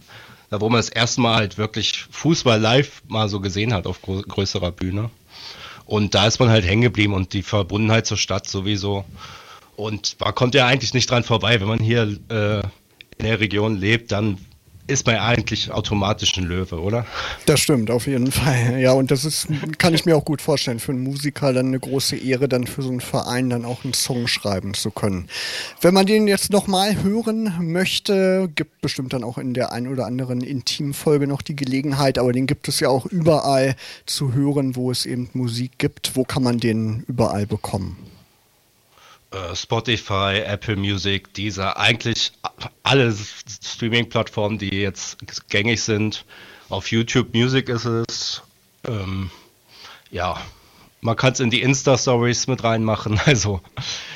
Da 0.51 0.61
wo 0.61 0.69
man 0.69 0.81
das 0.81 0.89
erste 0.89 1.21
Mal 1.21 1.37
halt 1.37 1.59
wirklich 1.59 2.07
Fußball 2.11 2.61
live 2.61 3.05
mal 3.07 3.29
so 3.29 3.39
gesehen 3.39 3.73
hat 3.73 3.87
auf 3.87 4.03
größerer 4.03 4.73
Bühne. 4.73 5.11
Und 5.87 6.17
da 6.17 6.27
ist 6.27 6.41
man 6.41 6.49
halt 6.49 6.67
hängen 6.67 6.83
geblieben 6.83 7.15
und 7.15 7.35
die 7.35 7.45
Verbundenheit 7.45 8.07
zur 8.07 8.17
Stadt 8.17 8.49
sowieso. 8.49 9.05
Und 9.77 10.17
man 10.19 10.35
kommt 10.35 10.57
ja 10.57 10.67
eigentlich 10.67 10.93
nicht 10.93 11.09
dran 11.09 11.23
vorbei. 11.23 11.61
Wenn 11.61 11.69
man 11.69 11.79
hier 11.79 12.19
äh, 12.31 12.63
in 13.19 13.27
der 13.27 13.39
Region 13.39 13.77
lebt, 13.77 14.11
dann 14.11 14.39
ist 14.87 15.07
ja 15.07 15.25
eigentlich 15.25 15.71
automatisch 15.71 16.37
ein 16.37 16.45
Löwe, 16.45 16.81
oder? 16.81 17.07
Das 17.47 17.61
stimmt, 17.61 17.91
auf 17.91 18.07
jeden 18.07 18.31
Fall. 18.31 18.79
Ja, 18.81 18.93
und 18.93 19.11
das 19.11 19.25
ist, 19.25 19.49
kann 19.79 19.95
ich 19.95 20.05
mir 20.05 20.17
auch 20.17 20.25
gut 20.25 20.43
vorstellen, 20.43 20.79
für 20.79 20.93
einen 20.93 21.03
Musiker 21.03 21.53
dann 21.53 21.69
eine 21.69 21.81
große 21.81 22.17
Ehre, 22.17 22.49
dann 22.49 22.67
für 22.67 22.83
so 22.83 22.91
einen 22.91 23.01
Verein 23.01 23.49
dann 23.49 23.65
auch 23.65 23.85
einen 23.85 23.95
Song 23.95 24.27
schreiben 24.27 24.75
zu 24.75 24.91
können. 24.91 25.29
Wenn 25.81 25.95
man 25.95 26.07
den 26.07 26.27
jetzt 26.27 26.51
nochmal 26.51 27.03
hören 27.03 27.55
möchte, 27.61 28.51
gibt 28.55 28.81
bestimmt 28.83 29.15
dann 29.15 29.25
auch 29.25 29.39
in 29.39 29.55
der 29.55 29.73
ein 29.73 29.89
oder 29.89 30.07
anderen 30.07 30.43
Intimfolge 30.43 31.27
noch 31.27 31.43
die 31.43 31.57
Gelegenheit, 31.57 32.19
aber 32.19 32.33
den 32.33 32.47
gibt 32.47 32.69
es 32.69 32.81
ja 32.81 32.89
auch 32.89 33.07
überall 33.07 33.77
zu 34.05 34.35
hören, 34.35 34.77
wo 34.77 34.91
es 34.91 35.07
eben 35.07 35.31
Musik 35.33 35.79
gibt. 35.79 36.17
Wo 36.17 36.25
kann 36.25 36.43
man 36.43 36.59
den 36.59 37.05
überall 37.09 37.47
bekommen? 37.47 37.97
Äh, 39.35 39.57
Spotify, 39.57 40.43
Apple 40.45 40.77
Music, 40.77 41.35
dieser 41.35 41.77
eigentlich 41.77 42.33
alle 42.85 43.13
Streaming-Plattformen, 43.13 44.59
die 44.59 44.81
jetzt 44.81 45.19
gängig 45.49 45.83
sind. 45.83 46.25
Auf 46.69 46.91
YouTube 46.93 47.35
Music 47.35 47.69
ist 47.69 47.85
es. 47.85 48.43
Ähm, 48.87 49.31
ja, 50.11 50.41
man 51.01 51.17
kann 51.17 51.33
es 51.33 51.41
in 51.41 51.51
die 51.51 51.63
Insta-Stories 51.63 52.47
mit 52.47 52.63
reinmachen. 52.63 53.21
Also 53.27 53.61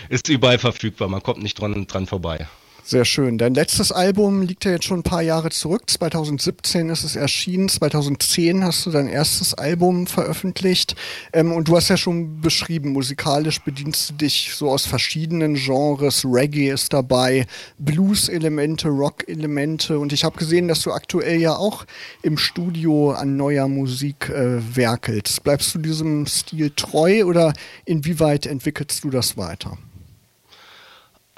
ist 0.09 0.29
überall 0.29 0.59
verfügbar. 0.59 1.09
Man 1.09 1.23
kommt 1.23 1.43
nicht 1.43 1.61
dran, 1.61 1.87
dran 1.87 2.07
vorbei. 2.07 2.47
Sehr 2.91 3.05
schön. 3.05 3.37
Dein 3.37 3.53
letztes 3.53 3.93
Album 3.93 4.41
liegt 4.41 4.65
ja 4.65 4.71
jetzt 4.71 4.87
schon 4.87 5.01
ein 5.01 5.03
paar 5.03 5.21
Jahre 5.21 5.51
zurück. 5.51 5.83
2017 5.91 6.89
ist 6.89 7.05
es 7.05 7.17
erschienen. 7.17 7.69
2010 7.69 8.65
hast 8.65 8.87
du 8.87 8.91
dein 8.91 9.09
erstes 9.09 9.53
Album 9.53 10.07
veröffentlicht. 10.07 10.97
Ähm, 11.35 11.53
und 11.53 11.69
du 11.69 11.77
hast 11.77 11.91
ja 11.91 11.99
schon 11.99 12.41
beschrieben, 12.41 12.93
musikalisch 12.93 13.61
bedienst 13.61 14.09
du 14.09 14.15
dich 14.15 14.53
so 14.55 14.71
aus 14.71 14.87
verschiedenen 14.87 15.57
Genres. 15.57 16.25
Reggae 16.25 16.71
ist 16.71 16.95
dabei, 16.95 17.45
Blues-Elemente, 17.79 18.89
Rock-Elemente. 18.89 19.99
Und 19.99 20.15
ich 20.15 20.25
habe 20.25 20.39
gesehen, 20.39 20.67
dass 20.67 20.81
du 20.81 20.91
aktuell 20.91 21.43
ja 21.43 21.57
auch 21.57 21.85
im 22.23 22.39
Studio 22.39 23.11
an 23.11 23.37
neuer 23.37 23.69
Musik 23.69 24.31
äh, 24.31 24.63
werkelst. 24.75 25.43
Bleibst 25.43 25.75
du 25.75 25.79
diesem 25.79 26.25
Stil 26.25 26.73
treu 26.75 27.27
oder 27.27 27.53
inwieweit 27.85 28.47
entwickelst 28.47 29.05
du 29.05 29.11
das 29.11 29.37
weiter? 29.37 29.77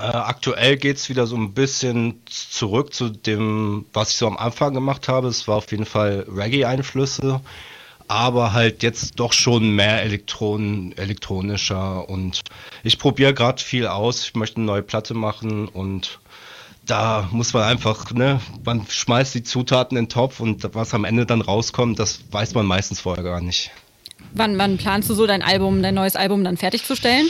Äh, 0.00 0.16
aktuell 0.16 0.78
geht 0.78 0.96
es 0.96 1.10
wieder 1.10 1.26
so 1.26 1.36
ein 1.36 1.52
bisschen 1.52 2.22
zurück 2.24 2.94
zu 2.94 3.10
dem, 3.10 3.84
was 3.92 4.10
ich 4.10 4.16
so 4.16 4.26
am 4.26 4.38
Anfang 4.38 4.72
gemacht 4.72 5.08
habe. 5.08 5.28
Es 5.28 5.46
war 5.46 5.56
auf 5.56 5.70
jeden 5.70 5.84
Fall 5.84 6.24
Reggae-Einflüsse, 6.34 7.42
aber 8.08 8.54
halt 8.54 8.82
jetzt 8.82 9.20
doch 9.20 9.34
schon 9.34 9.76
mehr 9.76 10.02
Elektron 10.02 10.92
elektronischer. 10.96 12.08
Und 12.08 12.40
ich 12.82 12.98
probiere 12.98 13.34
gerade 13.34 13.62
viel 13.62 13.86
aus. 13.86 14.24
Ich 14.24 14.34
möchte 14.34 14.56
eine 14.56 14.64
neue 14.64 14.82
Platte 14.82 15.12
machen 15.12 15.68
und 15.68 16.18
da 16.86 17.28
muss 17.30 17.52
man 17.52 17.64
einfach, 17.64 18.10
ne, 18.12 18.40
man 18.64 18.86
schmeißt 18.88 19.34
die 19.34 19.42
Zutaten 19.42 19.98
in 19.98 20.04
den 20.04 20.08
Topf 20.08 20.40
und 20.40 20.66
was 20.74 20.94
am 20.94 21.04
Ende 21.04 21.26
dann 21.26 21.42
rauskommt, 21.42 21.98
das 21.98 22.20
weiß 22.30 22.54
man 22.54 22.64
meistens 22.64 23.00
vorher 23.00 23.22
gar 23.22 23.42
nicht. 23.42 23.70
Wann, 24.32 24.56
wann 24.56 24.78
planst 24.78 25.10
du 25.10 25.14
so 25.14 25.26
dein 25.26 25.42
Album, 25.42 25.82
dein 25.82 25.94
neues 25.94 26.16
Album 26.16 26.42
dann 26.42 26.56
fertigzustellen? 26.56 27.26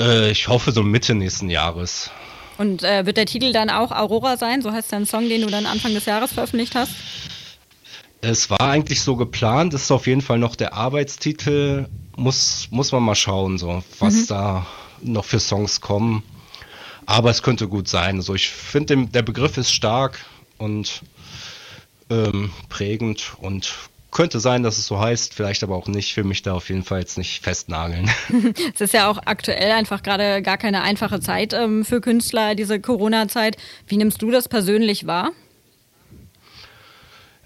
Äh, 0.00 0.30
ich 0.30 0.48
hoffe 0.48 0.72
so 0.72 0.82
Mitte 0.82 1.14
nächsten 1.14 1.50
Jahres. 1.50 2.10
Und 2.58 2.82
äh, 2.82 3.06
wird 3.06 3.16
der 3.16 3.26
Titel 3.26 3.52
dann 3.52 3.70
auch 3.70 3.92
Aurora 3.92 4.36
sein? 4.36 4.62
So 4.62 4.72
heißt 4.72 4.92
dein 4.92 5.06
Song, 5.06 5.28
den 5.28 5.42
du 5.42 5.48
dann 5.48 5.66
Anfang 5.66 5.94
des 5.94 6.06
Jahres 6.06 6.32
veröffentlicht 6.32 6.74
hast? 6.74 6.92
Es 8.22 8.50
war 8.50 8.60
eigentlich 8.60 9.00
so 9.00 9.16
geplant, 9.16 9.72
das 9.72 9.84
ist 9.84 9.90
auf 9.90 10.06
jeden 10.06 10.20
Fall 10.20 10.38
noch 10.38 10.56
der 10.56 10.74
Arbeitstitel. 10.74 11.88
Muss, 12.16 12.68
muss 12.70 12.92
man 12.92 13.02
mal 13.02 13.14
schauen, 13.14 13.56
so, 13.56 13.82
was 13.98 14.26
da 14.26 14.66
noch 15.00 15.24
für 15.24 15.40
Songs 15.40 15.80
kommen. 15.80 16.22
Aber 17.06 17.30
es 17.30 17.42
könnte 17.42 17.66
gut 17.66 17.88
sein. 17.88 18.16
Also 18.16 18.34
ich 18.34 18.50
finde, 18.50 19.06
der 19.06 19.22
Begriff 19.22 19.56
ist 19.56 19.72
stark 19.72 20.18
und 20.58 21.02
ähm, 22.10 22.50
prägend 22.68 23.32
und 23.40 23.72
könnte 24.10 24.40
sein, 24.40 24.62
dass 24.62 24.78
es 24.78 24.86
so 24.86 24.98
heißt, 24.98 25.34
vielleicht 25.34 25.62
aber 25.62 25.76
auch 25.76 25.86
nicht. 25.86 26.14
Für 26.14 26.24
mich 26.24 26.42
da 26.42 26.54
auf 26.54 26.68
jeden 26.68 26.84
Fall 26.84 27.00
jetzt 27.00 27.18
nicht 27.18 27.42
festnageln. 27.42 28.10
Es 28.74 28.80
ist 28.80 28.94
ja 28.94 29.08
auch 29.08 29.18
aktuell 29.24 29.72
einfach 29.72 30.02
gerade 30.02 30.42
gar 30.42 30.58
keine 30.58 30.82
einfache 30.82 31.20
Zeit 31.20 31.52
ähm, 31.52 31.84
für 31.84 32.00
Künstler, 32.00 32.54
diese 32.54 32.80
Corona-Zeit. 32.80 33.56
Wie 33.86 33.96
nimmst 33.96 34.22
du 34.22 34.30
das 34.30 34.48
persönlich 34.48 35.06
wahr? 35.06 35.30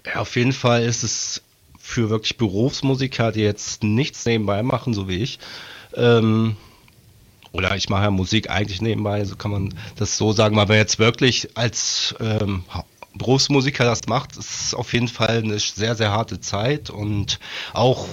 Ja, 0.05 0.21
auf 0.21 0.35
jeden 0.35 0.53
Fall 0.53 0.83
ist 0.83 1.03
es 1.03 1.41
für 1.79 2.09
wirklich 2.09 2.37
Berufsmusiker, 2.37 3.31
die 3.31 3.41
jetzt 3.41 3.83
nichts 3.83 4.25
nebenbei 4.25 4.63
machen, 4.63 4.93
so 4.93 5.07
wie 5.07 5.21
ich. 5.21 5.39
Ähm, 5.95 6.57
oder 7.51 7.75
ich 7.75 7.89
mache 7.89 8.03
ja 8.03 8.11
Musik 8.11 8.49
eigentlich 8.49 8.81
nebenbei, 8.81 9.23
so 9.23 9.35
kann 9.35 9.51
man 9.51 9.73
das 9.95 10.17
so 10.17 10.33
sagen. 10.33 10.59
Aber 10.59 10.75
jetzt 10.75 10.99
wirklich 10.99 11.55
als 11.55 12.15
ähm, 12.19 12.63
Berufsmusiker 13.15 13.85
das 13.85 14.07
macht, 14.07 14.37
ist 14.37 14.75
auf 14.75 14.93
jeden 14.93 15.07
Fall 15.07 15.39
eine 15.43 15.59
sehr, 15.59 15.95
sehr 15.95 16.11
harte 16.11 16.39
Zeit 16.39 16.89
und 16.89 17.39
auch 17.73 18.07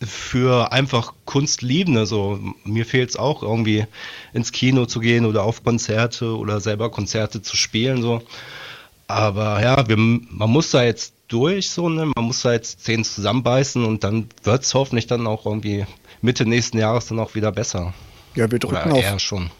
für 0.00 0.72
einfach 0.72 1.14
Kunstliebende, 1.26 2.06
so 2.06 2.38
mir 2.64 2.84
fehlt 2.84 3.10
es 3.10 3.16
auch 3.16 3.42
irgendwie 3.42 3.86
ins 4.32 4.52
Kino 4.52 4.86
zu 4.86 5.00
gehen 5.00 5.24
oder 5.24 5.44
auf 5.44 5.62
Konzerte 5.62 6.36
oder 6.36 6.60
selber 6.60 6.90
Konzerte 6.90 7.42
zu 7.42 7.56
spielen, 7.56 8.02
so. 8.02 8.22
Aber 9.06 9.62
ja, 9.62 9.88
wir, 9.88 9.96
man 9.96 10.50
muss 10.50 10.70
da 10.70 10.82
jetzt 10.82 11.14
durch, 11.28 11.70
so, 11.70 11.88
ne? 11.88 12.10
Man 12.14 12.24
muss 12.24 12.42
da 12.42 12.52
jetzt 12.52 12.84
Zähne 12.84 13.04
zusammenbeißen 13.04 13.84
und 13.84 14.04
dann 14.04 14.28
wird 14.42 14.64
es 14.64 14.74
hoffentlich 14.74 15.06
dann 15.06 15.26
auch 15.26 15.46
irgendwie 15.46 15.86
Mitte 16.20 16.46
nächsten 16.46 16.78
Jahres 16.78 17.06
dann 17.06 17.18
auch 17.18 17.34
wieder 17.34 17.52
besser. 17.52 17.94
Ja, 18.34 18.50
wir 18.50 18.58
Oder 18.64 18.80
drücken 18.80 18.92
auf 18.92 19.02
eher 19.02 19.18
schon. 19.18 19.50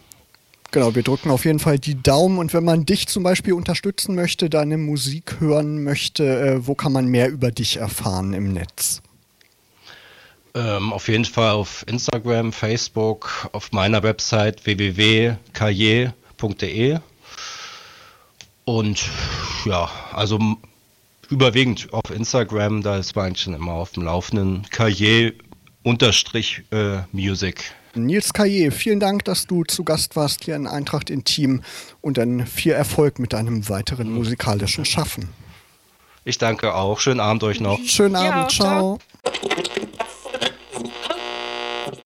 Genau, 0.73 0.95
wir 0.95 1.03
drücken 1.03 1.31
auf 1.31 1.45
jeden 1.45 1.59
Fall 1.59 1.79
die 1.79 2.03
Daumen 2.03 2.39
und 2.39 2.55
wenn 2.55 2.65
man 2.65 2.87
dich 2.87 3.07
zum 3.07 3.23
Beispiel 3.23 3.53
unterstützen 3.53 4.15
möchte, 4.15 4.49
deine 4.49 4.79
Musik 4.79 5.39
hören 5.39 5.85
möchte, 5.85 6.25
äh, 6.25 6.67
wo 6.67 6.75
kann 6.75 6.93
man 6.93 7.09
mehr 7.09 7.29
über 7.29 7.51
dich 7.51 7.77
erfahren 7.77 8.33
im 8.33 8.55
Netz? 8.55 9.03
Ähm, 10.55 10.95
auf 10.95 11.09
jeden 11.09 11.27
Fall 11.27 11.51
auf 11.51 11.85
Instagram, 11.87 12.55
Facebook, 12.55 13.51
auf 13.53 13.73
meiner 13.73 14.03
Website 14.03 14.65
www.kaye.de. 14.65 16.09
Und 18.65 19.05
ja, 19.67 19.91
also 20.13 20.39
überwiegend 21.29 21.93
auf 21.93 22.11
Instagram, 22.11 22.83
da 22.83 22.97
ist 22.97 23.15
man 23.15 23.37
schon 23.37 23.53
immer 23.53 23.73
auf 23.73 23.91
dem 23.91 24.05
Laufenden. 24.05 24.67
Kaye-Music. 24.71 25.35
Äh, 26.71 27.03
Nils 27.95 28.33
Kaye, 28.33 28.71
vielen 28.71 29.01
Dank, 29.01 29.25
dass 29.25 29.47
du 29.47 29.65
zu 29.65 29.85
Gast 29.85 30.17
warst 30.17 30.45
hier 30.45 30.57
in 30.57 30.67
Eintracht 30.67 31.11
Intim 31.11 31.63
und 32.01 32.19
dann 32.19 32.47
viel 32.47 32.73
Erfolg 32.73 33.19
mit 33.19 33.33
deinem 33.33 33.69
weiteren 33.69 34.11
musikalischen 34.11 34.85
Schaffen. 34.85 35.29
Ich 36.25 36.39
danke 36.39 36.75
auch. 36.75 37.01
Schönen 37.01 37.21
Abend 37.21 37.43
euch 37.45 37.61
noch. 37.61 37.79
Schönen 37.85 38.17
Abend, 38.17 38.31
ja, 38.31 38.49
ciao. 38.49 38.99
ciao 39.25 39.89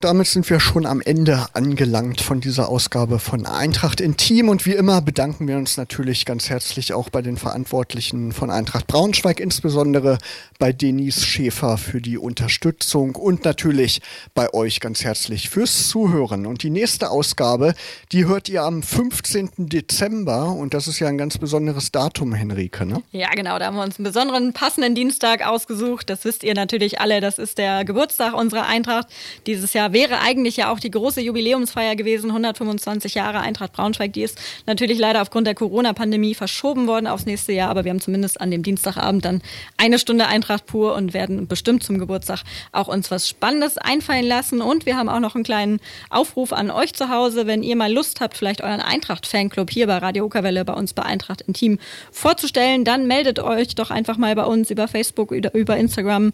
damit 0.00 0.26
sind 0.26 0.48
wir 0.50 0.60
schon 0.60 0.84
am 0.84 1.00
Ende 1.00 1.46
angelangt 1.54 2.20
von 2.20 2.40
dieser 2.40 2.68
Ausgabe 2.68 3.18
von 3.18 3.46
Eintracht 3.46 4.00
Intim 4.00 4.48
und 4.48 4.66
wie 4.66 4.72
immer 4.72 5.00
bedanken 5.00 5.48
wir 5.48 5.56
uns 5.56 5.76
natürlich 5.76 6.26
ganz 6.26 6.50
herzlich 6.50 6.92
auch 6.92 7.08
bei 7.08 7.22
den 7.22 7.38
Verantwortlichen 7.38 8.32
von 8.32 8.50
Eintracht 8.50 8.86
Braunschweig, 8.86 9.40
insbesondere 9.40 10.18
bei 10.58 10.72
Denise 10.72 11.24
Schäfer 11.24 11.78
für 11.78 12.00
die 12.02 12.18
Unterstützung 12.18 13.14
und 13.14 13.44
natürlich 13.44 14.02
bei 14.34 14.52
euch 14.52 14.80
ganz 14.80 15.02
herzlich 15.02 15.48
fürs 15.48 15.88
Zuhören. 15.88 16.44
Und 16.44 16.62
die 16.62 16.70
nächste 16.70 17.10
Ausgabe, 17.10 17.74
die 18.12 18.26
hört 18.26 18.48
ihr 18.48 18.62
am 18.62 18.82
15. 18.82 19.50
Dezember 19.56 20.52
und 20.52 20.74
das 20.74 20.88
ist 20.88 20.98
ja 20.98 21.08
ein 21.08 21.18
ganz 21.18 21.38
besonderes 21.38 21.90
Datum, 21.90 22.34
Henrike, 22.34 22.84
ne? 22.84 23.02
Ja, 23.12 23.30
genau, 23.30 23.58
da 23.58 23.66
haben 23.66 23.76
wir 23.76 23.82
uns 23.82 23.98
einen 23.98 24.04
besonderen 24.04 24.52
passenden 24.52 24.94
Dienstag 24.94 25.46
ausgesucht. 25.46 26.10
Das 26.10 26.24
wisst 26.24 26.44
ihr 26.44 26.54
natürlich 26.54 27.00
alle, 27.00 27.20
das 27.20 27.38
ist 27.38 27.56
der 27.56 27.84
Geburtstag 27.84 28.34
unserer 28.34 28.66
Eintracht. 28.66 29.08
Dieses 29.46 29.72
Jahr 29.72 29.85
wäre 29.92 30.20
eigentlich 30.20 30.56
ja 30.56 30.72
auch 30.72 30.80
die 30.80 30.90
große 30.90 31.20
Jubiläumsfeier 31.20 31.96
gewesen, 31.96 32.30
125 32.30 33.14
Jahre 33.14 33.40
Eintracht 33.40 33.72
Braunschweig. 33.72 34.12
Die 34.12 34.22
ist 34.22 34.38
natürlich 34.66 34.98
leider 34.98 35.22
aufgrund 35.22 35.46
der 35.46 35.54
Corona-Pandemie 35.54 36.34
verschoben 36.34 36.86
worden 36.86 37.06
aufs 37.06 37.26
nächste 37.26 37.52
Jahr, 37.52 37.70
aber 37.70 37.84
wir 37.84 37.90
haben 37.90 38.00
zumindest 38.00 38.40
an 38.40 38.50
dem 38.50 38.62
Dienstagabend 38.62 39.24
dann 39.24 39.42
eine 39.76 39.98
Stunde 39.98 40.26
Eintracht 40.26 40.66
pur 40.66 40.94
und 40.94 41.14
werden 41.14 41.46
bestimmt 41.46 41.82
zum 41.82 41.98
Geburtstag 41.98 42.42
auch 42.72 42.88
uns 42.88 43.10
was 43.10 43.28
Spannendes 43.28 43.78
einfallen 43.78 44.26
lassen. 44.26 44.60
Und 44.60 44.86
wir 44.86 44.96
haben 44.96 45.08
auch 45.08 45.20
noch 45.20 45.34
einen 45.34 45.44
kleinen 45.44 45.80
Aufruf 46.10 46.52
an 46.52 46.70
euch 46.70 46.94
zu 46.94 47.08
Hause, 47.08 47.46
wenn 47.46 47.62
ihr 47.62 47.76
mal 47.76 47.92
Lust 47.92 48.20
habt, 48.20 48.36
vielleicht 48.36 48.62
euren 48.62 48.80
Eintracht-Fanclub 48.80 49.70
hier 49.70 49.86
bei 49.86 49.98
Radio 49.98 50.24
Okerwelle 50.24 50.64
bei 50.64 50.72
uns 50.72 50.92
bei 50.94 51.02
Eintracht 51.02 51.42
im 51.42 51.54
Team 51.54 51.78
vorzustellen, 52.10 52.84
dann 52.84 53.06
meldet 53.06 53.38
euch 53.38 53.74
doch 53.74 53.90
einfach 53.90 54.16
mal 54.16 54.34
bei 54.34 54.44
uns 54.44 54.70
über 54.70 54.88
Facebook, 54.88 55.32
über 55.32 55.76
Instagram. 55.76 56.32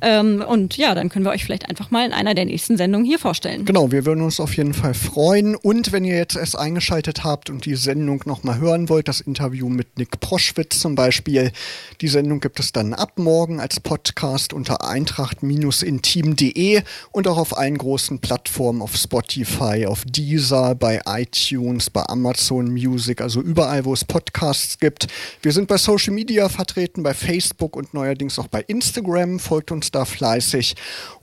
Ähm, 0.00 0.44
und 0.46 0.76
ja, 0.76 0.94
dann 0.94 1.08
können 1.08 1.24
wir 1.24 1.32
euch 1.32 1.44
vielleicht 1.44 1.68
einfach 1.68 1.90
mal 1.90 2.06
in 2.06 2.12
einer 2.12 2.34
der 2.34 2.44
nächsten 2.44 2.76
Sendungen 2.76 2.93
Sendung 2.94 3.08
hier 3.08 3.18
vorstellen. 3.18 3.64
Genau, 3.64 3.90
wir 3.90 4.06
würden 4.06 4.22
uns 4.22 4.38
auf 4.38 4.56
jeden 4.56 4.72
Fall 4.72 4.94
freuen. 4.94 5.56
Und 5.56 5.90
wenn 5.90 6.04
ihr 6.04 6.16
jetzt 6.16 6.36
erst 6.36 6.56
eingeschaltet 6.56 7.24
habt 7.24 7.50
und 7.50 7.66
die 7.66 7.74
Sendung 7.74 8.22
nochmal 8.24 8.60
hören 8.60 8.88
wollt, 8.88 9.08
das 9.08 9.20
Interview 9.20 9.68
mit 9.68 9.98
Nick 9.98 10.20
Proschwitz 10.20 10.78
zum 10.78 10.94
Beispiel, 10.94 11.50
die 12.00 12.06
Sendung 12.06 12.38
gibt 12.38 12.60
es 12.60 12.70
dann 12.70 12.94
ab 12.94 13.18
morgen 13.18 13.58
als 13.58 13.80
Podcast 13.80 14.52
unter 14.52 14.88
eintracht-intim.de 14.88 16.82
und 17.10 17.26
auch 17.26 17.36
auf 17.36 17.58
allen 17.58 17.78
großen 17.78 18.20
Plattformen, 18.20 18.80
auf 18.80 18.94
Spotify, 18.94 19.86
auf 19.86 20.04
Deezer, 20.04 20.76
bei 20.76 21.00
iTunes, 21.04 21.90
bei 21.90 22.04
Amazon 22.06 22.70
Music, 22.70 23.20
also 23.20 23.40
überall, 23.40 23.84
wo 23.84 23.92
es 23.92 24.04
Podcasts 24.04 24.78
gibt. 24.78 25.08
Wir 25.42 25.50
sind 25.50 25.66
bei 25.66 25.78
Social 25.78 26.14
Media 26.14 26.48
vertreten, 26.48 27.02
bei 27.02 27.12
Facebook 27.12 27.74
und 27.74 27.92
neuerdings 27.92 28.38
auch 28.38 28.46
bei 28.46 28.62
Instagram. 28.62 29.40
Folgt 29.40 29.72
uns 29.72 29.90
da 29.90 30.04
fleißig. 30.04 30.76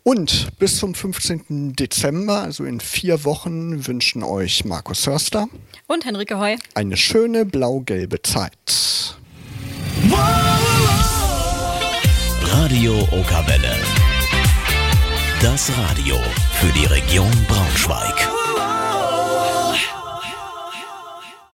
Und 0.03 0.57
bis 0.57 0.77
zum 0.77 0.95
15. 0.95 1.73
Dezember, 1.75 2.41
also 2.41 2.63
in 2.65 2.79
vier 2.79 3.23
Wochen, 3.23 3.85
wünschen 3.85 4.23
euch 4.23 4.65
Markus 4.65 5.05
Hörster 5.05 5.47
und 5.87 6.05
Henrike 6.05 6.39
Heu 6.39 6.55
eine 6.73 6.97
schöne 6.97 7.45
blau-gelbe 7.45 8.21
Zeit. 8.21 9.15
Radio 12.43 13.07
Okawelle. 13.11 13.75
Das 15.41 15.71
Radio 15.77 16.15
für 16.59 16.71
die 16.73 16.85
Region 16.85 17.31
Braunschweig. 17.47 18.40